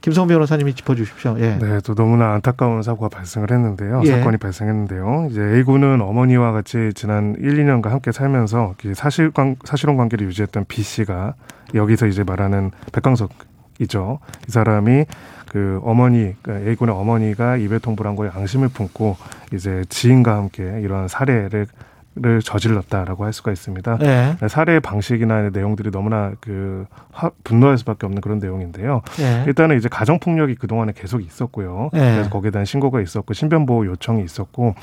[0.00, 1.36] 김성 변호사님이 짚어주십시오.
[1.38, 1.58] 예.
[1.58, 4.02] 네, 또 너무나 안타까운 사고가 발생을 했는데요.
[4.04, 4.10] 예.
[4.10, 5.28] 사건이 발생했는데요.
[5.30, 10.82] 이제 A군은 어머니와 같이 지난 1, 2년간 함께 살면서 그 사실관, 사실혼 관계를 유지했던 B
[10.82, 11.34] 씨가
[11.74, 14.18] 여기서 이제 말하는 백광석이죠.
[14.48, 15.04] 이 사람이
[15.52, 19.16] 그 어머니, 그러니까 A군의 어머니가 이배통불한 거에 양심을 품고
[19.54, 21.66] 이제 지인과 함께 이러한 살해를
[22.14, 23.98] 를 저질렀다라고 할 수가 있습니다.
[24.02, 24.48] 예.
[24.48, 29.00] 살해 방식이나 내용들이 너무나 그 화, 분노할 수밖에 없는 그런 내용인데요.
[29.20, 29.44] 예.
[29.46, 31.88] 일단은 이제 가정 폭력이 그 동안에 계속 있었고요.
[31.94, 31.98] 예.
[31.98, 34.74] 그래서 거기에 대한 신고가 있었고 신변 보호 요청이 있었고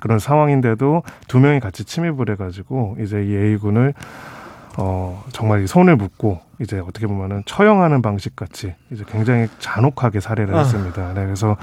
[0.00, 3.92] 그런 상황인데도 두 명이 같이 침입을 해가지고 이제 이 A 군을
[4.78, 10.54] 어 정말 이 손을 묶고 이제 어떻게 보면은 처형하는 방식 같이 이제 굉장히 잔혹하게 살해를
[10.54, 10.60] 아.
[10.60, 11.14] 했습니다.
[11.14, 11.56] 네, 그래서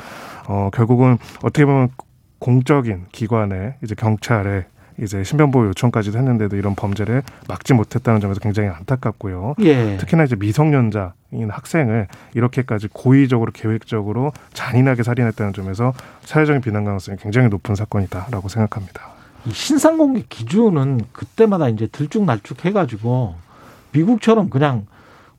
[0.49, 1.91] 어 결국은 어떻게 보면
[2.39, 4.65] 공적인 기관에 이제 경찰에
[5.01, 9.55] 이제 신변보호 요청까지도 했는데도 이런 범죄를 막지 못했다는 점에서 굉장히 안타깝고요.
[9.61, 9.97] 예.
[9.97, 15.93] 특히나 이제 미성년자인 학생을 이렇게까지 고의적으로 계획적으로 잔인하게 살인했다는 점에서
[16.25, 19.01] 사회적인 비난 가능성이 굉장히 높은 사건이다라고 생각합니다.
[19.45, 23.35] 이 신상 공개 기준은 그때마다 이제 들쭉날쭉 해가지고
[23.91, 24.85] 미국처럼 그냥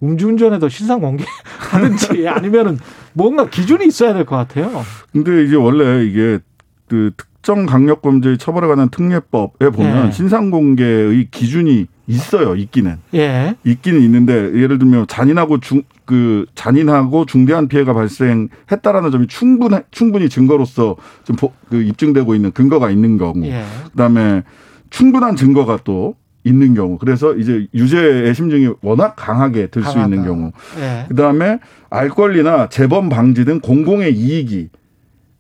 [0.03, 2.79] 음주운전에도 신상 공개하든지 아니면은
[3.15, 4.83] 뭔가 기준이 있어야 될 것 같아요.
[5.13, 6.41] 근데 이제 원래 이게
[6.89, 7.13] 그
[7.45, 10.11] 특정 강력범죄 처벌에 관한 특례법에 보면 예.
[10.13, 12.57] 신상 공개의 기준이 있어요.
[12.57, 12.97] 있기는.
[13.13, 13.55] 예.
[13.67, 20.97] 있기는 있는데 예를 들면 잔인하고 중 그 잔인하고 중대한 피해가 발생했다라는 점이 충분 충분히 증거로서
[21.25, 23.43] 좀 보- 그 입증되고 있는 근거가 있는 경우.
[23.47, 23.65] 예.
[23.93, 24.43] 그다음에
[24.91, 26.15] 충분한 증거가 또
[26.45, 26.99] 있는 경우.
[26.99, 30.25] 그래서 이제 유죄의 심증이 워낙 강하게 들 수 있는.
[30.25, 30.53] 경우.
[30.79, 31.07] 예.
[31.09, 31.59] 그다음에
[31.89, 34.69] 알 권리나 재범 방지 등 공공의 이익이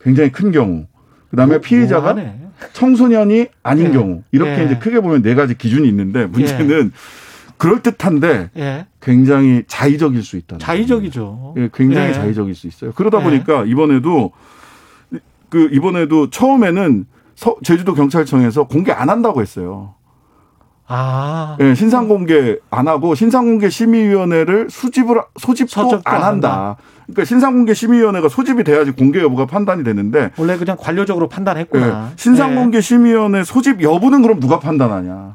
[0.01, 0.86] 굉장히 큰 경우.
[1.35, 2.40] 그다음에 뭐- 피해자가 뭐하네.
[2.73, 3.90] 청소년이 아닌 예.
[3.93, 4.23] 경우.
[4.32, 4.65] 이렇게 예.
[4.65, 6.93] 이제 크게 보면 네 가지 기준이 있는데 문제는
[7.56, 8.86] 그럴 듯한데 예.
[9.01, 10.59] 굉장히 자의적일 수 있다.
[10.59, 11.55] 자의적이죠.
[11.59, 12.12] 예, 굉장히 예.
[12.12, 12.93] 자의적일 수 있어요.
[12.93, 13.24] 그러다 예.
[13.24, 14.32] 보니까 이번에도
[15.48, 17.06] 그 이번에도 처음에는
[17.36, 19.94] 서- 제주도 경찰청에서 공개 안 한다고 했어요.
[20.86, 21.56] 아.
[21.61, 26.77] 예, 신상 공개 안 하고 신상 공개 심의위원회를 수집을 소집도 안안 한다.
[27.06, 32.11] 그러니까 신상 공개 심의위원회가 소집이 돼야지 공개 여부가 판단이 되는데 원래 그냥 관료적으로 판단했구나.
[32.11, 32.55] 예, 신상 예.
[32.56, 35.35] 공개 심의위원회 소집 여부는 그럼 누가 판단하냐?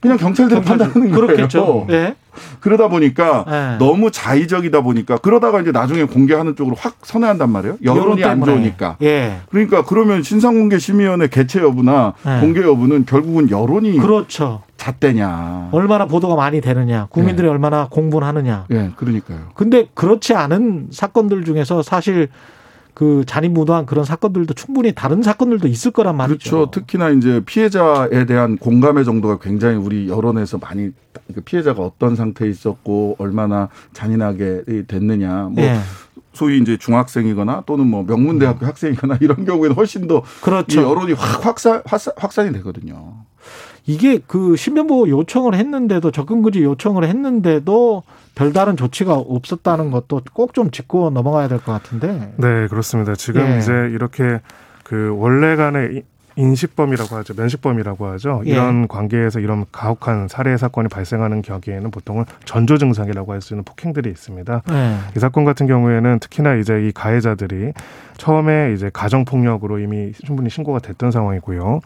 [0.00, 1.26] 그냥 경찰들이 경찰- 판단하는 거예요.
[1.26, 1.86] 그렇겠죠.
[1.90, 2.14] 예.
[2.60, 3.78] 그러다 보니까 예.
[3.78, 7.76] 너무 자의적이다 보니까 그러다가 이제 나중에 공개하는 쪽으로 확 선회한단 말이에요.
[7.84, 8.44] 여론이 여론 안.
[8.44, 8.96] 좋으니까.
[9.02, 9.38] 예.
[9.50, 12.40] 그러니까 그러면 신상공개 심의위원회 개최 여부나 예.
[12.40, 14.62] 공개 여부는 결국은 여론이 그렇죠.
[14.76, 15.70] 잣대냐.
[15.72, 18.66] 얼마나 보도가 많이 되느냐, 국민들이 얼마나 공부를 하느냐.
[18.70, 19.38] 예, 그러니까요.
[19.54, 22.28] 근데 그렇지 않은 사건들 중에서 사실
[22.98, 26.50] 그 잔인무도한 그런 사건들도 충분히 다른 사건들도 있을 거란 말이죠.
[26.50, 26.70] 그렇죠.
[26.72, 30.90] 특히나 이제 피해자에 대한 공감의 정도가 굉장히 우리 여론에서 많이
[31.32, 35.48] 그 피해자가 어떤 상태에 있었고 얼마나 잔인하게 됐느냐.
[35.52, 35.78] 뭐 예.
[36.32, 40.80] 소위 이제 중학생이거나 또는 뭐 명문대학교 학생이거나 이런 경우에는 훨씬 더 그렇죠.
[40.80, 41.82] 이 여론이 확 확산-
[42.16, 43.14] 확산이 되거든요.
[43.88, 48.02] 이게 그 신변보호 요청을 했는데도 접근금지 요청을 했는데도
[48.34, 52.32] 별다른 조치가 없었다는 것도 꼭 좀 짚고 넘어가야 될 것 같은데.
[52.36, 53.14] 네, 그렇습니다.
[53.14, 53.58] 지금 예.
[53.58, 54.40] 이제 이렇게
[54.84, 56.02] 그 원래 간의 이-
[56.36, 57.34] 인식범이라고 하죠.
[57.36, 58.42] 면식범이라고 하죠.
[58.46, 58.50] 예.
[58.50, 64.08] 이런 관계에서 이런 가혹한 살해 사건이 발생하는 경우에는 보통은 전조 증상이라고 할 수 있는 폭행들이
[64.10, 64.62] 있습니다.
[64.68, 64.98] 네.
[65.16, 67.72] 이 사건 같은 경우에는 특히나 이제 이 가해자들이
[68.18, 71.80] 처음에 이제 가정 폭력으로 이미 충분히 신고가 됐던 상황이고요.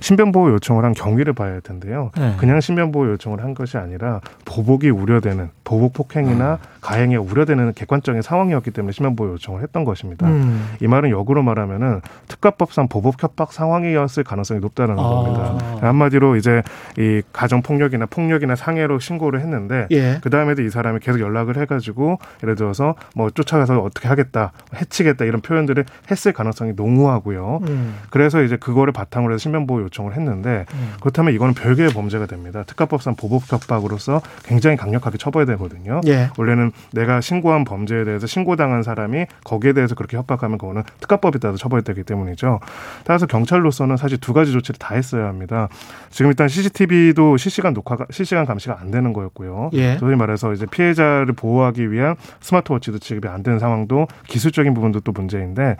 [0.00, 2.10] 신변보호 요청을 한 경위를 봐야 할 텐데요.
[2.16, 2.34] 네.
[2.38, 8.92] 그냥 신변보호 요청을 한 것이 아니라 보복이 우려되는 보복 폭행이나 가행이 우려되는 객관적인 상황이었기 때문에
[8.92, 10.26] 신변보호 요청을 했던 것입니다.
[10.26, 10.68] 음.
[10.80, 15.02] 이 말은 역으로 말하면은 특가법상 보복 협박 상황이었을 가능성이 높다는 아.
[15.02, 15.58] 겁니다.
[15.80, 16.62] 한마디로 이제
[16.96, 20.18] 이 가정 폭력이나 폭력이나 상해로 신고를 했는데 예.
[20.22, 25.40] 그 다음에도 이 사람이 계속 연락을 해가지고 예를 들어서 뭐 쫓아가서 어떻게 하겠다, 해치겠다 이런
[25.40, 27.60] 표현들을 했을 가능성이 농후하고요.
[27.68, 27.96] 음.
[28.10, 30.92] 그래서 이제 그거를 바탕으로 해서 신변보호 요청을 했는데 음.
[31.00, 32.62] 그렇다면 이거는 별개의 범죄가 됩니다.
[32.66, 36.00] 특가법상 보복 협박으로서 굉장히 강력하게 처벌해야 되거든요.
[36.06, 36.30] 예.
[36.36, 42.04] 원래는 내가 신고한 범죄에 대해서 신고당한 사람이 거기에 대해서 그렇게 협박하면 그거는 특가법에 따라서 처벌되기
[42.04, 42.60] 때문이죠.
[43.04, 45.68] 따라서 경찰로서는 사실 두 가지 조치를 다 했어야 합니다.
[46.10, 49.70] 지금 일단 CCTV도 실시간 녹화가 실시간 감시가 안 되는 거였고요.
[49.74, 49.96] 예.
[49.98, 55.76] 소위 말해서 이제 피해자를 보호하기 위한 스마트워치도 지급이 안 되는 상황도 기술적인 부분도 또 문제인데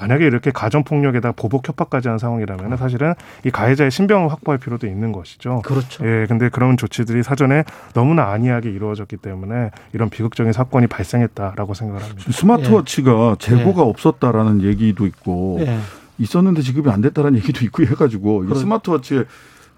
[0.00, 3.14] 만약에 이렇게 가정 폭력에다 보복 협박까지 한 상황이라면 사실은
[3.44, 5.62] 이 가해자의 신병을 확보할 필요도 있는 것이죠.
[5.64, 6.04] 그렇죠.
[6.06, 12.32] 예, 근데 그런 조치들이 사전에 너무나 안이하게 이루어졌기 때문에 이런 비극적인 사건이 발생했다라고 생각을 합니다.
[12.32, 15.78] 스마트워치가 재고가 없었다라는 얘기도 있고 예.
[16.18, 19.24] 있었는데 지급이 안 됐다라는 얘기도 있고 해가지고 이 그렇- 스마트워치에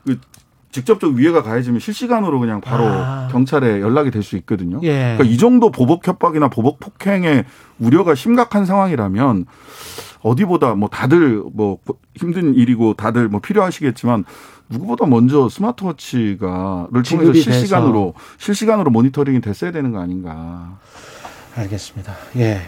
[0.07, 0.19] 그
[0.77, 3.29] 직접적 위해가 가해지면 실시간으로 그냥 바로 아.
[3.33, 4.79] 경찰에 연락이 될 수 있거든요.
[4.83, 5.15] 예.
[5.17, 7.45] 그러니까 이 정도 보복 협박이나 보복 폭행의
[7.79, 9.47] 우려가 심각한 상황이라면
[10.21, 11.79] 어디보다 뭐 다들 뭐
[12.15, 14.25] 힘든 일이고 다들 뭐 필요하시겠지만
[14.69, 20.79] 누구보다 먼저 스마트워치가를 통해서 실시간으로 실시간으로 모니터링이 됐어야 되는 거 아닌가.
[21.55, 22.13] 알겠습니다.
[22.37, 22.61] 예.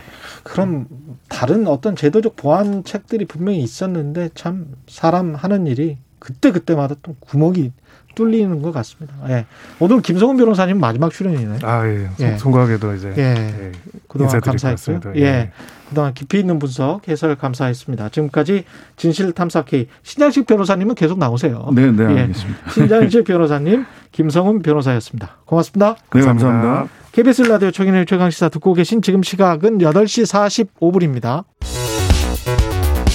[0.45, 0.87] 그럼
[1.29, 7.73] 다른 어떤 제도적 보완책들이 분명히 있었는데 참 사람 하는 일이 그때 그때마다 또 구멍이
[8.19, 9.15] 뚫리는 것 같습니다.
[9.29, 9.47] 예.
[9.79, 11.59] 오늘 김성훈 변호사님 마지막 출연이네.
[11.63, 12.09] 아, 예.
[12.19, 12.37] 예.
[12.37, 13.23] 송구하게도 이제 예.
[13.23, 13.73] 예.
[14.09, 15.01] 그동안 감사했고요.
[15.01, 15.13] 같습니다.
[15.17, 15.53] 예.
[15.89, 18.09] 그동안 깊이 있는 분석, 해설 감사했습니다.
[18.09, 18.65] 지금까지
[18.97, 21.71] 진실탐사 K 신장식 변호사님은 계속 나오세요.
[21.73, 22.21] 네, 네, 예.
[22.23, 22.71] 알겠습니다.
[22.73, 25.37] 신장식 변호사님, 김성훈 변호사였습니다.
[25.45, 25.95] 고맙습니다.
[26.13, 26.89] 네, 감사합니다.
[27.13, 31.45] KBS 라디오 청인의 최강 시사 듣고 계신 지금 시각은 8시 45분입니다.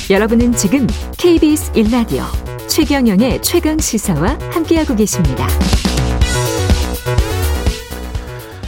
[0.10, 5.48] 여러분은 지금 KBS 1라디오 최경영의 최강 시사와 함께하고 계십니다.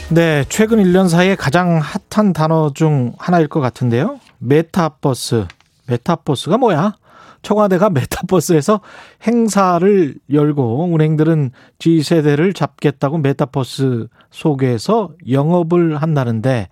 [0.09, 1.80] 네, 최근 1년 사이에 가장
[2.11, 4.19] 핫한 단어 중 하나일 것 같은데요.
[4.39, 5.45] 메타버스.
[5.88, 6.95] 메타버스가 뭐야?
[7.41, 8.81] 청와대가 메타버스에서
[9.26, 16.69] 행사를 열고 은행들은 Z세대를 잡겠다고 메타버스 속에서 영업을 한다는데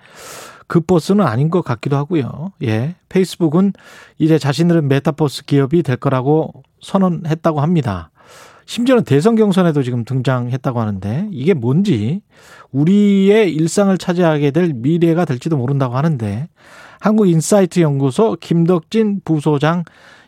[0.68, 2.52] 그 버스는 아닌 것 같기도 하고요.
[2.64, 2.96] 예.
[3.10, 3.74] 페이스북은
[4.18, 8.12] 이제 자신들은 메타버스 기업이 될 거라고 선언했다고 합니다.
[8.66, 12.22] 심지어는 대선 경선에도 지금 등장했다고 하는데 이게 뭔지
[12.72, 16.48] 우리의 일상을 차지하게 될 미래가 될지도 모른다고 하는데
[17.02, 19.84] 한국인사이트 연구소 김덕진 부소장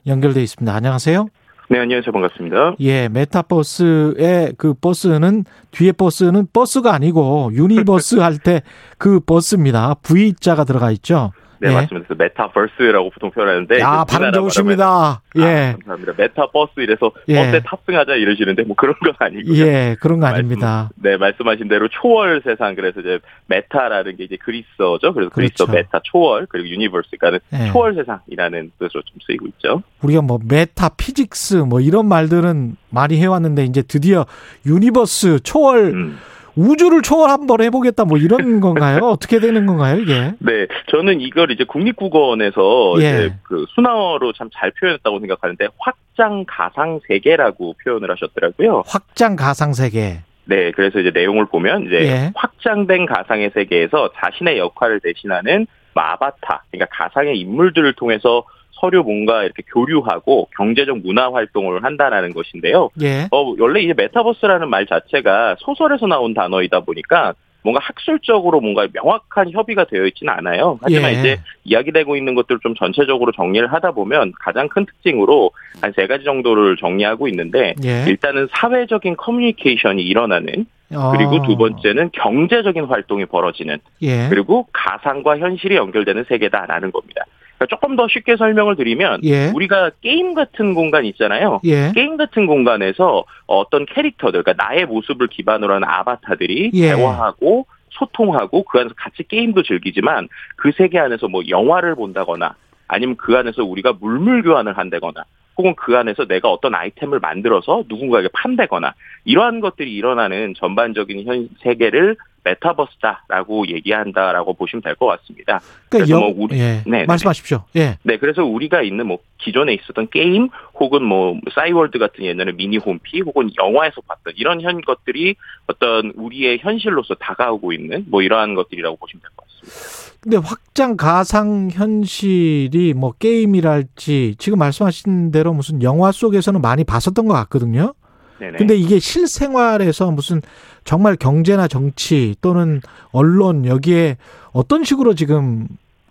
[0.07, 0.73] 연결돼 있습니다.
[0.76, 1.27] 안녕하세요.
[1.69, 2.11] 네, 안녕하세요.
[2.11, 2.76] 반갑습니다.
[2.82, 8.61] 예, 메타버스의 그 verse는 뒤에 verse는 버스가 아니고 universe 할 때
[8.98, 9.95] 그 verse입니다.
[10.03, 11.32] V자가 들어가 있죠.
[11.60, 11.73] 네, 예.
[11.73, 12.07] 맞습니다.
[12.07, 15.22] 그래서 메타버스라고 보통 표현하는데 아, 발음 좋으십니다.
[15.38, 15.41] 예.
[15.41, 16.14] 아, 감사합니다.
[16.18, 17.36] 메타버스 이래서 예.
[17.36, 19.65] 버스에 탑승하자 이러시는데 뭐 그런 건 아니고요.
[19.65, 20.90] 예, 그런 거 아닙니다.
[20.95, 25.14] 네, 말씀하신 대로 초월 세상 그래서 이제 meta라는 게 이제 그리스어죠.
[25.14, 25.72] 그래서 그리스어 그렇죠.
[25.72, 27.72] meta 초월 그리고 universe라는 예.
[27.72, 29.84] 초월 세상이라는 뜻으로 좀 쓰이고 있죠.
[30.02, 34.26] 우리가 뭐 metaphysics 뭐 이런 말들은 많이 해왔는데 이제 드디어
[34.65, 36.18] universe 초월 음.
[36.56, 38.99] 우주를 초월 한번 해보겠다 뭐 이런 건가요?
[39.06, 40.34] 어떻게 되는 건가요 이게?
[40.40, 43.02] 네, 저는 이걸 이제 국립국어원에서 예.
[43.02, 48.84] 이제 그 순화어로 참 잘 표현했다고 생각하는데 확장 가상 세계라고 표현을 하셨더라고요.
[48.86, 50.19] 확장 가상 세계.
[50.45, 52.32] 네, 그래서 이제 내용을 보면 이제 예.
[52.36, 58.44] 확장된 가상의 세계에서 자신의 역할을 대신하는 뭐 아바타, 그러니까 가상의 인물들을 통해서
[58.80, 62.89] 서로 뭔가 이렇게 교류하고 경제적 문화 활동을 한다라는 것인데요.
[63.02, 63.27] 예.
[63.31, 67.34] 어, 원래 이제 메타버스라는 말 자체가 소설에서 나온 단어이다 보니까
[67.64, 70.77] 뭔가 학술적으로 뭔가 명확한 협의가 되어 있지는 않아요.
[70.84, 71.19] 하지만 예.
[71.19, 75.49] 이제 이야기되고 있는 것들을 좀 전체적으로 정리를 하다 보면 가장 큰 특징으로
[75.81, 78.06] 한 세 가지 정도를 정리하고 있는데 예.
[78.07, 81.41] 일단은 사회적인 커뮤니케이션이 일어나는 그리고 어.
[81.47, 84.27] 두 번째는 경제적인 활동이 벌어지는 예.
[84.30, 87.23] 그리고 가상과 현실이 연결되는 세계다라는 겁니다.
[87.57, 89.52] 그러니까 조금 더 쉽게 설명을 드리면 예.
[89.53, 91.61] 우리가 게임 같은 공간 있잖아요.
[91.65, 91.91] 예.
[91.94, 96.88] 게임 같은 공간에서 어떤 캐릭터들, 그러니까 나의 모습을 기반으로 하는 아바타들이 예.
[96.95, 100.27] 대화하고 소통하고 그 안에서 같이 게임도 즐기지만
[100.57, 102.56] 그 세계 안에서 뭐 영화를 본다거나
[102.88, 105.23] 아니면 그 안에서 우리가 물물 교환을 한다거나
[105.57, 112.18] 혹은 그 안에서 내가 어떤 아이템을 만들어서 누군가에게 판다거나 이러한 것들이 일어나는 전반적인 현 세계를
[112.45, 115.59] 메타버스다라고 얘기한다라고 보시면 될 것 같습니다.
[115.89, 116.81] 그러니까 영, 뭐 우리 예.
[116.85, 117.63] 네, 말씀하십시오.
[117.76, 117.97] 예.
[118.03, 120.47] 네, 그래서 우리가 있는 뭐 기존에 있었던 게임
[120.80, 125.35] 혹은 뭐 싸이월드 같은 옛날에 미니 홈피 혹은 영화에서 봤던 이런 현 것들이
[125.67, 130.05] 어떤 우리의 현실로서 다가오고 있는 뭐 이러한 것들이라고 보시면 될 것 같습니다.
[130.22, 137.34] 근데 확장 가상 현실이 뭐 게임이랄지 지금 말씀하신 대로 무슨 영화 속에서는 많이 봤었던 것
[137.34, 137.93] 같거든요.
[138.40, 138.57] 네네.
[138.57, 140.41] 근데 이게 실생활에서 무슨
[140.84, 142.82] 정말 경제나 정치 또는
[143.12, 144.18] 언론 여기에
[144.52, 145.68] 어떤 식으로 지금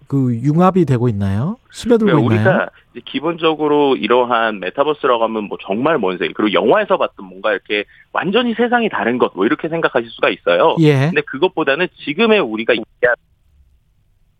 [0.06, 1.56] 그 융합이 되고 있나요?
[1.72, 2.50] 스며들고 그러니까 있나요?
[2.56, 2.70] 우리가
[3.06, 8.88] 기본적으로 이러한 메타버스라고 하면 뭐 정말 먼 세계 그리고 영화에서 봤던 뭔가 이렇게 완전히 세상이
[8.88, 10.76] 다른 것 뭐 이렇게 생각하실 수가 있어요.
[10.80, 11.06] 예.
[11.06, 13.14] 근데 그것보다는 지금의 우리가 얘기한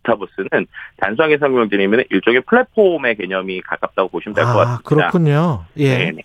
[0.04, 0.66] 메타버스는
[0.98, 4.82] 단순하게 설명드리면 일종의 플랫폼의 개념이 가깝다고 보시면 될것 아, 같습니다.
[4.84, 5.64] 그렇군요.
[5.78, 5.98] 예.
[5.98, 6.22] 네네.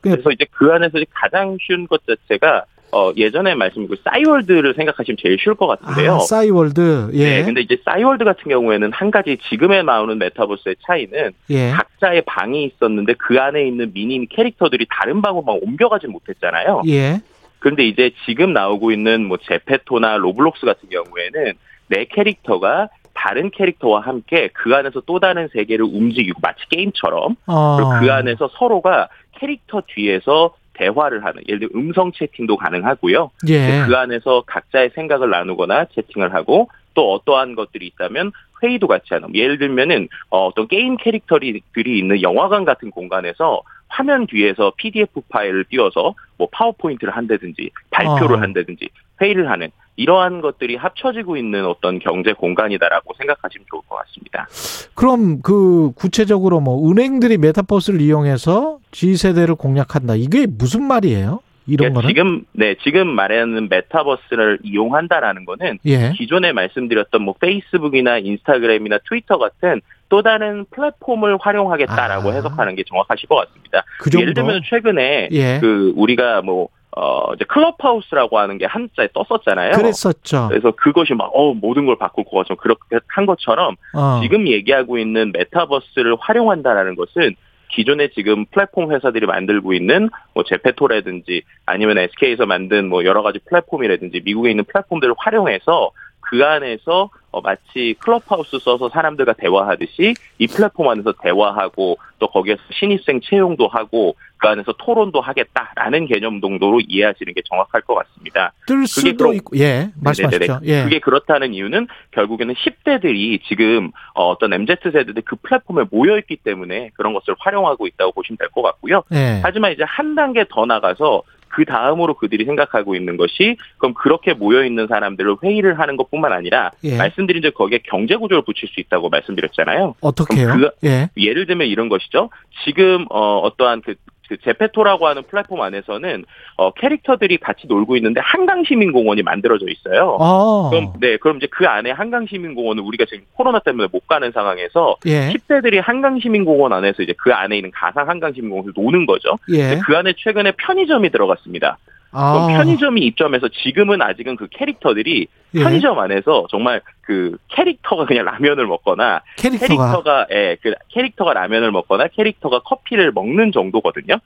[0.00, 5.38] 그래서 이제 그 안에서 가장 쉬운 것 자체가 어 예전에 말씀드린 그 싸이월드를 생각하시면 제일
[5.38, 6.14] 쉬울 것 같은데요.
[6.14, 7.10] 아, 싸이월드.
[7.12, 7.24] 예.
[7.24, 11.70] 네, 근데 이제 싸이월드 같은 경우에는 한 가지 지금에 나오는 메타버스의 차이는 예.
[11.70, 16.82] 각자의 방이 있었는데 그 안에 있는 미니 캐릭터들이 다른 방으로 막 옮겨가지 못했잖아요.
[16.88, 17.20] 예.
[17.58, 21.52] 그런데 이제 지금 나오고 있는 뭐 제페토나 로블록스 같은 경우에는
[21.88, 27.98] 내 캐릭터가 다른 캐릭터와 함께 그 안에서 또 다른 세계를 움직이고 마치 게임처럼 어.
[28.00, 29.08] 그 안에서 서로가
[29.38, 33.30] 캐릭터 뒤에서 대화를 하는 예를 들어 음성 채팅도 가능하고요.
[33.48, 33.84] 예.
[33.86, 38.32] 그 안에서 각자의 생각을 나누거나 채팅을 하고 또 어떠한 것들이 있다면
[38.62, 44.72] 회의도 같이 하는 예를 들면은 어, 어떤 게임 캐릭터들이 있는 영화관 같은 공간에서 화면 뒤에서
[44.76, 48.40] PDF 파일을 띄워서 뭐 파워포인트를 한다든지 발표를 어.
[48.40, 48.88] 한다든지
[49.20, 54.46] 회의를 하는 이러한 것들이 합쳐지고 있는 어떤 경제 공간이다라고 생각하시면 좋을 것 같습니다.
[54.94, 60.14] 그럼 그 구체적으로 뭐 은행들이 메타버스를 이용해서 G세대를 공략한다.
[60.14, 61.40] 이게 무슨 말이에요?
[61.66, 62.08] 이런 그러니까 거는?
[62.08, 66.12] 지금 네 지금 말하는 메타버스를 이용한다라는 거는 예.
[66.16, 73.34] 기존에 말씀드렸던 뭐 페이스북이나 인스타그램이나 트위터 같은 또 다른 플랫폼을 활용하겠다라고 해석하는 게 정확하실 것
[73.34, 73.80] 같습니다.
[73.80, 73.82] 아.
[73.98, 74.10] 그?
[74.18, 75.58] 예를 들면 최근에 예.
[75.60, 79.72] 그 우리가 뭐 어, 이제 클럽하우스라고 하는 게 한자에 떴었잖아요.
[79.72, 80.48] 그랬었죠.
[80.48, 82.56] 그래서 그것이 막, 어, 모든 걸 바꿀 것 같죠.
[82.56, 84.20] 그렇게 한 것처럼 어.
[84.22, 87.34] 지금 얘기하고 있는 메타버스를 활용한다라는 것은
[87.70, 94.22] 기존에 지금 플랫폼 회사들이 만들고 있는 뭐 제페토라든지 아니면 SK에서 만든 뭐 여러 가지 플랫폼이라든지
[94.24, 95.90] 미국에 있는 플랫폼들을 활용해서
[96.30, 103.20] 그 안에서 어, 마치 클럽하우스 써서 사람들과 대화하듯이 이 플랫폼 안에서 대화하고 또 거기에서 신입생
[103.22, 108.52] 채용도 하고 그 안에서 토론도 하겠다라는 개념 정도로 이해하시는 게 정확할 것 같습니다.
[108.66, 110.60] 뜰 수도 그럼- 있고 예 말씀하시죠.
[110.64, 110.84] 예.
[110.84, 116.90] 그게 그렇다는 이유는 결국에는 10대들이 지금 어, 어떤 MZ 세대들 그 플랫폼에 모여 있기 때문에
[116.94, 119.02] 그런 것을 활용하고 있다고 보시면 될 것 같고요.
[119.12, 119.40] 예.
[119.42, 124.64] 하지만 이제 한 단계 더 나가서 그 다음으로 그들이 생각하고 있는 것이 그럼 그렇게 모여
[124.64, 126.96] 있는 사람들을 회의를 하는 것뿐만 아니라 예.
[126.96, 129.94] 말씀드린 저 거기에 경제 구조를 붙일 수 있다고 말씀드렸잖아요.
[130.00, 130.48] 어떻게요?
[130.52, 131.10] 그- 예.
[131.16, 132.30] 예를 들면 이런 것이죠.
[132.64, 133.94] 지금 어, 어떠한 그,
[134.28, 136.24] 그 제페토라고 하는 플랫폼 안에서는
[136.56, 140.18] 어, 캐릭터들이 같이 놀고 있는데 한강 시민공원이 만들어져 있어요.
[140.20, 140.68] 아.
[140.70, 144.96] 그럼 네, 그럼 이제 그 안에 한강 시민공원은 우리가 지금 코로나 때문에 못 가는 상황에서
[145.06, 145.30] 예.
[145.30, 149.38] 10대들이 한강 시민공원 안에서 이제 그 안에 있는 가상 한강 시민공원에서 노는 거죠.
[149.50, 149.80] 예.
[149.84, 151.78] 그 안에 최근에 편의점이 들어갔습니다.
[152.12, 152.46] 아.
[152.50, 155.62] 편의점이 입점해서 지금은 아직은 그 캐릭터들이 예.
[155.62, 159.66] 편의점 안에서 정말 그 캐릭터가 그냥 라면을 먹거나 캐릭터가.
[159.68, 164.16] 캐릭터가 예, 그 캐릭터가 라면을 먹거나 캐릭터가 커피를 먹는 정도거든요.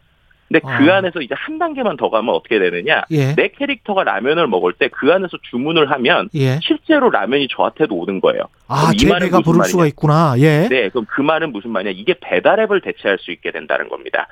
[0.48, 0.96] 근데 그 아.
[0.98, 3.02] 안에서 이제 한 단계만 더 가면 어떻게 되느냐?
[3.10, 3.34] 예.
[3.34, 6.59] 내 캐릭터가 라면을 먹을 때 그 안에서 주문을 하면 예.
[6.62, 8.42] 실제로 라면이 저한테도 오는 거예요.
[8.68, 9.70] 아, 제 말은 배가 무슨 부를 말이냐?
[9.70, 10.34] 수가 있구나.
[10.38, 10.68] 예.
[10.68, 11.92] 네, 그럼 그 말은 무슨 말이냐?
[11.96, 14.28] 이게 배달앱을 대체할 수 있게 된다는 겁니다.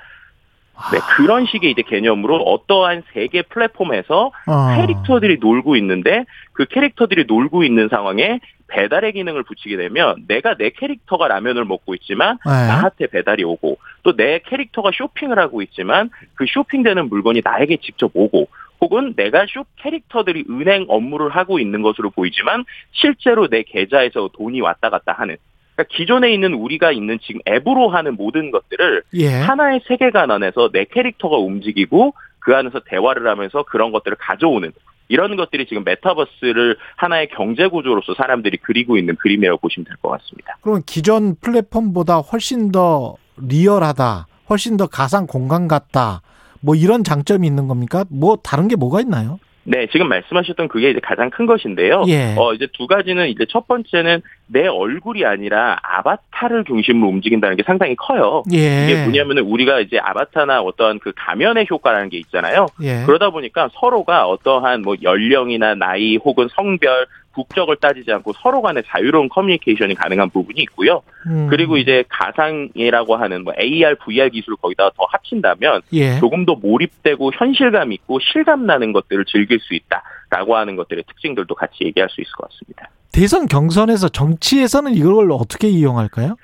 [0.93, 1.17] 네, 아.
[1.17, 4.77] 그런 식의 이제 개념으로 어떠한 세계 플랫폼에서 아.
[4.77, 11.27] 캐릭터들이 놀고 있는데 그 캐릭터들이 놀고 있는 상황에 배달의 기능을 붙이게 되면 내가 내 캐릭터가
[11.29, 12.51] 라면을 먹고 있지만 네.
[12.51, 18.49] 나한테 배달이 오고 또 내 캐릭터가 쇼핑을 하고 있지만 그 쇼핑되는 물건이 나에게 직접 오고
[18.81, 24.89] 혹은 내가 쇼 캐릭터들이 은행 업무를 하고 있는 것으로 보이지만 실제로 내 계좌에서 돈이 왔다
[24.91, 25.37] 갔다 하는
[25.81, 29.29] 그러니까 기존에 있는 우리가 있는 지금 앱으로 하는 모든 것들을 예.
[29.41, 34.73] 하나의 세계관 안에서 내 캐릭터가 움직이고 그 안에서 대화를 하면서 그런 것들을 가져오는
[35.09, 40.57] 이런 것들이 지금 메타버스를 하나의 경제 구조로서 사람들이 그리고 있는 그림이라고 보시면 될 것 같습니다.
[40.61, 44.27] 그럼 기존 플랫폼보다 훨씬 더 리얼하다.
[44.49, 46.23] 훨씬 더 가상 공간 같다.
[46.61, 48.05] 뭐 이런 장점이 있는 겁니까?
[48.11, 49.39] 뭐 다른 게 뭐가 있나요?
[49.65, 52.05] 네, 지금 말씀하셨던 그게 이제 가장 큰 것인데요.
[52.09, 52.35] 예.
[52.37, 57.95] 어, 이제 두 가지는 이제 첫 번째는 내 얼굴이 아니라 아바타를 중심으로 움직인다는 게 상당히
[57.95, 58.43] 커요.
[58.53, 58.85] 예.
[58.85, 62.67] 이게 뭐냐면은 우리가 이제 아바타나 어떠한 그 가면의 효과라는 게 있잖아요.
[62.83, 63.03] 예.
[63.05, 69.29] 그러다 보니까 서로가 어떠한 뭐 연령이나 나이 혹은 성별, 국적을 따지지 않고 서로 간에 자유로운
[69.29, 71.03] 커뮤니케이션이 가능한 부분이 있고요.
[71.27, 71.47] 음.
[71.49, 76.19] 그리고 이제 가상이라고 하는 뭐 AR, VR 기술을 거기다가 더 합친다면 예.
[76.19, 81.85] 조금 더 몰입되고 현실감 있고 실감 나는 것들을 즐길 수 있다라고 하는 것들의 특징들도 같이
[81.85, 82.89] 얘기할 수 있을 것 같습니다.
[83.13, 86.37] 대선 경선에서 정치에서는 이걸 어떻게 이용할까요?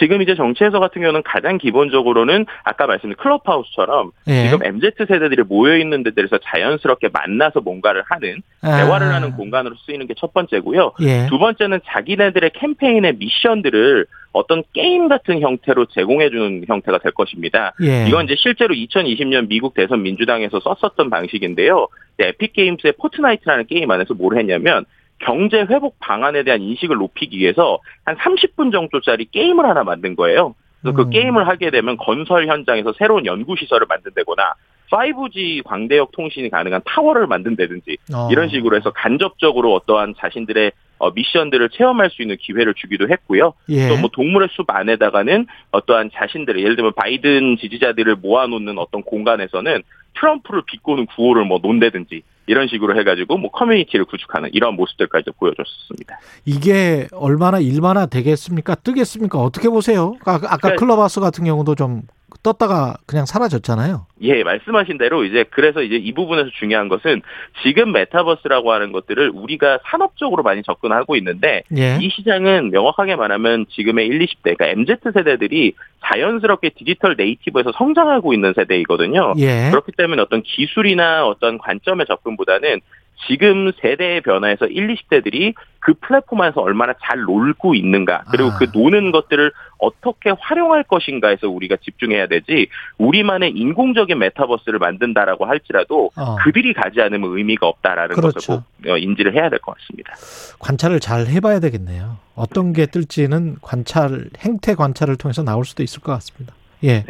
[0.00, 4.44] 지금 이제 정치에서 같은 경우는 가장 기본적으로는 아까 말씀드린 클럽하우스처럼 예.
[4.44, 8.76] 지금 MZ 세대들이 모여 있는 데들에서 자연스럽게 만나서 뭔가를 하는 아.
[8.76, 10.92] 대화를 하는 공간으로 쓰이는 게 첫 번째고요.
[11.00, 11.26] 예.
[11.28, 17.72] 두 번째는 자기네들의 캠페인의 미션들을 어떤 게임 같은 형태로 제공해주는 형태가 될 것입니다.
[17.82, 18.06] 예.
[18.06, 21.88] 이건 이제 실제로 2020년 미국 대선 민주당에서 썼었던 방식인데요.
[22.18, 24.84] 이제 에픽게임스의 포트나이트라는 게임 안에서 뭘 했냐면
[25.20, 30.54] 경제 회복 방안에 대한 인식을 높이기 위해서 한 30분 정도짜리 게임을 하나 만든 거예요.
[30.80, 31.10] 그래서 그 음.
[31.10, 34.54] 게임을 하게 되면 건설 현장에서 새로운 연구 시설을 만든다거나
[34.90, 38.28] 5G 광대역 통신이 가능한 타워를 만든다든지 어.
[38.30, 43.54] 이런 식으로 해서 간접적으로 어떠한 자신들의 어, 미션들을 체험할 수 있는 기회를 주기도 했고요.
[43.70, 43.88] 예.
[43.88, 49.82] 또뭐 동물의 숲 안에다가는 어떠한 자신들의 예를 들면 바이든 지지자들을 모아놓는 어떤 공간에서는
[50.14, 56.18] 트럼프를 비꼬는 구호를 뭐 논다든지 이런 식으로 해가지고 뭐 커뮤니티를 구축하는 이런 모습들까지 보여줬습니다.
[56.44, 58.74] 이게 얼마나 일만화 되겠습니까?
[58.74, 59.38] 뜨겠습니까?
[59.38, 60.16] 어떻게 보세요?
[60.24, 62.02] 아, 아까 그러니까- 클럽하우스 같은 경우도 좀
[62.42, 64.06] 떴다가 그냥 사라졌잖아요.
[64.22, 67.22] 예, 말씀하신 대로 이제 그래서 이제 이 부분에서 중요한 것은
[67.62, 71.98] 지금 메타버스라고 하는 것들을 우리가 산업적으로 많이 접근하고 있는데 예.
[72.00, 78.52] 이 시장은 명확하게 말하면 지금의 1, 20대, 그러니까 MZ 세대들이 자연스럽게 디지털 네이티브에서 성장하고 있는
[78.54, 79.34] 세대이거든요.
[79.38, 79.68] 예.
[79.70, 82.80] 그렇기 때문에 어떤 기술이나 어떤 관점의 접근보다는
[83.26, 88.58] 지금 세대의 변화에서 1, 20대들이 그 플랫폼에서 얼마나 잘 놀고 있는가, 그리고 아.
[88.58, 92.68] 그 노는 것들을 어떻게 활용할 것인가에서 우리가 집중해야 되지,
[92.98, 96.36] 우리만의 인공적인 메타버스를 만든다라고 할지라도 어.
[96.44, 98.34] 그들이 가지 않으면 의미가 없다라는 그렇죠.
[98.34, 100.14] 것을 꼭 어, 인지를 해야 될 것 같습니다.
[100.58, 102.18] 관찰을 잘 해봐야 되겠네요.
[102.34, 106.54] 어떤 게 뜰지는 관찰, 행태 관찰을 통해서 나올 수도 있을 것 같습니다.
[106.84, 107.04] 예.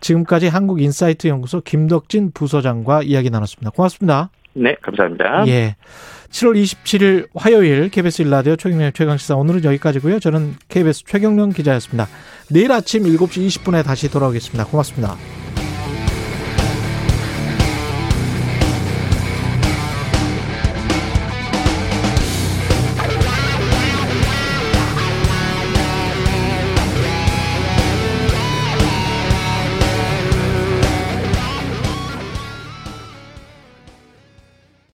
[0.00, 3.70] 지금까지 한국인사이트 연구소 김덕진 부소장과 이야기 나눴습니다.
[3.70, 4.30] 고맙습니다.
[4.54, 5.46] 네, 감사합니다.
[5.48, 5.76] 예.
[6.30, 10.18] 7월 27일 화요일 KBS 일라디오 최경련 최강시사 오늘은 여기까지고요.
[10.18, 12.08] 저는 KBS 최경련 기자였습니다.
[12.50, 14.64] 내일 아침 7시 20분에 다시 돌아오겠습니다.
[14.64, 15.41] 고맙습니다.